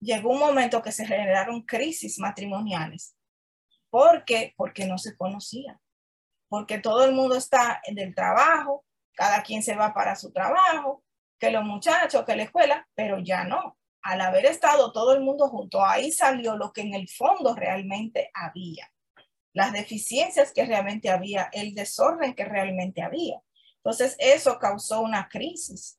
llegó 0.00 0.30
un 0.30 0.40
momento 0.40 0.82
que 0.82 0.90
se 0.90 1.06
generaron 1.06 1.62
crisis 1.62 2.18
matrimoniales. 2.18 3.14
¿Por 3.90 4.24
qué? 4.24 4.54
Porque 4.56 4.86
no 4.86 4.98
se 4.98 5.16
conocían. 5.16 5.78
Porque 6.48 6.78
todo 6.78 7.04
el 7.04 7.12
mundo 7.12 7.36
está 7.36 7.80
en 7.84 7.98
el 7.98 8.14
trabajo, 8.14 8.84
cada 9.14 9.42
quien 9.42 9.62
se 9.62 9.76
va 9.76 9.92
para 9.92 10.16
su 10.16 10.32
trabajo, 10.32 11.04
que 11.38 11.50
los 11.50 11.64
muchachos, 11.64 12.24
que 12.24 12.36
la 12.36 12.44
escuela, 12.44 12.88
pero 12.94 13.18
ya 13.18 13.44
no. 13.44 13.76
Al 14.02 14.20
haber 14.20 14.46
estado 14.46 14.92
todo 14.92 15.12
el 15.14 15.20
mundo 15.20 15.48
junto, 15.48 15.84
ahí 15.84 16.10
salió 16.12 16.56
lo 16.56 16.72
que 16.72 16.82
en 16.82 16.94
el 16.94 17.08
fondo 17.08 17.54
realmente 17.54 18.30
había, 18.34 18.90
las 19.52 19.72
deficiencias 19.72 20.52
que 20.52 20.64
realmente 20.64 21.10
había, 21.10 21.50
el 21.52 21.74
desorden 21.74 22.34
que 22.34 22.44
realmente 22.44 23.02
había. 23.02 23.40
Entonces, 23.76 24.16
eso 24.18 24.58
causó 24.58 25.00
una 25.00 25.28
crisis 25.28 25.98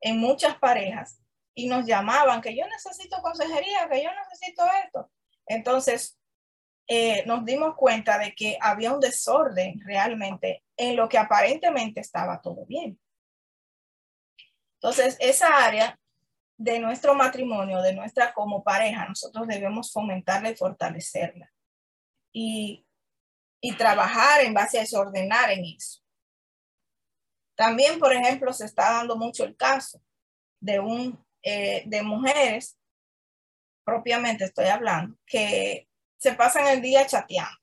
en 0.00 0.18
muchas 0.18 0.56
parejas 0.56 1.20
y 1.54 1.68
nos 1.68 1.86
llamaban 1.86 2.40
que 2.40 2.56
yo 2.56 2.66
necesito 2.66 3.20
consejería, 3.22 3.88
que 3.88 4.02
yo 4.02 4.10
necesito 4.14 4.62
esto. 4.84 5.10
Entonces, 5.46 6.18
eh, 6.86 7.24
nos 7.26 7.44
dimos 7.44 7.76
cuenta 7.76 8.18
de 8.18 8.34
que 8.34 8.58
había 8.60 8.92
un 8.92 9.00
desorden 9.00 9.80
realmente 9.84 10.64
en 10.76 10.96
lo 10.96 11.08
que 11.08 11.18
aparentemente 11.18 12.00
estaba 12.00 12.40
todo 12.40 12.66
bien. 12.66 12.98
Entonces, 14.74 15.16
esa 15.20 15.64
área 15.64 15.99
de 16.60 16.78
nuestro 16.78 17.14
matrimonio, 17.14 17.80
de 17.80 17.94
nuestra 17.94 18.34
como 18.34 18.62
pareja, 18.62 19.08
nosotros 19.08 19.48
debemos 19.48 19.90
fomentarla 19.90 20.50
y 20.50 20.56
fortalecerla. 20.56 21.50
Y, 22.34 22.86
y 23.62 23.74
trabajar 23.76 24.42
en 24.42 24.52
base 24.52 24.78
a 24.78 24.82
eso, 24.82 25.00
ordenar 25.00 25.50
en 25.50 25.64
eso. 25.64 26.02
También, 27.56 27.98
por 27.98 28.12
ejemplo, 28.12 28.52
se 28.52 28.66
está 28.66 28.92
dando 28.92 29.16
mucho 29.16 29.44
el 29.44 29.56
caso 29.56 30.02
de, 30.60 30.80
un, 30.80 31.24
eh, 31.42 31.82
de 31.86 32.02
mujeres, 32.02 32.78
propiamente 33.82 34.44
estoy 34.44 34.66
hablando, 34.66 35.16
que 35.24 35.88
se 36.18 36.34
pasan 36.34 36.66
el 36.68 36.82
día 36.82 37.06
chateando, 37.06 37.58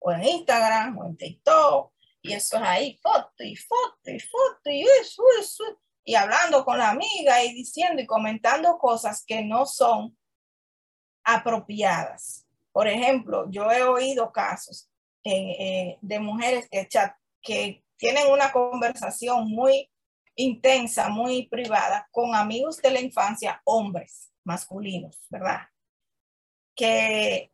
o 0.00 0.12
en 0.12 0.22
Instagram, 0.22 0.98
o 0.98 1.06
en 1.06 1.16
TikTok, 1.16 1.94
y 2.20 2.34
eso 2.34 2.56
es 2.58 2.62
ahí, 2.62 2.98
foto 3.02 3.42
y 3.42 3.56
foto 3.56 4.10
y 4.10 4.20
foto 4.20 4.70
y 4.70 4.82
eso, 4.82 5.22
eso, 5.40 5.80
y 6.04 6.14
hablando 6.16 6.64
con 6.64 6.78
la 6.78 6.90
amiga 6.90 7.42
y 7.42 7.54
diciendo 7.54 8.02
y 8.02 8.06
comentando 8.06 8.78
cosas 8.78 9.24
que 9.26 9.42
no 9.42 9.64
son 9.64 10.16
apropiadas. 11.24 12.46
Por 12.72 12.88
ejemplo, 12.88 13.46
yo 13.50 13.70
he 13.72 13.82
oído 13.82 14.30
casos 14.30 14.90
eh, 15.24 15.96
de 16.02 16.18
mujeres 16.20 16.68
que, 16.70 16.86
chat, 16.86 17.16
que 17.40 17.82
tienen 17.96 18.30
una 18.30 18.52
conversación 18.52 19.48
muy 19.48 19.90
intensa, 20.36 21.08
muy 21.08 21.48
privada 21.48 22.06
con 22.10 22.34
amigos 22.34 22.82
de 22.82 22.90
la 22.90 23.00
infancia, 23.00 23.62
hombres 23.64 24.32
masculinos, 24.44 25.26
¿verdad? 25.30 25.60
Que 26.74 27.50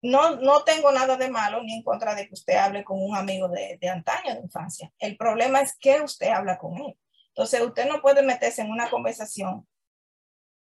no, 0.00 0.36
no 0.36 0.62
tengo 0.62 0.90
nada 0.92 1.16
de 1.16 1.28
malo 1.28 1.62
ni 1.62 1.74
en 1.74 1.82
contra 1.82 2.14
de 2.14 2.26
que 2.26 2.34
usted 2.34 2.54
hable 2.54 2.84
con 2.84 3.02
un 3.02 3.14
amigo 3.14 3.48
de, 3.48 3.76
de 3.78 3.88
antaño 3.90 4.34
de 4.34 4.40
infancia. 4.40 4.90
El 4.98 5.18
problema 5.18 5.60
es 5.60 5.76
que 5.76 6.00
usted 6.00 6.28
habla 6.28 6.56
con 6.56 6.78
él. 6.78 6.96
Entonces, 7.40 7.62
usted 7.62 7.88
no 7.88 8.02
puede 8.02 8.22
meterse 8.22 8.60
en 8.60 8.70
una 8.70 8.90
conversación 8.90 9.66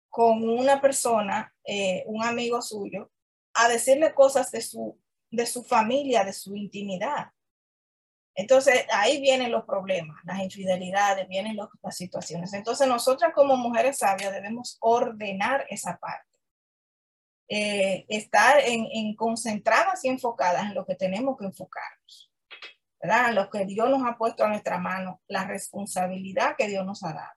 con 0.10 0.50
una 0.50 0.82
persona, 0.82 1.54
eh, 1.64 2.04
un 2.08 2.24
amigo 2.24 2.64
suyo, 2.64 3.12
a 3.54 3.70
decirle 3.70 4.16
cosas 4.16 4.50
de 4.50 4.62
su, 4.62 5.00
de 5.30 5.46
su 5.46 5.64
familia, 5.64 6.24
de 6.24 6.34
su 6.34 6.56
intimidad. 6.56 7.28
Entonces, 8.34 8.88
ahí 8.92 9.22
vienen 9.22 9.52
los 9.52 9.66
problemas, 9.66 10.18
las 10.24 10.40
infidelidades, 10.40 11.28
vienen 11.28 11.56
las 11.58 11.96
situaciones. 11.96 12.52
Entonces, 12.54 12.88
nosotras 12.88 13.34
como 13.36 13.56
mujeres 13.56 14.00
sabias 14.00 14.34
debemos 14.34 14.80
ordenar 14.82 15.68
esa 15.70 16.00
parte. 16.00 16.28
Eh, 17.50 18.08
estar 18.10 18.64
en, 18.66 19.16
concentradas 19.16 20.04
y 20.06 20.08
enfocadas 20.08 20.64
en 20.64 20.74
lo 20.74 20.88
que 20.88 20.96
tenemos 20.96 21.38
que 21.38 21.46
enfocarnos. 21.46 22.23
¿Verdad? 23.04 23.34
Lo 23.34 23.50
que 23.50 23.66
Dios 23.66 23.90
nos 23.90 24.02
ha 24.06 24.18
puesto 24.18 24.46
a 24.46 24.48
nuestra 24.48 24.80
mano, 24.80 25.22
la 25.28 25.44
responsabilidad 25.44 26.56
que 26.58 26.70
Dios 26.70 26.86
nos 26.86 27.04
ha 27.04 27.14
dado. 27.14 27.34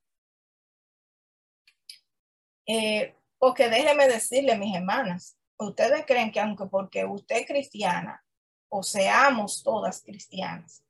Eh, 2.69 3.17
porque 3.39 3.69
déjeme 3.69 4.07
decirle, 4.07 4.57
mis 4.57 4.77
hermanas, 4.77 5.37
ustedes 5.59 6.07
creen 6.07 6.31
que 6.31 6.39
aunque 6.39 6.67
porque 6.67 7.05
usted 7.05 7.39
es 7.39 7.47
cristiana, 7.47 8.25
o 8.69 8.83
seamos 8.83 9.63
todas 9.65 10.03
cristianas, 10.03 10.85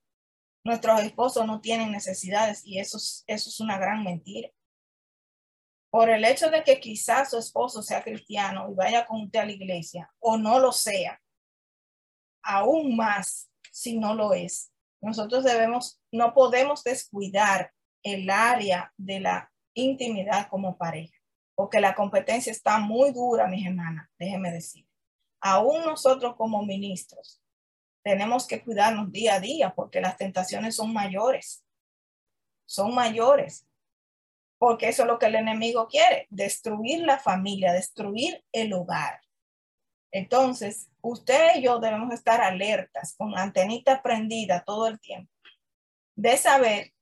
nuestros 0.62 1.00
esposos 1.02 1.46
no 1.46 1.60
tienen 1.60 1.90
necesidades 1.90 2.64
y 2.64 2.78
eso 2.78 2.98
es, 2.98 3.24
eso 3.26 3.48
es 3.48 3.60
una 3.60 3.78
gran 3.78 4.04
mentira. 4.04 4.50
Por 5.90 6.10
el 6.10 6.24
hecho 6.24 6.50
de 6.50 6.62
que 6.62 6.80
quizás 6.80 7.30
su 7.30 7.38
esposo 7.38 7.82
sea 7.82 8.02
cristiano 8.02 8.68
y 8.70 8.74
vaya 8.74 9.06
con 9.06 9.22
usted 9.22 9.40
a 9.40 9.46
la 9.46 9.52
iglesia 9.52 10.12
o 10.18 10.36
no 10.36 10.58
lo 10.58 10.72
sea, 10.72 11.18
aún 12.42 12.96
más 12.96 13.50
si 13.76 13.98
no 13.98 14.14
lo 14.14 14.32
es. 14.32 14.72
Nosotros 15.02 15.44
debemos, 15.44 16.00
no 16.10 16.32
podemos 16.32 16.82
descuidar 16.82 17.74
el 18.02 18.30
área 18.30 18.90
de 18.96 19.20
la 19.20 19.52
intimidad 19.74 20.48
como 20.48 20.78
pareja, 20.78 21.14
porque 21.54 21.78
la 21.78 21.94
competencia 21.94 22.50
está 22.50 22.78
muy 22.78 23.12
dura, 23.12 23.46
mis 23.48 23.66
hermanas, 23.66 24.08
déjenme 24.18 24.50
decir. 24.50 24.88
Aún 25.42 25.84
nosotros 25.84 26.36
como 26.36 26.64
ministros 26.64 27.42
tenemos 28.02 28.46
que 28.46 28.64
cuidarnos 28.64 29.12
día 29.12 29.34
a 29.34 29.40
día 29.40 29.74
porque 29.74 30.00
las 30.00 30.16
tentaciones 30.16 30.76
son 30.76 30.94
mayores. 30.94 31.62
Son 32.64 32.94
mayores. 32.94 33.66
Porque 34.58 34.88
eso 34.88 35.02
es 35.02 35.08
lo 35.08 35.18
que 35.18 35.26
el 35.26 35.34
enemigo 35.34 35.86
quiere, 35.86 36.26
destruir 36.30 37.04
la 37.04 37.18
familia, 37.18 37.74
destruir 37.74 38.42
el 38.52 38.72
hogar. 38.72 39.20
Entonces, 40.12 40.88
usted 41.10 41.56
y 41.56 41.62
yo 41.62 41.78
debemos 41.78 42.12
estar 42.12 42.40
alertas, 42.40 43.14
con 43.16 43.36
antenita 43.36 44.02
prendida 44.02 44.64
todo 44.64 44.86
el 44.86 44.98
tiempo, 45.00 45.30
de 46.16 46.36
saber 46.36 46.92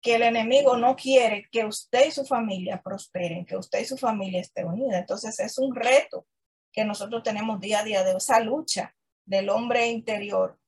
que 0.00 0.16
el 0.16 0.22
enemigo 0.22 0.76
no 0.76 0.96
quiere 0.96 1.48
que 1.50 1.64
usted 1.64 2.06
y 2.06 2.10
su 2.10 2.24
familia 2.24 2.82
prosperen, 2.82 3.46
que 3.46 3.56
usted 3.56 3.80
y 3.80 3.84
su 3.84 3.96
familia 3.96 4.40
esté 4.40 4.64
unida. 4.64 4.98
Entonces, 4.98 5.38
es 5.38 5.58
un 5.58 5.74
reto 5.74 6.26
que 6.72 6.84
nosotros 6.84 7.22
tenemos 7.22 7.60
día 7.60 7.80
a 7.80 7.84
día 7.84 8.02
de 8.02 8.16
esa 8.16 8.40
lucha 8.40 8.94
del 9.24 9.48
hombre 9.48 9.86
interior 9.86 10.58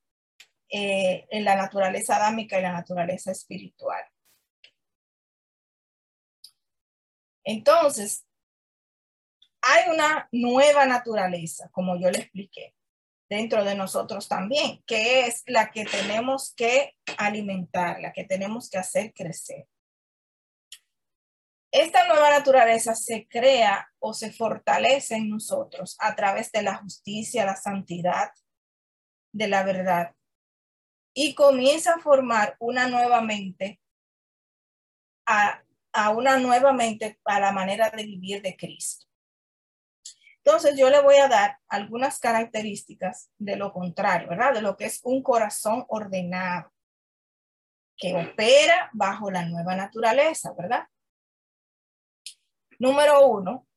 eh, 0.69 1.27
en 1.29 1.43
la 1.43 1.55
naturaleza 1.55 2.15
adámica 2.15 2.57
y 2.57 2.61
la 2.61 2.71
naturaleza 2.71 3.31
espiritual. 3.31 4.03
Entonces, 7.43 8.24
hay 9.65 9.89
una 9.89 10.27
nueva 10.31 10.85
naturaleza, 10.85 11.69
como 11.71 11.99
yo 11.99 12.11
le 12.11 12.19
expliqué, 12.19 12.75
dentro 13.29 13.63
de 13.63 13.75
nosotros 13.75 14.27
también, 14.27 14.83
que 14.85 15.27
es 15.27 15.43
la 15.47 15.71
que 15.71 15.85
tenemos 15.85 16.53
que 16.55 16.95
alimentar, 17.17 17.99
la 17.99 18.13
que 18.13 18.23
tenemos 18.23 18.69
que 18.69 18.77
hacer 18.77 19.13
crecer. 19.13 19.67
Esta 21.71 22.07
nueva 22.07 22.29
naturaleza 22.29 22.95
se 22.95 23.27
crea 23.27 23.89
o 23.99 24.13
se 24.13 24.31
fortalece 24.31 25.15
en 25.15 25.29
nosotros 25.29 25.97
a 25.99 26.15
través 26.15 26.51
de 26.51 26.61
la 26.61 26.75
justicia, 26.75 27.45
la 27.45 27.55
santidad, 27.55 28.29
de 29.33 29.47
la 29.49 29.63
verdad 29.63 30.15
y 31.15 31.33
comienza 31.33 31.93
a 31.93 31.99
formar 31.99 32.57
una 32.59 32.87
nueva 32.87 33.21
mente, 33.21 33.79
a, 35.25 35.61
una 36.11 36.37
nueva 36.37 36.73
mente 36.73 37.17
a 37.23 37.39
la 37.39 37.53
manera 37.53 37.89
de 37.89 38.03
vivir 38.03 38.41
de 38.41 38.55
Cristo. 38.57 39.07
Entonces 40.45 40.77
yo 40.77 40.91
le 40.91 41.01
voy 41.01 41.15
a 41.15 41.27
dar 41.27 41.57
algunas 41.67 42.19
características 42.19 43.31
de 43.39 43.55
lo 43.55 43.73
contrario, 43.73 44.29
¿verdad? 44.29 44.53
De 44.53 44.61
lo 44.61 44.77
que 44.77 44.85
es 44.85 44.99
un 45.03 45.23
corazón 45.23 45.85
ordenado, 45.87 46.71
que 47.97 48.13
opera 48.13 48.91
bajo 48.93 49.31
la 49.31 49.45
nueva 49.45 49.75
naturaleza, 49.75 50.53
¿verdad? 50.53 50.87
Número 52.77 53.27
uno, 53.27 53.67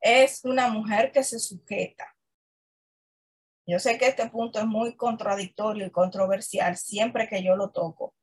es 0.00 0.42
una 0.44 0.68
mujer 0.68 1.12
que 1.12 1.22
se 1.22 1.38
sujeta. 1.38 2.16
Yo 3.66 3.78
sé 3.78 3.98
que 3.98 4.06
este 4.06 4.30
punto 4.30 4.58
es 4.58 4.66
muy 4.66 4.96
contradictorio 4.96 5.86
y 5.86 5.90
controversial 5.90 6.78
siempre 6.78 7.28
que 7.28 7.42
yo 7.42 7.56
lo 7.56 7.72
toco. 7.72 8.14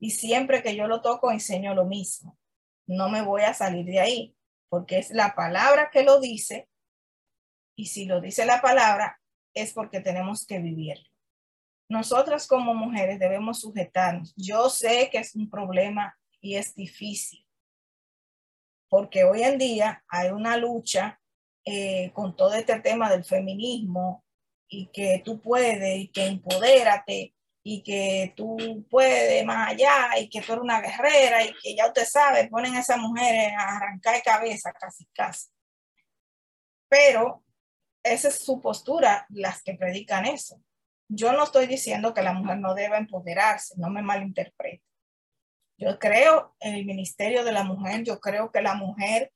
Y 0.00 0.10
siempre 0.10 0.64
que 0.64 0.74
yo 0.74 0.88
lo 0.88 1.00
toco 1.00 1.30
enseño 1.30 1.74
lo 1.74 1.84
mismo. 1.84 2.36
No 2.88 3.08
me 3.08 3.22
voy 3.22 3.42
a 3.42 3.54
salir 3.54 3.84
de 3.84 4.00
ahí, 4.00 4.36
porque 4.68 4.98
es 4.98 5.10
la 5.10 5.36
palabra 5.36 5.90
que 5.92 6.02
lo 6.02 6.18
dice. 6.18 6.69
Y 7.80 7.86
si 7.86 8.04
lo 8.04 8.20
dice 8.20 8.44
la 8.44 8.60
palabra, 8.60 9.18
es 9.54 9.72
porque 9.72 10.00
tenemos 10.00 10.46
que 10.46 10.58
vivirlo. 10.58 11.08
Nosotras 11.88 12.46
como 12.46 12.74
mujeres 12.74 13.18
debemos 13.18 13.60
sujetarnos. 13.60 14.34
Yo 14.36 14.68
sé 14.68 15.08
que 15.10 15.16
es 15.16 15.34
un 15.34 15.48
problema 15.48 16.14
y 16.42 16.56
es 16.56 16.74
difícil, 16.74 17.42
porque 18.90 19.24
hoy 19.24 19.44
en 19.44 19.56
día 19.56 20.04
hay 20.08 20.28
una 20.28 20.58
lucha 20.58 21.18
eh, 21.64 22.10
con 22.12 22.36
todo 22.36 22.52
este 22.52 22.78
tema 22.80 23.08
del 23.08 23.24
feminismo 23.24 24.26
y 24.68 24.88
que 24.88 25.22
tú 25.24 25.40
puedes 25.40 26.00
y 26.00 26.08
que 26.08 26.26
empodérate 26.26 27.34
y 27.62 27.82
que 27.82 28.34
tú 28.36 28.86
puedes 28.90 29.42
más 29.46 29.70
allá 29.70 30.18
y 30.18 30.28
que 30.28 30.42
tú 30.42 30.52
eres 30.52 30.64
una 30.64 30.82
guerrera 30.82 31.44
y 31.46 31.54
que 31.62 31.74
ya 31.74 31.86
usted 31.86 32.04
sabe, 32.04 32.46
ponen 32.48 32.76
a 32.76 32.80
esas 32.80 32.98
mujeres 32.98 33.54
a 33.58 33.78
arrancar 33.78 34.22
cabeza 34.22 34.70
casi 34.78 35.06
casi. 35.14 35.48
Pero 36.86 37.42
esa 38.02 38.28
es 38.28 38.44
su 38.44 38.60
postura, 38.60 39.26
las 39.30 39.62
que 39.62 39.74
predican 39.74 40.26
eso. 40.26 40.62
Yo 41.08 41.32
no 41.32 41.44
estoy 41.44 41.66
diciendo 41.66 42.14
que 42.14 42.22
la 42.22 42.32
mujer 42.32 42.58
no 42.58 42.74
deba 42.74 42.98
empoderarse, 42.98 43.74
no 43.78 43.90
me 43.90 44.02
malinterprete. 44.02 44.84
Yo 45.76 45.98
creo 45.98 46.54
en 46.60 46.74
el 46.74 46.84
ministerio 46.84 47.42
de 47.44 47.52
la 47.52 47.64
mujer, 47.64 48.04
yo 48.04 48.20
creo 48.20 48.52
que 48.52 48.60
la 48.60 48.74
mujer, 48.74 49.32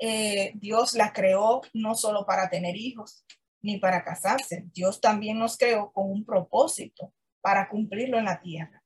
eh, 0.00 0.52
Dios 0.54 0.94
la 0.94 1.12
creó 1.12 1.62
no 1.72 1.94
solo 1.94 2.24
para 2.24 2.48
tener 2.48 2.76
hijos 2.76 3.24
ni 3.60 3.78
para 3.78 4.04
casarse, 4.04 4.64
Dios 4.72 5.00
también 5.00 5.38
nos 5.38 5.56
creó 5.56 5.92
con 5.92 6.10
un 6.10 6.24
propósito 6.24 7.12
para 7.40 7.68
cumplirlo 7.68 8.18
en 8.18 8.26
la 8.26 8.40
tierra 8.40 8.84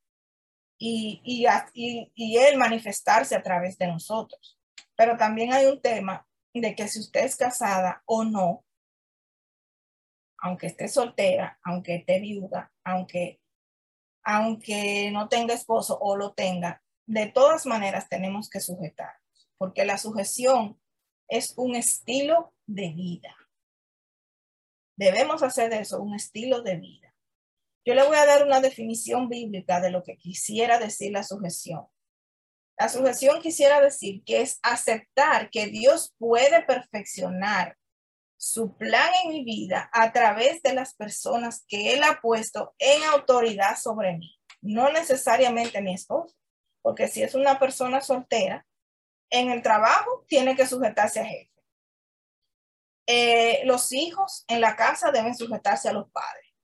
y, 0.79 1.21
y, 1.23 2.11
y 2.15 2.37
Él 2.37 2.57
manifestarse 2.57 3.35
a 3.35 3.43
través 3.43 3.77
de 3.77 3.87
nosotros. 3.87 4.57
Pero 4.95 5.17
también 5.17 5.53
hay 5.53 5.65
un 5.65 5.81
tema 5.81 6.25
de 6.53 6.75
que 6.75 6.87
si 6.87 6.99
usted 6.99 7.25
es 7.25 7.35
casada 7.35 8.01
o 8.05 8.23
no, 8.23 8.65
aunque 10.41 10.67
esté 10.67 10.87
soltera, 10.87 11.59
aunque 11.63 11.95
esté 11.95 12.19
viuda, 12.19 12.71
aunque, 12.83 13.41
aunque 14.23 15.11
no 15.11 15.27
tenga 15.29 15.53
esposo 15.53 15.97
o 15.99 16.15
lo 16.15 16.33
tenga, 16.33 16.83
de 17.05 17.27
todas 17.27 17.65
maneras 17.65 18.07
tenemos 18.07 18.49
que 18.49 18.59
sujetarnos, 18.59 19.49
porque 19.57 19.85
la 19.85 19.97
sujeción 19.97 20.79
es 21.27 21.53
un 21.57 21.75
estilo 21.75 22.53
de 22.65 22.89
vida. 22.89 23.35
Debemos 24.97 25.43
hacer 25.43 25.69
de 25.69 25.79
eso 25.79 26.01
un 26.01 26.15
estilo 26.15 26.61
de 26.61 26.77
vida. 26.77 27.15
Yo 27.85 27.95
le 27.95 28.05
voy 28.05 28.17
a 28.17 28.25
dar 28.25 28.45
una 28.45 28.61
definición 28.61 29.29
bíblica 29.29 29.79
de 29.79 29.91
lo 29.91 30.03
que 30.03 30.17
quisiera 30.17 30.77
decir 30.77 31.11
la 31.11 31.23
sujeción. 31.23 31.87
La 32.77 32.89
sujeción 32.89 33.41
quisiera 33.41 33.81
decir 33.81 34.23
que 34.23 34.41
es 34.41 34.59
aceptar 34.61 35.49
que 35.49 35.67
Dios 35.67 36.13
puede 36.17 36.63
perfeccionar 36.63 37.77
su 38.41 38.73
plan 38.77 39.11
en 39.25 39.31
mi 39.31 39.43
vida 39.43 39.89
a 39.91 40.13
través 40.13 40.63
de 40.63 40.73
las 40.73 40.93
personas 40.93 41.65
que 41.67 41.93
Él 41.93 42.03
ha 42.03 42.21
puesto 42.21 42.73
en 42.79 43.03
autoridad 43.03 43.77
sobre 43.77 44.15
mí, 44.15 44.39
no 44.61 44.89
necesariamente 44.93 45.81
mi 45.81 45.93
esposo, 45.93 46.33
porque 46.81 47.09
si 47.09 47.21
es 47.21 47.35
una 47.35 47.59
persona 47.59 47.99
soltera, 47.99 48.65
en 49.29 49.51
el 49.51 49.61
trabajo 49.61 50.23
tiene 50.29 50.55
que 50.55 50.65
sujetarse 50.65 51.19
a 51.19 51.25
jefe. 51.25 51.51
Eh, 53.07 53.61
los 53.65 53.91
hijos 53.91 54.45
en 54.47 54.61
la 54.61 54.77
casa 54.77 55.11
deben 55.11 55.35
sujetarse 55.35 55.89
a 55.89 55.93
los 55.93 56.09
padres. 56.09 56.55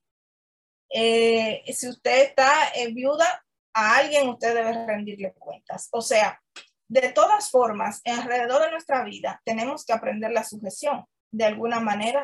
Eh, 0.88 1.62
si 1.74 1.90
usted 1.90 2.22
está 2.22 2.70
en 2.74 2.94
viuda, 2.94 3.44
a 3.74 3.96
alguien 3.96 4.30
usted 4.30 4.54
debe 4.54 4.86
rendirle 4.86 5.34
cuentas. 5.34 5.88
O 5.92 6.00
sea, 6.00 6.40
de 6.88 7.12
todas 7.12 7.50
formas, 7.50 8.00
alrededor 8.06 8.62
de 8.62 8.70
nuestra 8.70 9.04
vida 9.04 9.42
tenemos 9.44 9.84
que 9.84 9.92
aprender 9.92 10.30
la 10.30 10.42
sujeción 10.42 11.06
de 11.30 11.44
alguna 11.44 11.80
manera 11.80 12.22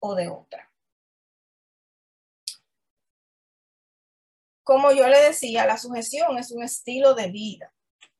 o 0.00 0.14
de 0.14 0.28
otra. 0.28 0.70
Como 4.62 4.90
yo 4.92 5.06
le 5.08 5.20
decía, 5.20 5.64
la 5.64 5.78
sujeción 5.78 6.38
es 6.38 6.50
un 6.50 6.62
estilo 6.62 7.14
de 7.14 7.30
vida. 7.30 7.72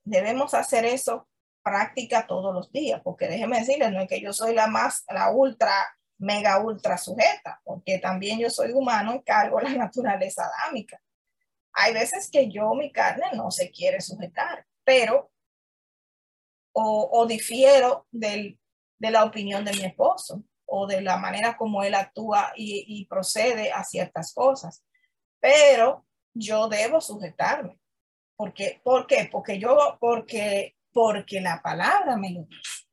Debemos 0.05 0.55
hacer 0.55 0.85
eso 0.85 1.29
práctica 1.62 2.29
todos 2.29 2.55
los 2.55 2.71
días, 2.71 3.01
porque 3.03 3.27
déjeme 3.27 3.59
decirles, 3.59 3.91
no 3.91 4.01
es 4.01 4.09
que 4.09 4.21
yo 4.21 4.33
soy 4.33 4.55
la 4.55 4.69
más, 4.69 5.05
la 5.09 5.33
ultra, 5.33 5.73
mega 6.19 6.61
ultra 6.61 6.97
sujeta, 6.97 7.61
porque 7.64 7.99
también 7.99 8.39
yo 8.39 8.49
soy 8.51 8.73
humano 8.73 9.17
y 9.17 9.23
cargo 9.23 9.61
la 9.61 9.71
naturaleza 9.75 10.45
adámica. 10.45 11.01
Hay 11.73 11.93
veces 11.93 12.31
que 12.31 12.49
yo, 12.49 12.73
mi 12.75 12.93
carne, 12.93 13.27
no 13.35 13.51
se 13.51 13.71
quiere 13.71 14.01
sujetar, 14.01 14.64
pero 14.85 15.31
o, 16.79 17.27
difiero 17.27 18.07
de 18.99 19.11
la 19.11 19.24
opinión 19.24 19.64
de 19.64 19.72
mi 19.72 19.84
esposo 19.84 20.42
o 20.66 20.86
de 20.86 21.01
la 21.01 21.16
manera 21.16 21.57
como 21.57 21.82
él 21.82 21.94
actúa 21.94 22.53
y, 22.57 23.05
procede 23.07 23.72
a 23.72 23.84
ciertas 23.84 24.32
cosas. 24.34 24.84
Pero 25.40 26.07
yo 26.34 26.68
debo 26.68 27.01
sujetarme. 27.01 27.78
¿Por 28.36 28.53
qué? 28.53 28.80
Porque 29.30 29.59
yo, 29.59 29.97
porque, 30.01 30.76
porque 30.92 31.40
la 31.40 31.62
palabra 31.62 32.16
me 32.16 32.30
lo 32.30 32.42
dice. 32.44 32.86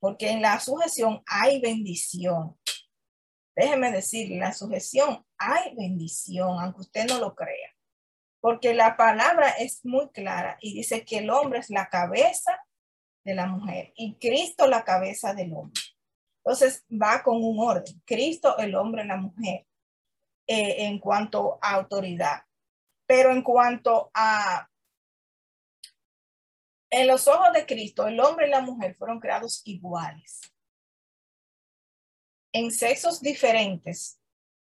Porque 0.00 0.30
en 0.30 0.42
la 0.42 0.58
sujeción 0.60 1.22
hay 1.26 1.60
bendición. 1.60 2.58
Déjeme 3.54 3.92
decir, 3.92 4.30
la 4.38 4.52
sujeción 4.52 5.24
hay 5.38 5.74
bendición, 5.76 6.58
aunque 6.58 6.80
usted 6.80 7.06
no 7.06 7.18
lo 7.18 7.34
crea. 7.34 7.74
Porque 8.40 8.74
la 8.74 8.96
palabra 8.96 9.50
es 9.50 9.84
muy 9.84 10.08
clara 10.10 10.56
y 10.60 10.74
dice 10.74 11.04
que 11.04 11.18
el 11.18 11.30
hombre 11.30 11.58
es 11.58 11.68
la 11.68 11.88
cabeza 11.88 12.58
la 13.34 13.46
mujer 13.46 13.92
y 13.96 14.14
Cristo 14.16 14.66
la 14.66 14.84
cabeza 14.84 15.34
del 15.34 15.52
hombre. 15.52 15.80
Entonces 16.44 16.84
va 16.90 17.22
con 17.22 17.42
un 17.42 17.58
orden. 17.58 18.02
Cristo, 18.04 18.56
el 18.58 18.74
hombre, 18.74 19.04
la 19.04 19.16
mujer, 19.16 19.66
eh, 20.46 20.86
en 20.86 20.98
cuanto 20.98 21.58
a 21.60 21.74
autoridad. 21.74 22.42
Pero 23.06 23.32
en 23.32 23.42
cuanto 23.42 24.10
a... 24.14 24.68
En 26.90 27.06
los 27.06 27.28
ojos 27.28 27.52
de 27.52 27.66
Cristo, 27.66 28.06
el 28.06 28.18
hombre 28.18 28.48
y 28.48 28.50
la 28.50 28.62
mujer 28.62 28.96
fueron 28.96 29.20
creados 29.20 29.62
iguales. 29.64 30.40
En 32.52 32.72
sexos 32.72 33.20
diferentes, 33.20 34.18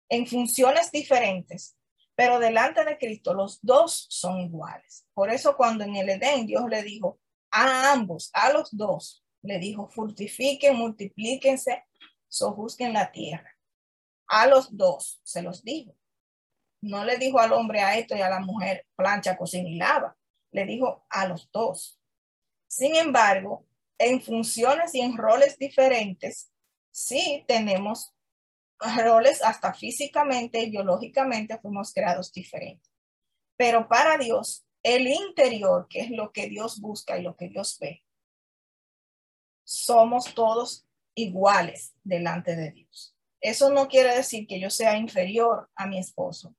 en 0.09 0.27
funciones 0.27 0.91
diferentes, 0.91 1.77
pero 2.15 2.39
delante 2.39 2.83
de 2.83 2.97
Cristo 2.97 3.33
los 3.33 3.61
dos 3.61 4.07
son 4.09 4.41
iguales. 4.41 5.05
Por 5.13 5.29
eso 5.29 5.55
cuando 5.55 5.85
en 5.85 5.95
el 5.95 6.09
Edén 6.09 6.45
Dios 6.45 6.65
le 6.67 6.83
dijo 6.83 7.17
a 7.51 7.91
ambos, 7.91 8.29
a 8.33 8.51
los 8.51 8.75
dos, 8.75 9.23
le 9.41 9.59
dijo, 9.59 9.87
fructifiquen, 9.89 10.75
multiplíquense, 10.75 11.85
sojuzguen 12.27 12.93
la 12.93 13.11
tierra. 13.11 13.55
A 14.27 14.47
los 14.47 14.75
dos 14.75 15.21
se 15.23 15.41
los 15.41 15.63
dijo. 15.63 15.95
No 16.81 17.03
le 17.03 17.17
dijo 17.17 17.39
al 17.39 17.53
hombre 17.53 17.81
a 17.81 17.97
esto 17.97 18.15
y 18.15 18.21
a 18.21 18.29
la 18.29 18.39
mujer 18.39 18.85
plancha, 18.95 19.37
cocina 19.37 19.67
y 19.67 19.75
lava. 19.75 20.15
Le 20.51 20.65
dijo 20.65 21.05
a 21.09 21.27
los 21.27 21.49
dos. 21.51 21.99
Sin 22.67 22.95
embargo, 22.95 23.65
en 23.97 24.21
funciones 24.21 24.93
y 24.95 25.01
en 25.01 25.17
roles 25.17 25.57
diferentes, 25.57 26.51
sí 26.91 27.43
tenemos 27.47 28.13
roles 28.79 29.43
hasta 29.43 29.73
físicamente 29.73 30.61
y 30.61 30.69
biológicamente 30.69 31.57
fuimos 31.59 31.93
creados 31.93 32.31
diferentes. 32.31 32.89
Pero 33.57 33.87
para 33.89 34.17
Dios, 34.17 34.65
el 34.83 35.07
interior, 35.07 35.87
que 35.89 36.01
es 36.01 36.09
lo 36.09 36.31
que 36.31 36.47
Dios 36.47 36.79
busca 36.79 37.17
y 37.17 37.23
lo 37.23 37.35
que 37.35 37.49
Dios 37.49 37.77
ve, 37.79 38.03
somos 39.63 40.33
todos 40.33 40.87
iguales 41.15 41.93
delante 42.03 42.55
de 42.55 42.71
Dios. 42.71 43.15
Eso 43.41 43.69
no 43.69 43.87
quiere 43.87 44.15
decir 44.15 44.47
que 44.47 44.59
yo 44.59 44.69
sea 44.69 44.97
inferior 44.97 45.69
a 45.75 45.87
mi 45.87 45.99
esposo, 45.99 46.55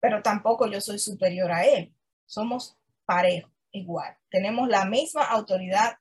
pero 0.00 0.22
tampoco 0.22 0.66
yo 0.66 0.80
soy 0.80 0.98
superior 0.98 1.50
a 1.52 1.64
él. 1.64 1.94
Somos 2.26 2.78
parejos, 3.04 3.50
igual. 3.72 4.16
Tenemos 4.30 4.68
la 4.68 4.84
misma 4.84 5.24
autoridad 5.24 5.98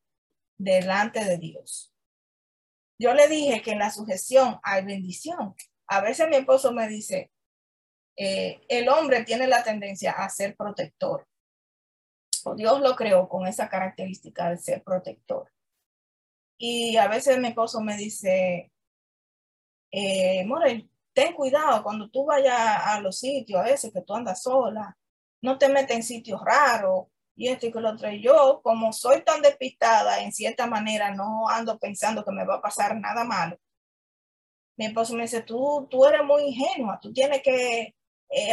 delante 0.58 1.24
de 1.26 1.38
Dios. 1.38 1.94
Yo 3.00 3.14
le 3.14 3.28
dije 3.28 3.62
que 3.62 3.72
en 3.72 3.80
la 3.80 3.92
sujeción 3.92 4.60
hay 4.64 4.86
bendición. 4.86 5.56
A 5.88 6.02
veces 6.02 6.30
mi 6.30 6.38
esposo 6.38 6.72
me 6.72 6.88
dice, 6.88 7.33
eh, 8.16 8.62
el 8.68 8.90
hombre 8.90 9.24
tiene 9.24 9.48
la 9.48 9.64
tendencia 9.64 10.12
a 10.12 10.30
ser 10.30 10.56
protector. 10.56 11.28
Dios 12.56 12.82
lo 12.82 12.96
creó 12.96 13.30
con 13.30 13.48
esa 13.48 13.70
característica 13.70 14.50
de 14.50 14.58
ser 14.58 14.84
protector. 14.84 15.50
Y 16.58 16.98
a 16.98 17.08
veces 17.08 17.40
mi 17.40 17.50
esposo 17.50 17.82
me 17.82 17.98
dice, 17.98 18.72
eh, 19.92 20.46
Morel, 20.46 20.90
ten 21.14 21.34
cuidado 21.34 21.84
cuando 21.84 22.10
tú 22.10 22.26
vayas 22.26 22.58
a 22.58 23.00
los 23.00 23.20
sitios, 23.20 23.60
a 23.62 23.64
veces 23.64 23.94
que 23.94 24.02
tú 24.02 24.14
andas 24.14 24.44
sola, 24.44 24.98
no 25.42 25.58
te 25.58 25.70
metes 25.70 25.96
en 25.96 26.04
sitios 26.04 26.42
raros, 26.44 27.08
y 27.36 27.48
esto 27.48 27.68
y 27.68 27.72
que 27.72 27.80
lo 27.80 27.92
otro. 27.92 28.12
Y 28.12 28.22
yo, 28.22 28.62
como 28.64 28.94
soy 28.94 29.24
tan 29.24 29.42
despistada, 29.42 30.22
en 30.22 30.32
cierta 30.32 30.68
manera 30.68 31.14
no 31.14 31.50
ando 31.50 31.78
pensando 31.80 32.24
que 32.24 32.32
me 32.32 32.46
va 32.46 32.56
a 32.56 32.62
pasar 32.62 32.96
nada 33.00 33.24
malo. 33.24 33.58
Mi 34.78 34.86
esposo 34.86 35.14
me 35.16 35.24
dice, 35.24 35.42
tú, 35.42 35.88
tú 35.90 36.06
eres 36.06 36.24
muy 36.24 36.44
ingenua, 36.44 37.00
tú 37.02 37.14
tienes 37.14 37.42
que 37.44 37.96
eh, 38.30 38.52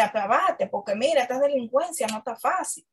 porque 0.70 0.94
mira, 0.94 1.22
esta 1.22 1.38
delincuencia 1.38 2.06
no 2.06 2.18
está 2.18 2.36
fácil. 2.36 2.86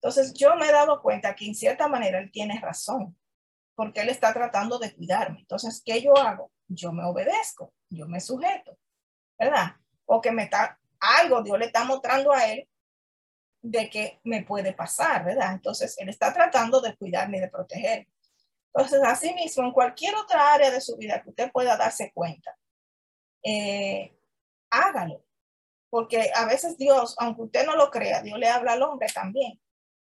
Entonces 0.00 0.32
yo 0.34 0.54
me 0.56 0.66
he 0.66 0.72
dado 0.72 1.02
cuenta 1.02 1.34
que 1.34 1.46
en 1.46 1.54
cierta 1.54 1.88
manera 1.88 2.18
él 2.18 2.30
tiene 2.30 2.60
razón, 2.60 3.16
porque 3.74 4.00
él 4.00 4.08
está 4.08 4.32
tratando 4.32 4.78
de 4.78 4.94
cuidarme. 4.94 5.40
Entonces, 5.40 5.82
¿qué 5.84 6.00
yo 6.00 6.16
hago? 6.16 6.52
Yo 6.68 6.92
me 6.92 7.04
obedezco, 7.04 7.72
yo 7.90 8.06
me 8.06 8.20
sujeto, 8.20 8.78
¿verdad? 9.38 9.76
Porque 10.04 10.30
me 10.30 10.44
está, 10.44 10.78
algo 11.00 11.42
Dios 11.42 11.58
le 11.58 11.66
está 11.66 11.84
mostrando 11.84 12.32
a 12.32 12.46
él 12.46 12.68
de 13.60 13.90
que 13.90 14.20
me 14.22 14.44
puede 14.44 14.72
pasar, 14.72 15.24
¿verdad? 15.24 15.52
Entonces, 15.52 15.96
él 15.98 16.08
está 16.08 16.32
tratando 16.32 16.80
de 16.80 16.96
cuidarme 16.96 17.38
y 17.38 17.40
de 17.40 17.48
protegerme. 17.48 18.08
Entonces, 18.72 19.00
así 19.04 19.34
mismo, 19.34 19.64
en 19.64 19.72
cualquier 19.72 20.14
otra 20.14 20.54
área 20.54 20.70
de 20.70 20.80
su 20.80 20.96
vida 20.96 21.20
que 21.22 21.30
usted 21.30 21.50
pueda 21.50 21.76
darse 21.76 22.12
cuenta, 22.14 22.56
eh, 23.42 24.16
hágalo. 24.70 25.24
Porque 25.90 26.30
a 26.34 26.46
veces 26.46 26.76
Dios, 26.76 27.14
aunque 27.18 27.42
usted 27.42 27.66
no 27.66 27.76
lo 27.76 27.90
crea, 27.90 28.22
Dios 28.22 28.38
le 28.38 28.48
habla 28.48 28.72
al 28.72 28.82
hombre 28.82 29.08
también. 29.12 29.60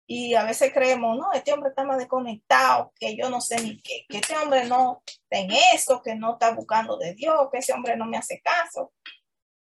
Y 0.08 0.34
a 0.34 0.44
veces 0.44 0.74
creemos, 0.74 1.18
no, 1.18 1.32
este 1.34 1.54
hombre 1.54 1.70
está 1.70 1.84
más 1.84 2.00
desconectado, 2.00 2.92
que 3.00 3.16
yo 3.16 3.30
no 3.30 3.42
sé 3.42 3.62
ni 3.62 3.80
qué, 3.82 4.06
que 4.10 4.18
este 4.18 4.36
hombre 4.36 4.66
no 4.66 5.04
en 5.30 5.52
eso, 5.76 6.02
que 6.02 6.16
no 6.16 6.34
está 6.34 6.52
buscando 6.56 6.98
de 6.98 7.14
Dios, 7.14 7.50
que 7.52 7.60
ese 7.60 7.74
hombre 7.74 7.96
no 7.96 8.06
me 8.06 8.18
hace 8.18 8.42
caso. 8.42 8.92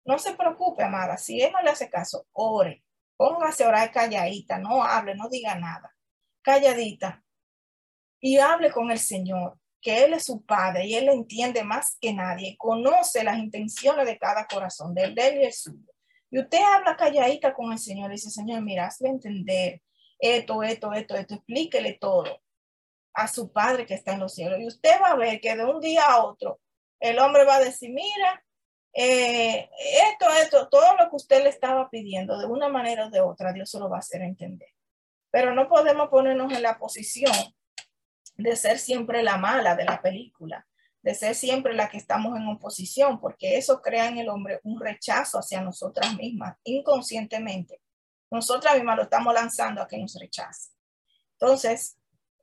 No 0.04 0.20
se 0.20 0.34
preocupe, 0.34 0.84
amada, 0.84 1.18
si 1.18 1.42
él 1.42 1.54
no 1.54 1.62
le 1.62 1.70
hace 1.70 1.90
caso, 1.90 2.26
ore, 2.34 2.84
póngase 3.16 3.64
a 3.64 3.70
orar 3.70 3.92
calladita, 3.92 4.58
no 4.58 4.84
hable, 4.84 5.16
no 5.16 5.30
diga 5.30 5.56
nada, 5.56 5.96
calladita, 6.42 7.24
y 8.20 8.38
hable 8.38 8.72
con 8.72 8.90
el 8.90 9.00
Señor, 9.00 9.60
que 9.82 10.06
Él 10.06 10.14
es 10.14 10.24
su 10.24 10.46
Padre 10.46 10.88
y 10.88 10.96
Él 10.96 11.10
entiende 11.10 11.62
más 11.64 11.98
que 12.00 12.14
nadie, 12.14 12.56
conoce 12.58 13.22
las 13.22 13.38
intenciones 13.38 14.06
de 14.06 14.18
cada 14.18 14.48
corazón, 14.48 14.96
del 14.96 15.14
de 15.14 15.28
él 15.28 15.42
y 15.42 15.46
el 15.46 15.54
suyo. 15.54 15.93
Y 16.34 16.40
usted 16.40 16.58
habla 16.64 16.98
calladita 16.98 17.54
con 17.54 17.72
el 17.72 17.78
Señor 17.78 18.10
y 18.10 18.16
dice, 18.16 18.32
Señor, 18.32 18.64
mira, 18.64 18.88
hazle 18.88 19.10
entender 19.10 19.84
esto, 20.18 20.64
esto, 20.64 20.92
esto, 20.92 21.16
esto, 21.16 21.36
explíquele 21.36 21.94
todo 21.94 22.42
a 23.14 23.28
su 23.28 23.52
Padre 23.52 23.86
que 23.86 23.94
está 23.94 24.14
en 24.14 24.22
los 24.22 24.34
cielos. 24.34 24.60
Y 24.60 24.66
usted 24.66 25.00
va 25.00 25.12
a 25.12 25.16
ver 25.16 25.40
que 25.40 25.56
de 25.56 25.64
un 25.64 25.80
día 25.80 26.02
a 26.02 26.24
otro 26.24 26.60
el 27.00 27.20
hombre 27.20 27.46
va 27.46 27.58
a 27.58 27.64
decir, 27.64 27.92
mira, 27.92 28.44
eh, 28.94 29.70
esto, 30.12 30.26
esto, 30.42 30.70
todo 30.70 30.98
lo 30.98 31.08
que 31.12 31.18
usted 31.18 31.44
le 31.44 31.50
estaba 31.50 31.88
pidiendo, 31.92 32.40
de 32.40 32.48
una 32.48 32.68
manera 32.68 33.06
o 33.06 33.10
de 33.12 33.22
otra, 33.22 33.54
Dios 33.54 33.70
se 33.70 33.78
lo 33.78 33.88
va 33.88 33.98
a 33.98 34.00
hacer 34.00 34.24
entender. 34.24 34.70
Pero 35.30 35.54
no 35.54 35.70
podemos 35.70 36.10
ponernos 36.10 36.52
en 36.52 36.64
la 36.64 36.80
posición 36.80 37.32
de 38.38 38.56
ser 38.56 38.80
siempre 38.80 39.22
la 39.22 39.38
mala 39.38 39.76
de 39.76 39.86
la 39.86 40.02
película, 40.02 40.66
de 41.04 41.14
ser 41.14 41.36
siempre 41.36 41.74
la 41.74 41.90
que 41.90 41.98
estamos 41.98 42.36
en 42.38 42.48
oposición, 42.48 43.20
porque 43.20 43.58
eso 43.58 43.82
crea 43.82 44.08
en 44.08 44.20
el 44.20 44.30
hombre 44.30 44.62
un 44.64 44.80
rechazo 44.80 45.38
hacia 45.38 45.62
nosotras 45.62 46.16
mismas, 46.16 46.58
inconscientemente. 46.64 47.82
Nosotras 48.32 48.76
mismas 48.76 48.96
lo 48.96 49.04
estamos 49.04 49.34
lanzando 49.34 49.82
a 49.82 49.88
que 49.88 49.98
nos 49.98 50.16
rechace. 50.16 50.72
Entonces, 51.34 51.98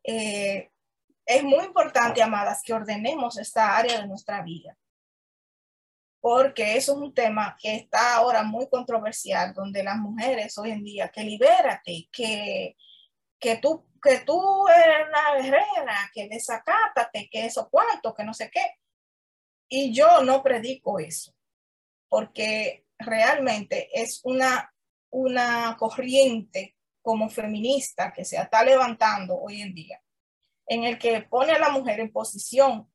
eh, 0.04 0.70
es 1.24 1.42
muy 1.42 1.64
importante, 1.64 2.22
amadas, 2.22 2.60
que 2.62 2.74
ordenemos 2.74 3.38
esta 3.38 3.76
área 3.76 3.98
de 3.98 4.06
nuestra 4.06 4.42
vida, 4.42 4.76
porque 6.20 6.76
eso 6.76 6.92
es 6.92 6.98
un 6.98 7.14
tema 7.14 7.56
que 7.58 7.74
está 7.74 8.16
ahora 8.16 8.42
muy 8.42 8.68
controversial, 8.68 9.54
donde 9.54 9.82
las 9.82 9.96
mujeres 9.96 10.58
hoy 10.58 10.72
en 10.72 10.84
día, 10.84 11.08
que 11.08 11.24
libérate, 11.24 12.10
que, 12.12 12.76
que 13.38 13.56
tú 13.56 13.89
que 14.00 14.20
tú 14.20 14.66
eres 14.68 15.08
una 15.08 15.42
guerrera, 15.42 16.10
que 16.12 16.28
desacátate, 16.28 17.28
que 17.30 17.46
eso 17.46 17.68
cuánto, 17.70 18.14
que 18.14 18.24
no 18.24 18.34
sé 18.34 18.50
qué. 18.50 18.76
Y 19.68 19.92
yo 19.94 20.22
no 20.22 20.42
predico 20.42 20.98
eso, 20.98 21.34
porque 22.08 22.86
realmente 22.98 23.88
es 23.92 24.20
una, 24.24 24.72
una 25.10 25.76
corriente 25.78 26.76
como 27.02 27.30
feminista 27.30 28.12
que 28.12 28.24
se 28.24 28.36
está 28.36 28.64
levantando 28.64 29.36
hoy 29.36 29.62
en 29.62 29.74
día, 29.74 30.02
en 30.66 30.84
el 30.84 30.98
que 30.98 31.22
pone 31.22 31.52
a 31.52 31.58
la 31.58 31.70
mujer 31.70 32.00
en 32.00 32.12
posición 32.12 32.90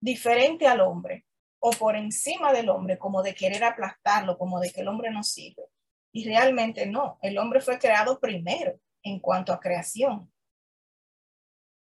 diferente 0.00 0.66
al 0.66 0.80
hombre 0.80 1.26
o 1.58 1.70
por 1.72 1.96
encima 1.96 2.52
del 2.52 2.70
hombre, 2.70 2.98
como 2.98 3.22
de 3.22 3.34
querer 3.34 3.64
aplastarlo, 3.64 4.38
como 4.38 4.60
de 4.60 4.72
que 4.72 4.80
el 4.80 4.88
hombre 4.88 5.10
no 5.10 5.22
sirve. 5.22 5.64
Y 6.12 6.24
realmente 6.24 6.86
no, 6.86 7.18
el 7.20 7.36
hombre 7.38 7.60
fue 7.60 7.78
creado 7.78 8.18
primero 8.18 8.80
en 9.02 9.20
cuanto 9.20 9.52
a 9.52 9.60
creación. 9.60 10.32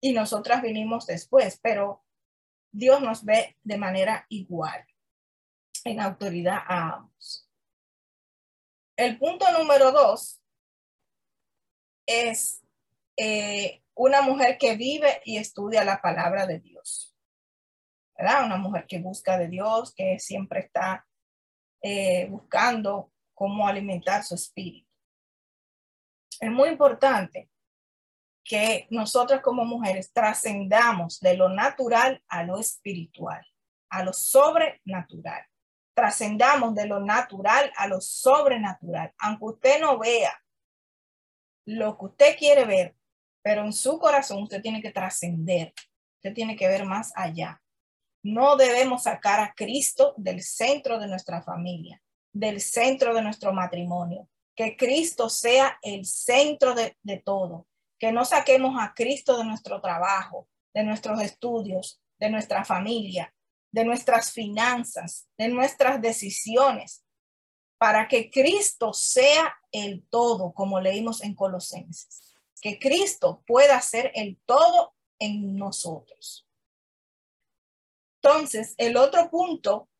Y 0.00 0.12
nosotras 0.12 0.62
vinimos 0.62 1.06
después, 1.06 1.58
pero 1.62 2.04
Dios 2.70 3.00
nos 3.00 3.24
ve 3.24 3.56
de 3.62 3.78
manera 3.78 4.26
igual, 4.28 4.86
en 5.84 6.00
autoridad 6.00 6.58
a 6.66 6.94
ambos. 6.94 7.50
El 8.96 9.18
punto 9.18 9.50
número 9.52 9.92
dos 9.92 10.40
es 12.06 12.62
eh, 13.16 13.82
una 13.94 14.22
mujer 14.22 14.58
que 14.58 14.76
vive 14.76 15.20
y 15.24 15.38
estudia 15.38 15.84
la 15.84 16.00
palabra 16.00 16.46
de 16.46 16.60
Dios. 16.60 17.16
¿verdad? 18.16 18.46
Una 18.46 18.56
mujer 18.56 18.86
que 18.86 18.98
busca 18.98 19.36
de 19.38 19.48
Dios, 19.48 19.94
que 19.94 20.18
siempre 20.18 20.60
está 20.60 21.06
eh, 21.82 22.26
buscando 22.30 23.12
cómo 23.34 23.68
alimentar 23.68 24.24
su 24.24 24.34
espíritu 24.34 24.85
es 26.40 26.50
muy 26.50 26.68
importante 26.68 27.48
que 28.44 28.86
nosotras 28.90 29.42
como 29.42 29.64
mujeres 29.64 30.12
trascendamos 30.12 31.18
de 31.20 31.36
lo 31.36 31.48
natural 31.48 32.22
a 32.28 32.44
lo 32.44 32.58
espiritual, 32.58 33.44
a 33.90 34.04
lo 34.04 34.12
sobrenatural. 34.12 35.44
Trascendamos 35.94 36.74
de 36.74 36.86
lo 36.86 37.00
natural 37.00 37.72
a 37.76 37.88
lo 37.88 38.00
sobrenatural. 38.00 39.12
Aunque 39.18 39.44
usted 39.44 39.80
no 39.80 39.98
vea 39.98 40.32
lo 41.66 41.98
que 41.98 42.04
usted 42.04 42.36
quiere 42.38 42.64
ver, 42.64 42.94
pero 43.42 43.64
en 43.64 43.72
su 43.72 43.98
corazón 43.98 44.42
usted 44.42 44.62
tiene 44.62 44.80
que 44.80 44.92
trascender. 44.92 45.72
Usted 46.16 46.34
tiene 46.34 46.54
que 46.54 46.68
ver 46.68 46.84
más 46.84 47.12
allá. 47.16 47.60
No 48.22 48.56
debemos 48.56 49.04
sacar 49.04 49.40
a 49.40 49.54
Cristo 49.54 50.14
del 50.16 50.42
centro 50.42 50.98
de 50.98 51.08
nuestra 51.08 51.42
familia, 51.42 52.00
del 52.32 52.60
centro 52.60 53.14
de 53.14 53.22
nuestro 53.22 53.52
matrimonio, 53.52 54.28
que 54.56 54.76
Cristo 54.76 55.28
sea 55.28 55.78
el 55.82 56.06
centro 56.06 56.74
de, 56.74 56.96
todo, 57.24 57.66
que 57.98 58.10
no 58.10 58.24
saquemos 58.24 58.74
a 58.80 58.94
Cristo 58.94 59.36
de 59.36 59.44
nuestro 59.44 59.80
trabajo, 59.82 60.48
de 60.74 60.82
nuestros 60.82 61.20
estudios, 61.20 62.00
de 62.18 62.30
nuestra 62.30 62.64
familia, 62.64 63.32
de 63.70 63.84
nuestras 63.84 64.32
finanzas, 64.32 65.28
de 65.36 65.48
nuestras 65.48 66.00
decisiones, 66.00 67.04
para 67.78 68.08
que 68.08 68.30
Cristo 68.30 68.94
sea 68.94 69.54
el 69.70 70.06
todo, 70.08 70.52
como 70.54 70.80
leímos 70.80 71.22
en 71.22 71.34
Colosenses, 71.34 72.34
que 72.62 72.78
Cristo 72.78 73.44
pueda 73.46 73.78
ser 73.82 74.10
el 74.14 74.40
todo 74.46 74.94
en 75.18 75.56
nosotros. 75.56 76.48
Entonces, 78.22 78.74
el 78.78 78.96
otro 78.96 79.30
punto 79.30 79.90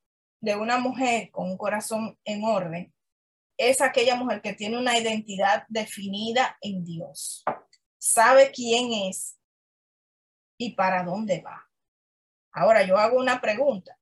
de 0.40 0.56
una 0.56 0.78
mujer 0.78 1.30
con 1.30 1.50
un 1.50 1.58
corazón 1.58 2.18
en 2.24 2.44
orden 2.44 2.95
es 3.56 3.80
aquella 3.80 4.16
mujer 4.16 4.42
que 4.42 4.52
tiene 4.52 4.78
una 4.78 4.98
identidad 4.98 5.64
definida 5.68 6.56
en 6.60 6.84
Dios. 6.84 7.44
Sabe 7.98 8.50
quién 8.52 8.92
es 8.92 9.38
y 10.58 10.74
para 10.74 11.02
dónde 11.02 11.40
va. 11.40 11.68
Ahora 12.52 12.82
yo 12.82 12.96
hago 12.96 13.18
una 13.18 13.40
pregunta. 13.40 13.98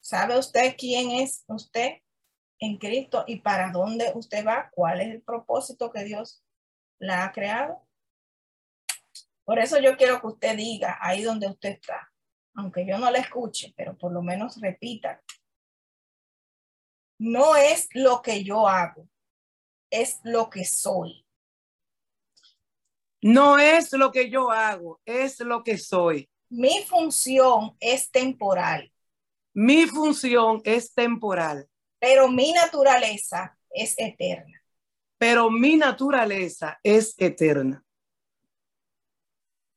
¿Sabe 0.00 0.38
usted 0.38 0.74
quién 0.78 1.10
es 1.10 1.44
usted 1.48 1.98
en 2.58 2.78
Cristo 2.78 3.24
y 3.26 3.40
para 3.40 3.70
dónde 3.70 4.12
usted 4.14 4.46
va? 4.46 4.70
¿Cuál 4.70 5.00
es 5.00 5.08
el 5.08 5.22
propósito 5.22 5.90
que 5.90 6.04
Dios 6.04 6.42
la 6.98 7.24
ha 7.24 7.32
creado? 7.32 7.86
Por 9.44 9.58
eso 9.58 9.78
yo 9.78 9.96
quiero 9.96 10.20
que 10.20 10.26
usted 10.26 10.56
diga 10.56 10.98
ahí 11.00 11.22
donde 11.22 11.48
usted 11.48 11.70
está, 11.70 12.12
aunque 12.54 12.86
yo 12.86 12.98
no 12.98 13.10
le 13.10 13.18
escuche, 13.18 13.72
pero 13.76 13.96
por 13.96 14.12
lo 14.12 14.22
menos 14.22 14.60
repita 14.60 15.22
no 17.18 17.56
es 17.56 17.88
lo 17.92 18.22
que 18.22 18.44
yo 18.44 18.66
hago, 18.68 19.08
es 19.90 20.20
lo 20.22 20.48
que 20.48 20.64
soy. 20.64 21.24
No 23.20 23.58
es 23.58 23.92
lo 23.92 24.12
que 24.12 24.30
yo 24.30 24.50
hago, 24.50 25.00
es 25.04 25.40
lo 25.40 25.64
que 25.64 25.76
soy. 25.76 26.30
Mi 26.48 26.82
función 26.84 27.76
es 27.80 28.10
temporal. 28.10 28.92
Mi 29.52 29.86
función 29.86 30.62
es 30.64 30.94
temporal. 30.94 31.68
Pero 31.98 32.28
mi 32.28 32.52
naturaleza 32.52 33.58
es 33.70 33.94
eterna. 33.98 34.62
Pero 35.18 35.50
mi 35.50 35.76
naturaleza 35.76 36.78
es 36.82 37.14
eterna. 37.18 37.84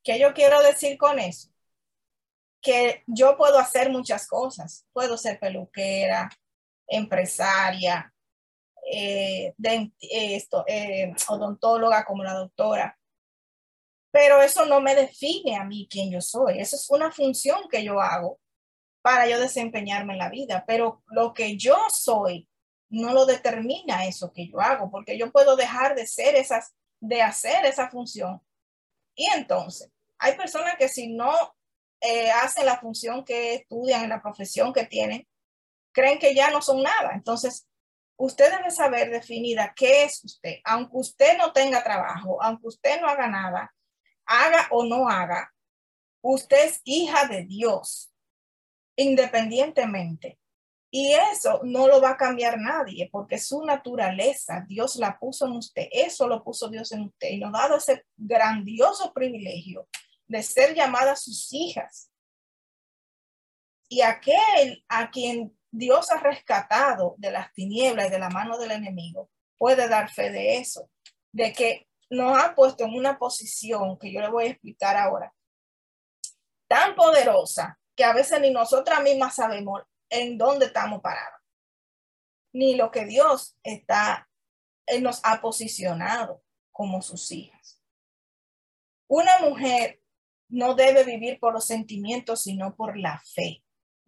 ¿Qué 0.04 0.18
yo 0.20 0.32
quiero 0.32 0.62
decir 0.62 0.96
con 0.96 1.18
eso? 1.18 1.48
Que 2.60 3.02
yo 3.06 3.36
puedo 3.36 3.58
hacer 3.58 3.90
muchas 3.90 4.28
cosas. 4.28 4.86
Puedo 4.92 5.18
ser 5.18 5.40
peluquera, 5.40 6.30
empresaria, 6.92 8.12
eh, 8.90 9.54
esto, 10.00 10.64
eh, 10.66 11.12
odontóloga 11.28 12.04
como 12.04 12.22
la 12.22 12.34
doctora. 12.34 12.98
Pero 14.10 14.42
eso 14.42 14.66
no 14.66 14.80
me 14.80 14.94
define 14.94 15.56
a 15.56 15.64
mí 15.64 15.88
quién 15.90 16.10
yo 16.10 16.20
soy. 16.20 16.60
Eso 16.60 16.76
es 16.76 16.90
una 16.90 17.10
función 17.10 17.68
que 17.70 17.82
yo 17.82 18.00
hago 18.00 18.38
para 19.00 19.26
yo 19.26 19.40
desempeñarme 19.40 20.12
en 20.12 20.18
la 20.18 20.28
vida. 20.28 20.64
Pero 20.66 21.02
lo 21.06 21.32
que 21.32 21.56
yo 21.56 21.76
soy 21.90 22.48
no 22.90 23.14
lo 23.14 23.24
determina 23.24 24.04
eso 24.04 24.32
que 24.32 24.48
yo 24.48 24.60
hago, 24.60 24.90
porque 24.90 25.16
yo 25.16 25.32
puedo 25.32 25.56
dejar 25.56 25.94
de 25.94 26.06
ser 26.06 26.36
esas, 26.36 26.74
de 27.00 27.22
hacer 27.22 27.64
esa 27.64 27.88
función. 27.88 28.42
Y 29.14 29.26
entonces, 29.34 29.90
hay 30.18 30.36
personas 30.36 30.74
que 30.78 30.88
si 30.88 31.08
no 31.08 31.32
eh, 32.02 32.30
hacen 32.30 32.66
la 32.66 32.78
función 32.78 33.24
que 33.24 33.54
estudian 33.54 34.04
en 34.04 34.10
la 34.10 34.20
profesión 34.20 34.74
que 34.74 34.84
tienen, 34.84 35.26
creen 35.92 36.18
que 36.18 36.34
ya 36.34 36.50
no 36.50 36.62
son 36.62 36.82
nada. 36.82 37.12
Entonces, 37.14 37.68
usted 38.16 38.50
debe 38.50 38.70
saber 38.70 39.10
definida 39.10 39.72
qué 39.74 40.04
es 40.04 40.22
usted. 40.24 40.56
Aunque 40.64 40.96
usted 40.96 41.38
no 41.38 41.52
tenga 41.52 41.82
trabajo, 41.82 42.42
aunque 42.42 42.68
usted 42.68 43.00
no 43.00 43.08
haga 43.08 43.28
nada, 43.28 43.74
haga 44.26 44.68
o 44.70 44.84
no 44.84 45.08
haga, 45.08 45.52
usted 46.22 46.66
es 46.66 46.80
hija 46.84 47.26
de 47.26 47.44
Dios, 47.44 48.12
independientemente 48.96 50.38
Y 50.90 51.14
eso 51.14 51.60
no 51.64 51.88
lo 51.88 52.00
va 52.00 52.10
a 52.10 52.16
cambiar 52.16 52.58
nadie 52.58 53.08
porque 53.10 53.38
su 53.38 53.64
naturaleza, 53.64 54.64
Dios 54.68 54.96
la 54.96 55.18
puso 55.18 55.46
en 55.46 55.52
usted, 55.52 55.88
eso 55.90 56.28
lo 56.28 56.44
puso 56.44 56.68
Dios 56.68 56.92
en 56.92 57.02
usted 57.02 57.30
y 57.30 57.38
nos 57.38 57.54
ha 57.54 57.62
dado 57.62 57.76
ese 57.78 58.04
grandioso 58.16 59.12
privilegio 59.12 59.88
de 60.26 60.42
ser 60.42 60.74
llamadas 60.74 61.24
sus 61.24 61.52
hijas. 61.52 62.10
Y 63.88 64.02
aquel 64.02 64.84
a 64.88 65.10
quien 65.10 65.56
Dios 65.72 66.10
ha 66.10 66.18
rescatado 66.18 67.14
de 67.16 67.30
las 67.30 67.52
tinieblas 67.54 68.06
y 68.06 68.10
de 68.10 68.18
la 68.18 68.28
mano 68.28 68.58
del 68.58 68.72
enemigo 68.72 69.30
puede 69.56 69.88
dar 69.88 70.10
fe 70.10 70.30
de 70.30 70.58
eso, 70.58 70.90
de 71.32 71.52
que 71.52 71.88
nos 72.10 72.36
ha 72.36 72.54
puesto 72.54 72.84
en 72.84 72.94
una 72.94 73.18
posición 73.18 73.98
que 73.98 74.12
yo 74.12 74.20
le 74.20 74.28
voy 74.28 74.44
a 74.44 74.50
explicar 74.50 74.96
ahora, 74.96 75.34
tan 76.68 76.94
poderosa 76.94 77.78
que 77.96 78.04
a 78.04 78.12
veces 78.12 78.40
ni 78.40 78.50
nosotras 78.50 79.02
mismas 79.02 79.34
sabemos 79.34 79.82
en 80.10 80.36
dónde 80.36 80.66
estamos 80.66 81.00
parados, 81.00 81.40
ni 82.52 82.74
lo 82.74 82.90
que 82.90 83.06
Dios 83.06 83.56
está, 83.62 84.28
Él 84.86 85.02
nos 85.02 85.20
ha 85.24 85.40
posicionado 85.40 86.42
como 86.70 87.00
sus 87.00 87.30
hijas. 87.32 87.82
Una 89.08 89.38
mujer 89.40 90.02
no 90.48 90.74
debe 90.74 91.04
vivir 91.04 91.40
por 91.40 91.54
los 91.54 91.66
sentimientos, 91.66 92.42
sino 92.42 92.76
por 92.76 92.98
la 92.98 93.22
fe. 93.34 93.62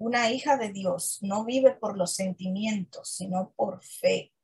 Una 0.05 0.31
hija 0.31 0.59
de 0.59 0.71
Dios 0.71 1.21
no 1.23 1.47
vive 1.47 1.71
por 1.77 1.97
los 1.97 2.13
sentimientos, 2.13 3.09
sino 3.09 3.55
por 3.57 3.83
fe. 3.83 4.35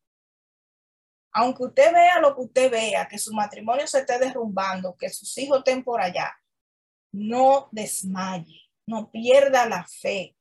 Aunque 1.33 1.65
usted 1.65 1.93
vea 1.93 2.19
lo 2.19 2.35
que 2.35 2.41
usted 2.41 2.71
vea, 2.71 3.07
que 3.07 3.19
su 3.19 3.35
matrimonio 3.35 3.87
se 3.87 3.99
esté 3.99 4.19
derrumbando, 4.19 4.97
que 4.97 5.11
sus 5.11 5.37
hijos 5.37 5.59
estén 5.59 5.85
por 5.85 6.01
allá, 6.01 6.33
no 7.13 7.69
desmaye, 7.73 8.71
no 8.87 9.11
pierda 9.11 9.69
la 9.69 9.85
fe. 9.87 10.35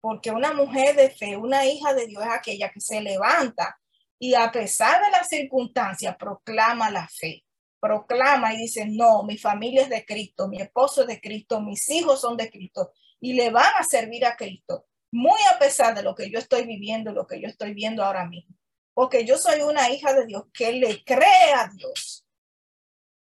Porque 0.00 0.32
una 0.32 0.52
mujer 0.52 0.96
de 0.96 1.10
fe, 1.10 1.36
una 1.36 1.64
hija 1.64 1.94
de 1.94 2.08
Dios 2.08 2.24
es 2.24 2.32
aquella 2.32 2.72
que 2.72 2.80
se 2.80 3.00
levanta 3.00 3.78
y 4.18 4.34
a 4.34 4.50
pesar 4.50 5.04
de 5.04 5.10
las 5.12 5.28
circunstancias 5.28 6.16
proclama 6.16 6.90
la 6.90 7.06
fe. 7.06 7.44
Proclama 7.78 8.54
y 8.54 8.56
dice, 8.56 8.86
no, 8.88 9.22
mi 9.22 9.38
familia 9.38 9.82
es 9.82 9.88
de 9.88 10.04
Cristo, 10.04 10.48
mi 10.48 10.60
esposo 10.60 11.02
es 11.02 11.06
de 11.06 11.20
Cristo, 11.20 11.60
mis 11.60 11.88
hijos 11.90 12.20
son 12.20 12.36
de 12.36 12.50
Cristo 12.50 12.92
y 13.20 13.32
le 13.34 13.50
van 13.50 13.72
a 13.78 13.84
servir 13.84 14.24
a 14.24 14.36
Cristo, 14.36 14.86
muy 15.10 15.40
a 15.52 15.58
pesar 15.58 15.94
de 15.94 16.02
lo 16.02 16.14
que 16.14 16.30
yo 16.30 16.38
estoy 16.38 16.66
viviendo, 16.66 17.12
lo 17.12 17.26
que 17.26 17.40
yo 17.40 17.48
estoy 17.48 17.74
viendo 17.74 18.04
ahora 18.04 18.26
mismo. 18.26 18.56
Porque 18.94 19.24
yo 19.24 19.36
soy 19.36 19.60
una 19.62 19.90
hija 19.90 20.12
de 20.14 20.26
Dios 20.26 20.44
que 20.52 20.72
le 20.72 21.02
cree 21.04 21.52
a 21.54 21.68
Dios, 21.68 22.26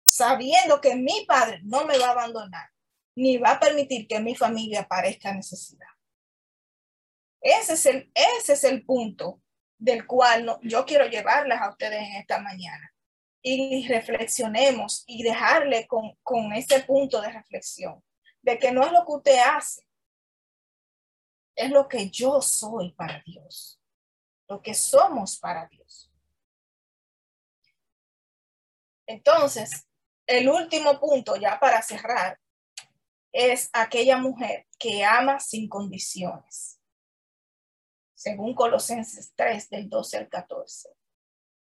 sabiendo 0.04 0.80
que 0.80 0.96
mi 0.96 1.24
padre 1.26 1.60
no 1.62 1.84
me 1.84 1.98
va 1.98 2.08
a 2.08 2.12
abandonar, 2.12 2.70
ni 3.16 3.36
va 3.36 3.52
a 3.52 3.60
permitir 3.60 4.06
que 4.06 4.20
mi 4.20 4.34
familia 4.34 4.86
parezca 4.88 5.32
necesidad. 5.32 5.86
Ese 7.40 7.74
es 7.74 7.86
el, 7.86 8.10
ese 8.14 8.52
es 8.52 8.64
el 8.64 8.84
punto 8.84 9.40
del 9.78 10.06
cual 10.06 10.58
yo 10.62 10.84
quiero 10.86 11.06
llevarles 11.06 11.58
a 11.60 11.70
ustedes 11.70 11.98
en 11.98 12.16
esta 12.16 12.38
mañana. 12.40 12.88
Y 13.44 13.88
reflexionemos 13.88 15.02
y 15.06 15.24
dejarle 15.24 15.88
con, 15.88 16.16
con 16.22 16.52
ese 16.52 16.80
punto 16.84 17.20
de 17.20 17.32
reflexión 17.32 18.02
de 18.42 18.58
que 18.58 18.72
no 18.72 18.84
es 18.84 18.92
lo 18.92 19.04
que 19.04 19.12
usted 19.12 19.38
hace, 19.38 19.86
es 21.54 21.70
lo 21.70 21.88
que 21.88 22.10
yo 22.10 22.40
soy 22.40 22.92
para 22.92 23.22
Dios, 23.24 23.80
lo 24.48 24.60
que 24.60 24.74
somos 24.74 25.38
para 25.38 25.66
Dios. 25.68 26.10
Entonces, 29.06 29.86
el 30.26 30.48
último 30.48 30.98
punto 30.98 31.36
ya 31.36 31.58
para 31.58 31.82
cerrar 31.82 32.38
es 33.32 33.70
aquella 33.72 34.18
mujer 34.18 34.66
que 34.78 35.04
ama 35.04 35.40
sin 35.40 35.68
condiciones, 35.68 36.80
según 38.14 38.54
Colosenses 38.54 39.32
3 39.34 39.70
del 39.70 39.88
12 39.88 40.18
al 40.18 40.28
14. 40.28 40.88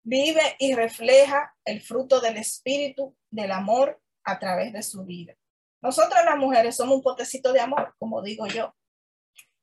Vive 0.03 0.55
y 0.59 0.73
refleja 0.73 1.55
el 1.63 1.81
fruto 1.81 2.19
del 2.19 2.37
espíritu 2.37 3.15
del 3.29 3.51
amor 3.51 4.01
a 4.23 4.39
través 4.39 4.73
de 4.73 4.83
su 4.83 5.03
vida. 5.05 5.35
Nosotras 5.81 6.23
las 6.23 6.37
mujeres 6.37 6.75
somos 6.75 6.97
un 6.97 7.01
potecito 7.01 7.51
de 7.53 7.59
amor, 7.59 7.95
como 7.97 8.21
digo 8.21 8.45
yo. 8.45 8.75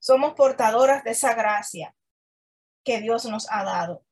Somos 0.01 0.35
portadoras 0.35 1.05
de 1.05 1.13
esa 1.13 1.35
gracia 1.35 1.95
que 2.85 3.01
Dios 3.01 3.25
nos 3.27 3.47
ha 3.51 3.65
dado. 3.65 4.05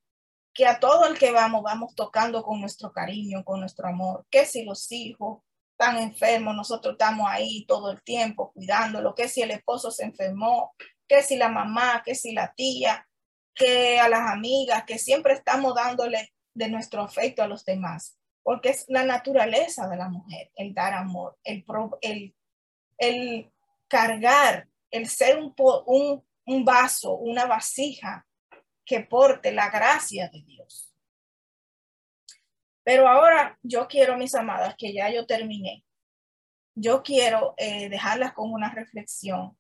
Que 0.55 0.67
a 0.67 0.79
todo 0.79 1.07
el 1.07 1.19
que 1.19 1.33
vamos, 1.33 1.63
vamos 1.63 1.95
tocando 1.95 2.43
con 2.43 2.61
nuestro 2.61 2.93
cariño, 2.93 3.45
con 3.45 3.61
nuestro 3.61 3.89
amor. 3.89 4.25
Que 4.31 4.47
si 4.47 4.65
los 4.65 4.91
hijos 4.93 5.43
están 5.73 5.99
enfermos, 5.99 6.55
nosotros 6.55 6.93
estamos 6.93 7.27
ahí 7.29 7.67
todo 7.67 7.91
el 7.91 8.03
tiempo 8.03 8.53
cuidándolo. 8.53 9.15
Que 9.15 9.29
si 9.29 9.43
el 9.43 9.51
esposo 9.51 9.91
se 9.91 10.05
enfermó, 10.05 10.75
que 11.09 11.23
si 11.23 11.37
la 11.37 11.49
mamá, 11.49 12.03
que 12.05 12.15
si 12.15 12.33
la 12.33 12.55
tía, 12.55 13.07
que 13.55 13.99
a 13.99 14.09
las 14.09 14.31
amigas, 14.31 14.85
que 14.85 14.99
siempre 14.99 15.35
estamos 15.35 15.75
dándole 15.75 16.33
de 16.55 16.69
nuestro 16.69 17.03
afecto 17.03 17.43
a 17.43 17.49
los 17.49 17.65
demás 17.65 18.17
porque 18.47 18.69
es 18.69 18.85
la 18.87 19.03
naturaleza 19.03 19.89
de 19.89 19.97
la 19.97 20.09
mujer, 20.09 20.53
el 20.55 20.73
dar 20.73 20.95
amor, 20.95 21.37
el, 21.43 21.65
el, 22.97 23.53
cargar, 23.89 24.69
el 24.93 25.09
ser 25.09 25.37
un, 25.37 25.53
un, 25.87 26.25
un 26.47 26.65
vaso, 26.65 27.15
una 27.15 27.47
vasija 27.47 28.25
que 28.85 29.01
porte 29.01 29.51
la 29.51 29.69
gracia 29.69 30.29
de 30.29 30.43
Dios. 30.43 30.95
Pero 32.85 33.09
ahora 33.09 33.59
yo 33.65 33.89
quiero, 33.89 34.17
mis 34.17 34.37
amadas, 34.37 34.77
que 34.79 34.93
ya 34.93 35.11
yo 35.11 35.27
terminé, 35.27 35.85
yo 36.77 37.03
quiero 37.03 37.55
eh, 37.57 37.89
dejarlas 37.89 38.33
con 38.33 38.53
una 38.53 38.71
reflexión 38.71 39.59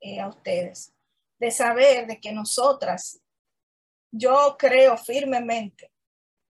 eh, 0.00 0.20
a 0.20 0.28
ustedes, 0.28 0.94
de 1.38 1.50
saber 1.50 2.06
de 2.06 2.18
que 2.18 2.32
nosotras, 2.32 3.20
yo 4.10 4.56
creo 4.58 4.96
firmemente 4.96 5.92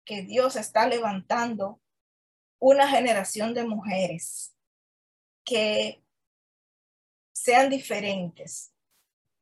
que 0.08 0.22
Dios 0.22 0.56
está 0.56 0.88
levantando 0.88 1.82
una 2.58 2.88
generación 2.88 3.52
de 3.52 3.64
mujeres 3.64 4.56
que 5.44 6.02
sean 7.34 7.68
diferentes, 7.68 8.72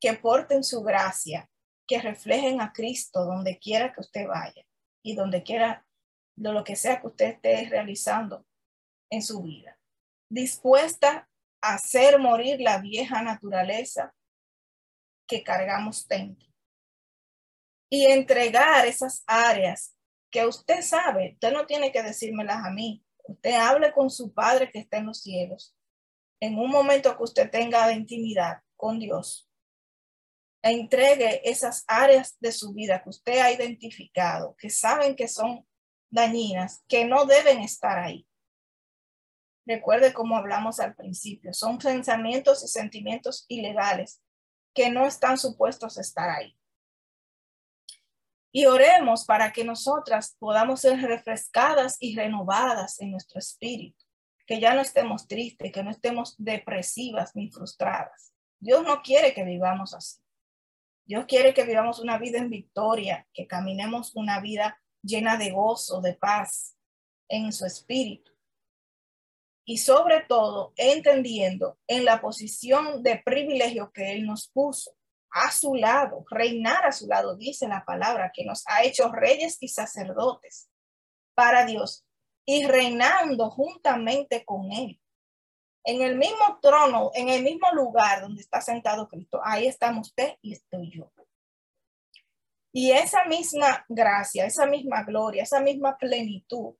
que 0.01 0.13
porten 0.15 0.65
su 0.65 0.83
gracia, 0.83 1.49
que 1.87 2.01
reflejen 2.01 2.59
a 2.59 2.73
Cristo 2.73 3.23
donde 3.23 3.57
quiera 3.57 3.93
que 3.93 4.01
usted 4.01 4.27
vaya 4.27 4.61
y 5.01 5.15
donde 5.15 5.41
quiera, 5.41 5.85
lo 6.35 6.65
que 6.65 6.75
sea 6.75 6.99
que 6.99 7.07
usted 7.07 7.25
esté 7.27 7.69
realizando 7.69 8.45
en 9.09 9.21
su 9.21 9.41
vida. 9.41 9.79
Dispuesta 10.29 11.29
a 11.61 11.75
hacer 11.75 12.19
morir 12.19 12.59
la 12.59 12.79
vieja 12.79 13.21
naturaleza 13.21 14.13
que 15.29 15.45
cargamos 15.45 16.05
dentro 16.09 16.45
y 17.89 18.07
entregar 18.07 18.85
esas 18.85 19.23
áreas 19.25 19.96
que 20.29 20.45
usted 20.45 20.81
sabe, 20.81 21.33
usted 21.33 21.51
no 21.51 21.65
tiene 21.65 21.91
que 21.91 22.03
decírmelas 22.03 22.65
a 22.65 22.71
mí. 22.71 23.03
Usted 23.23 23.53
hable 23.53 23.91
con 23.91 24.09
su 24.09 24.33
Padre 24.33 24.71
que 24.71 24.79
está 24.79 24.97
en 24.97 25.07
los 25.07 25.21
cielos. 25.21 25.75
En 26.39 26.57
un 26.57 26.69
momento 26.69 27.15
que 27.17 27.23
usted 27.23 27.49
tenga 27.49 27.91
intimidad 27.91 28.61
con 28.75 28.99
Dios, 28.99 29.49
entregue 30.61 31.41
esas 31.49 31.83
áreas 31.87 32.37
de 32.39 32.51
su 32.51 32.73
vida 32.73 33.01
que 33.01 33.09
usted 33.09 33.39
ha 33.39 33.51
identificado, 33.51 34.55
que 34.57 34.69
saben 34.69 35.15
que 35.15 35.27
son 35.27 35.65
dañinas, 36.09 36.83
que 36.87 37.05
no 37.05 37.25
deben 37.25 37.59
estar 37.59 37.97
ahí. 37.97 38.27
Recuerde 39.65 40.13
como 40.13 40.37
hablamos 40.37 40.79
al 40.79 40.95
principio, 40.95 41.53
son 41.53 41.77
pensamientos 41.77 42.63
y 42.63 42.67
sentimientos 42.67 43.45
ilegales 43.49 44.21
que 44.73 44.89
no 44.89 45.05
están 45.05 45.37
supuestos 45.37 45.97
a 45.97 46.01
estar 46.01 46.29
ahí. 46.29 46.57
Y 48.57 48.65
oremos 48.65 49.23
para 49.23 49.53
que 49.53 49.63
nosotras 49.63 50.35
podamos 50.39 50.81
ser 50.81 50.99
refrescadas 50.99 51.95
y 51.99 52.15
renovadas 52.15 52.99
en 52.99 53.11
nuestro 53.11 53.37
espíritu, 53.37 54.03
que 54.47 54.59
ya 54.59 54.73
no 54.73 54.81
estemos 54.81 55.27
tristes, 55.27 55.71
que 55.71 55.83
no 55.83 55.91
estemos 55.91 56.33
depresivas 56.39 57.35
ni 57.35 57.51
frustradas. 57.51 58.33
Dios 58.59 58.81
no 58.81 59.03
quiere 59.03 59.35
que 59.35 59.43
vivamos 59.43 59.93
así. 59.93 60.19
Dios 61.05 61.25
quiere 61.27 61.53
que 61.53 61.65
vivamos 61.65 61.99
una 61.99 62.17
vida 62.17 62.39
en 62.39 62.49
victoria, 62.49 63.27
que 63.31 63.45
caminemos 63.45 64.15
una 64.15 64.41
vida 64.41 64.81
llena 65.03 65.37
de 65.37 65.51
gozo, 65.51 66.01
de 66.01 66.15
paz 66.15 66.75
en 67.29 67.53
su 67.53 67.63
espíritu. 67.63 68.31
Y 69.65 69.77
sobre 69.77 70.21
todo, 70.21 70.73
entendiendo 70.77 71.77
en 71.85 72.05
la 72.05 72.21
posición 72.21 73.03
de 73.03 73.21
privilegio 73.23 73.91
que 73.91 74.13
Él 74.13 74.25
nos 74.25 74.47
puso 74.47 74.96
a 75.31 75.51
su 75.51 75.75
lado, 75.75 76.25
reinar 76.29 76.85
a 76.85 76.91
su 76.91 77.07
lado, 77.07 77.35
dice 77.35 77.67
la 77.67 77.83
palabra, 77.85 78.31
que 78.33 78.45
nos 78.45 78.63
ha 78.67 78.83
hecho 78.83 79.11
reyes 79.11 79.57
y 79.61 79.67
sacerdotes 79.67 80.69
para 81.35 81.65
Dios 81.65 82.05
y 82.45 82.65
reinando 82.65 83.49
juntamente 83.49 84.45
con 84.45 84.71
Él. 84.71 84.99
En 85.83 86.01
el 86.01 86.17
mismo 86.17 86.59
trono, 86.61 87.11
en 87.13 87.29
el 87.29 87.43
mismo 87.43 87.67
lugar 87.71 88.21
donde 88.21 88.41
está 88.41 88.61
sentado 88.61 89.07
Cristo, 89.07 89.39
ahí 89.43 89.67
estamos 89.67 90.07
usted 90.07 90.35
y 90.41 90.53
estoy 90.53 90.91
yo. 90.91 91.11
Y 92.73 92.91
esa 92.91 93.25
misma 93.25 93.85
gracia, 93.87 94.45
esa 94.45 94.65
misma 94.65 95.03
gloria, 95.03 95.43
esa 95.43 95.59
misma 95.59 95.97
plenitud 95.97 96.75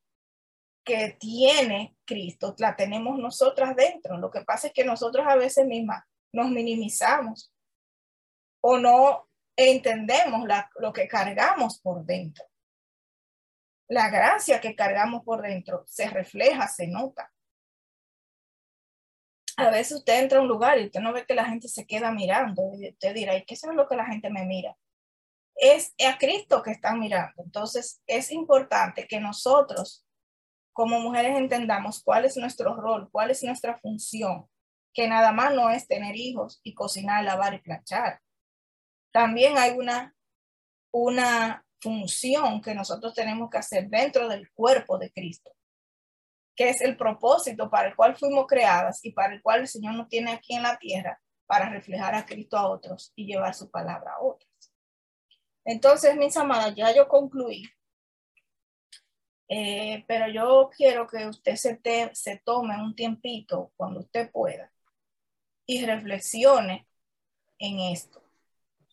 que 0.83 1.17
tiene 1.19 1.97
Cristo, 2.05 2.55
la 2.59 2.75
tenemos 2.75 3.17
nosotras 3.17 3.75
dentro. 3.75 4.17
Lo 4.17 4.29
que 4.29 4.41
pasa 4.41 4.67
es 4.67 4.73
que 4.73 4.85
nosotros 4.85 5.25
a 5.27 5.35
veces 5.35 5.65
mismas 5.65 6.03
nos 6.31 6.49
minimizamos 6.49 7.51
o 8.69 8.77
no 8.77 9.29
entendemos 9.55 10.45
lo 10.79 10.91
que 10.91 11.07
cargamos 11.07 11.79
por 11.79 12.03
dentro. 12.03 12.43
La 13.87 14.09
gracia 14.09 14.59
que 14.59 14.75
cargamos 14.75 15.23
por 15.23 15.41
dentro 15.41 15.85
se 15.87 16.09
refleja, 16.09 16.67
se 16.67 16.85
nota. 16.87 17.31
A 19.55 19.69
veces 19.69 19.99
usted 19.99 20.21
entra 20.21 20.39
a 20.39 20.41
un 20.41 20.49
lugar 20.49 20.77
y 20.77 20.87
usted 20.87 20.99
no 20.99 21.13
ve 21.13 21.25
que 21.25 21.33
la 21.33 21.45
gente 21.45 21.69
se 21.69 21.87
queda 21.87 22.11
mirando 22.11 22.73
y 22.77 22.89
usted 22.89 23.13
dirá, 23.13 23.37
¿y 23.37 23.45
qué 23.45 23.53
es 23.53 23.63
lo 23.63 23.87
que 23.87 23.95
la 23.95 24.05
gente 24.05 24.29
me 24.29 24.43
mira? 24.43 24.77
Es 25.55 25.93
a 26.05 26.17
Cristo 26.17 26.61
que 26.61 26.71
están 26.71 26.99
mirando. 26.99 27.41
Entonces 27.43 28.01
es 28.05 28.33
importante 28.33 29.07
que 29.07 29.21
nosotros 29.21 30.05
como 30.73 30.99
mujeres 30.99 31.37
entendamos 31.37 32.03
cuál 32.03 32.25
es 32.25 32.35
nuestro 32.35 32.75
rol, 32.75 33.09
cuál 33.13 33.31
es 33.31 33.41
nuestra 33.43 33.77
función, 33.77 34.49
que 34.93 35.07
nada 35.07 35.31
más 35.31 35.53
no 35.53 35.69
es 35.69 35.87
tener 35.87 36.17
hijos 36.17 36.59
y 36.63 36.73
cocinar, 36.73 37.23
lavar 37.23 37.53
y 37.53 37.59
planchar. 37.59 38.19
También 39.11 39.57
hay 39.57 39.77
una, 39.77 40.15
una 40.91 41.65
función 41.79 42.61
que 42.61 42.75
nosotros 42.75 43.13
tenemos 43.13 43.49
que 43.49 43.57
hacer 43.57 43.89
dentro 43.89 44.27
del 44.27 44.51
cuerpo 44.51 44.97
de 44.97 45.11
Cristo, 45.11 45.51
que 46.55 46.69
es 46.69 46.81
el 46.81 46.97
propósito 46.97 47.69
para 47.69 47.89
el 47.89 47.95
cual 47.95 48.15
fuimos 48.15 48.47
creadas 48.47 49.03
y 49.03 49.11
para 49.11 49.33
el 49.33 49.41
cual 49.41 49.61
el 49.61 49.67
Señor 49.67 49.95
nos 49.95 50.09
tiene 50.09 50.31
aquí 50.31 50.55
en 50.55 50.63
la 50.63 50.77
tierra 50.77 51.19
para 51.45 51.69
reflejar 51.69 52.15
a 52.15 52.25
Cristo 52.25 52.57
a 52.57 52.69
otros 52.69 53.13
y 53.15 53.25
llevar 53.25 53.53
su 53.53 53.69
palabra 53.69 54.13
a 54.13 54.21
otros. 54.21 54.51
Entonces, 55.65 56.15
mis 56.15 56.35
amadas, 56.37 56.75
ya 56.75 56.93
yo 56.93 57.07
concluí 57.07 57.63
eh, 59.49 60.03
pero 60.07 60.27
yo 60.29 60.69
quiero 60.75 61.07
que 61.07 61.25
usted 61.25 61.55
se, 61.55 61.79
se 62.13 62.37
tome 62.43 62.81
un 62.81 62.93
tiempito 62.95 63.71
cuando 63.77 64.01
usted 64.01 64.29
pueda 64.29 64.71
y 65.65 65.85
reflexione 65.85 66.85
en 67.57 67.79
esto 67.79 68.21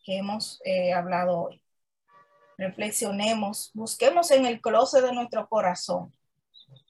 que 0.05 0.17
hemos 0.17 0.61
eh, 0.63 0.93
hablado 0.93 1.39
hoy. 1.41 1.61
Reflexionemos, 2.57 3.71
busquemos 3.73 4.31
en 4.31 4.45
el 4.45 4.61
closet 4.61 5.03
de 5.03 5.11
nuestro 5.11 5.49
corazón, 5.49 6.13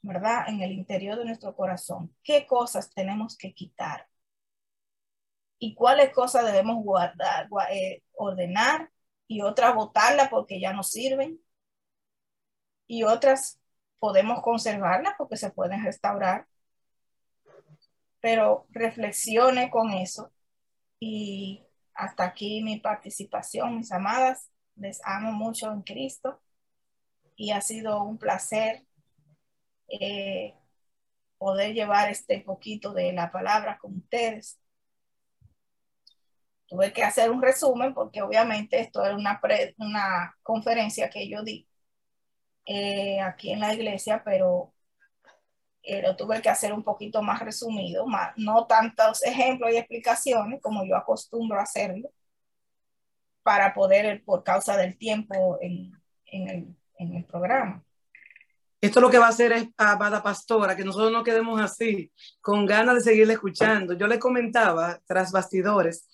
¿verdad? 0.03 0.47
En 0.47 0.61
el 0.61 0.73
interior 0.73 1.17
de 1.17 1.25
nuestro 1.25 1.55
corazón, 1.55 2.13
qué 2.23 2.45
cosas 2.45 2.93
tenemos 2.93 3.37
que 3.37 3.53
quitar 3.53 4.07
y 5.57 5.73
cuáles 5.73 6.11
cosas 6.13 6.45
debemos 6.45 6.83
guardar, 6.83 7.47
eh, 7.71 8.03
ordenar 8.13 8.91
y 9.27 9.41
otras 9.41 9.73
botarlas 9.73 10.29
porque 10.29 10.59
ya 10.59 10.73
no 10.73 10.83
sirven 10.83 11.39
y 12.85 13.03
otras 13.03 13.59
podemos 13.97 14.41
conservarlas 14.43 15.13
porque 15.17 15.37
se 15.37 15.51
pueden 15.51 15.83
restaurar. 15.83 16.47
Pero 18.19 18.67
reflexione 18.71 19.69
con 19.71 19.91
eso 19.91 20.31
y 20.99 21.64
hasta 21.95 22.25
aquí 22.25 22.61
mi 22.63 22.79
participación, 22.79 23.77
mis 23.77 23.91
amadas. 23.91 24.51
Les 24.75 25.01
amo 25.05 25.31
mucho 25.31 25.71
en 25.71 25.81
Cristo 25.83 26.41
y 27.35 27.51
ha 27.51 27.61
sido 27.61 28.03
un 28.03 28.17
placer 28.17 28.85
eh, 29.87 30.55
poder 31.37 31.73
llevar 31.73 32.09
este 32.11 32.41
poquito 32.41 32.93
de 32.93 33.13
la 33.13 33.31
palabra 33.31 33.77
con 33.79 33.97
ustedes. 33.97 34.59
Tuve 36.67 36.93
que 36.93 37.03
hacer 37.03 37.31
un 37.31 37.41
resumen 37.41 37.93
porque 37.93 38.21
obviamente 38.21 38.79
esto 38.79 39.03
era 39.05 39.15
una, 39.15 39.39
una 39.77 40.35
conferencia 40.43 41.09
que 41.09 41.29
yo 41.29 41.43
di 41.43 41.67
eh, 42.65 43.21
aquí 43.21 43.51
en 43.51 43.59
la 43.61 43.73
iglesia, 43.73 44.23
pero 44.25 44.74
eh, 45.85 46.01
lo 46.01 46.15
tuve 46.15 46.41
que 46.41 46.49
hacer 46.49 46.73
un 46.73 46.83
poquito 46.83 47.21
más 47.21 47.39
resumido, 47.41 48.07
más, 48.07 48.33
no 48.37 48.65
tantos 48.65 49.23
ejemplos 49.23 49.71
y 49.71 49.77
explicaciones 49.77 50.61
como 50.61 50.85
yo 50.85 50.95
acostumbro 50.95 51.59
a 51.59 51.63
hacerlo, 51.63 52.09
para 53.43 53.73
poder, 53.73 54.23
por 54.25 54.43
causa 54.43 54.75
del 54.75 54.97
tiempo 54.97 55.59
en, 55.61 55.91
en, 56.25 56.49
el, 56.49 56.75
en 56.97 57.15
el 57.15 57.25
programa. 57.25 57.83
Esto 58.81 58.99
lo 58.99 59.09
que 59.09 59.19
va 59.19 59.27
a 59.27 59.29
hacer 59.29 59.51
es, 59.51 59.67
amada 59.77 60.21
pastora, 60.21 60.75
que 60.75 60.83
nosotros 60.83 61.11
no 61.11 61.23
quedemos 61.23 61.61
así, 61.61 62.11
con 62.41 62.65
ganas 62.65 62.95
de 62.95 63.01
seguirle 63.01 63.33
escuchando. 63.33 63.93
Yo 63.93 64.07
le 64.07 64.19
comentaba, 64.19 64.99
tras 65.05 65.31
bastidores, 65.31 66.07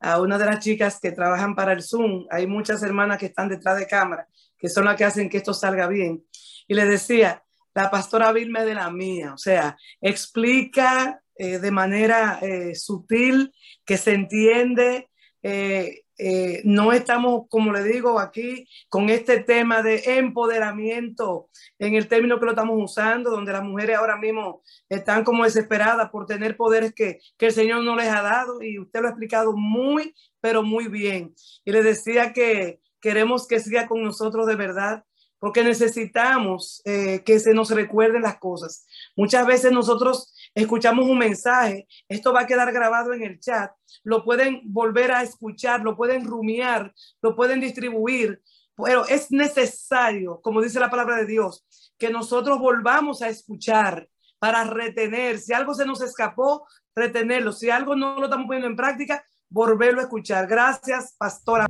a 0.00 0.20
una 0.20 0.36
de 0.36 0.46
las 0.46 0.58
chicas 0.58 0.98
que 1.00 1.12
trabajan 1.12 1.54
para 1.54 1.72
el 1.72 1.82
Zoom, 1.82 2.26
hay 2.30 2.46
muchas 2.46 2.82
hermanas 2.82 3.18
que 3.18 3.26
están 3.26 3.48
detrás 3.48 3.78
de 3.78 3.86
cámara, 3.86 4.26
que 4.58 4.68
son 4.68 4.84
las 4.84 4.96
que 4.96 5.04
hacen 5.04 5.28
que 5.28 5.38
esto 5.38 5.54
salga 5.54 5.86
bien. 5.86 6.24
Y 6.66 6.74
le 6.74 6.84
decía, 6.84 7.44
la 7.74 7.90
pastora 7.90 8.32
Vilma 8.32 8.64
de 8.64 8.74
la 8.74 8.90
mía, 8.90 9.32
o 9.34 9.38
sea, 9.38 9.76
explica 10.00 11.22
eh, 11.36 11.58
de 11.58 11.70
manera 11.70 12.38
eh, 12.42 12.74
sutil, 12.74 13.52
que 13.84 13.96
se 13.96 14.14
entiende. 14.14 15.08
Eh, 15.42 16.60
no 16.64 16.92
estamos, 16.92 17.48
como 17.48 17.72
le 17.72 17.82
digo 17.82 18.20
aquí, 18.20 18.68
con 18.88 19.08
este 19.10 19.40
tema 19.40 19.82
de 19.82 20.02
empoderamiento 20.18 21.48
en 21.80 21.94
el 21.94 22.06
término 22.06 22.38
que 22.38 22.44
lo 22.44 22.52
estamos 22.52 22.76
usando, 22.78 23.30
donde 23.30 23.50
las 23.50 23.64
mujeres 23.64 23.96
ahora 23.96 24.16
mismo 24.18 24.62
están 24.88 25.24
como 25.24 25.42
desesperadas 25.42 26.10
por 26.10 26.26
tener 26.26 26.56
poderes 26.56 26.94
que, 26.94 27.18
que 27.36 27.46
el 27.46 27.52
Señor 27.52 27.82
no 27.82 27.96
les 27.96 28.06
ha 28.06 28.22
dado 28.22 28.62
y 28.62 28.78
usted 28.78 29.00
lo 29.00 29.08
ha 29.08 29.10
explicado 29.10 29.52
muy, 29.56 30.14
pero 30.40 30.62
muy 30.62 30.86
bien. 30.86 31.34
Y 31.64 31.72
le 31.72 31.82
decía 31.82 32.32
que 32.32 32.78
queremos 33.00 33.48
que 33.48 33.58
siga 33.58 33.88
con 33.88 34.02
nosotros 34.02 34.46
de 34.46 34.54
verdad, 34.54 35.04
porque 35.42 35.64
necesitamos 35.64 36.80
eh, 36.84 37.24
que 37.24 37.40
se 37.40 37.52
nos 37.52 37.70
recuerden 37.70 38.22
las 38.22 38.38
cosas. 38.38 38.86
Muchas 39.16 39.44
veces 39.44 39.72
nosotros 39.72 40.32
escuchamos 40.54 41.04
un 41.04 41.18
mensaje, 41.18 41.88
esto 42.08 42.32
va 42.32 42.42
a 42.42 42.46
quedar 42.46 42.72
grabado 42.72 43.12
en 43.12 43.24
el 43.24 43.40
chat, 43.40 43.72
lo 44.04 44.24
pueden 44.24 44.60
volver 44.66 45.10
a 45.10 45.24
escuchar, 45.24 45.80
lo 45.80 45.96
pueden 45.96 46.24
rumiar, 46.26 46.94
lo 47.20 47.34
pueden 47.34 47.58
distribuir, 47.58 48.40
pero 48.76 49.04
es 49.08 49.32
necesario, 49.32 50.40
como 50.40 50.62
dice 50.62 50.78
la 50.78 50.90
palabra 50.90 51.16
de 51.16 51.26
Dios, 51.26 51.66
que 51.98 52.10
nosotros 52.10 52.60
volvamos 52.60 53.20
a 53.20 53.28
escuchar 53.28 54.08
para 54.38 54.62
retener. 54.62 55.40
Si 55.40 55.52
algo 55.52 55.74
se 55.74 55.84
nos 55.84 56.02
escapó, 56.02 56.68
retenerlo. 56.94 57.50
Si 57.50 57.68
algo 57.68 57.96
no 57.96 58.16
lo 58.16 58.26
estamos 58.26 58.46
poniendo 58.46 58.68
en 58.68 58.76
práctica, 58.76 59.24
volverlo 59.48 59.98
a 59.98 60.04
escuchar. 60.04 60.46
Gracias, 60.46 61.16
pastora. 61.18 61.66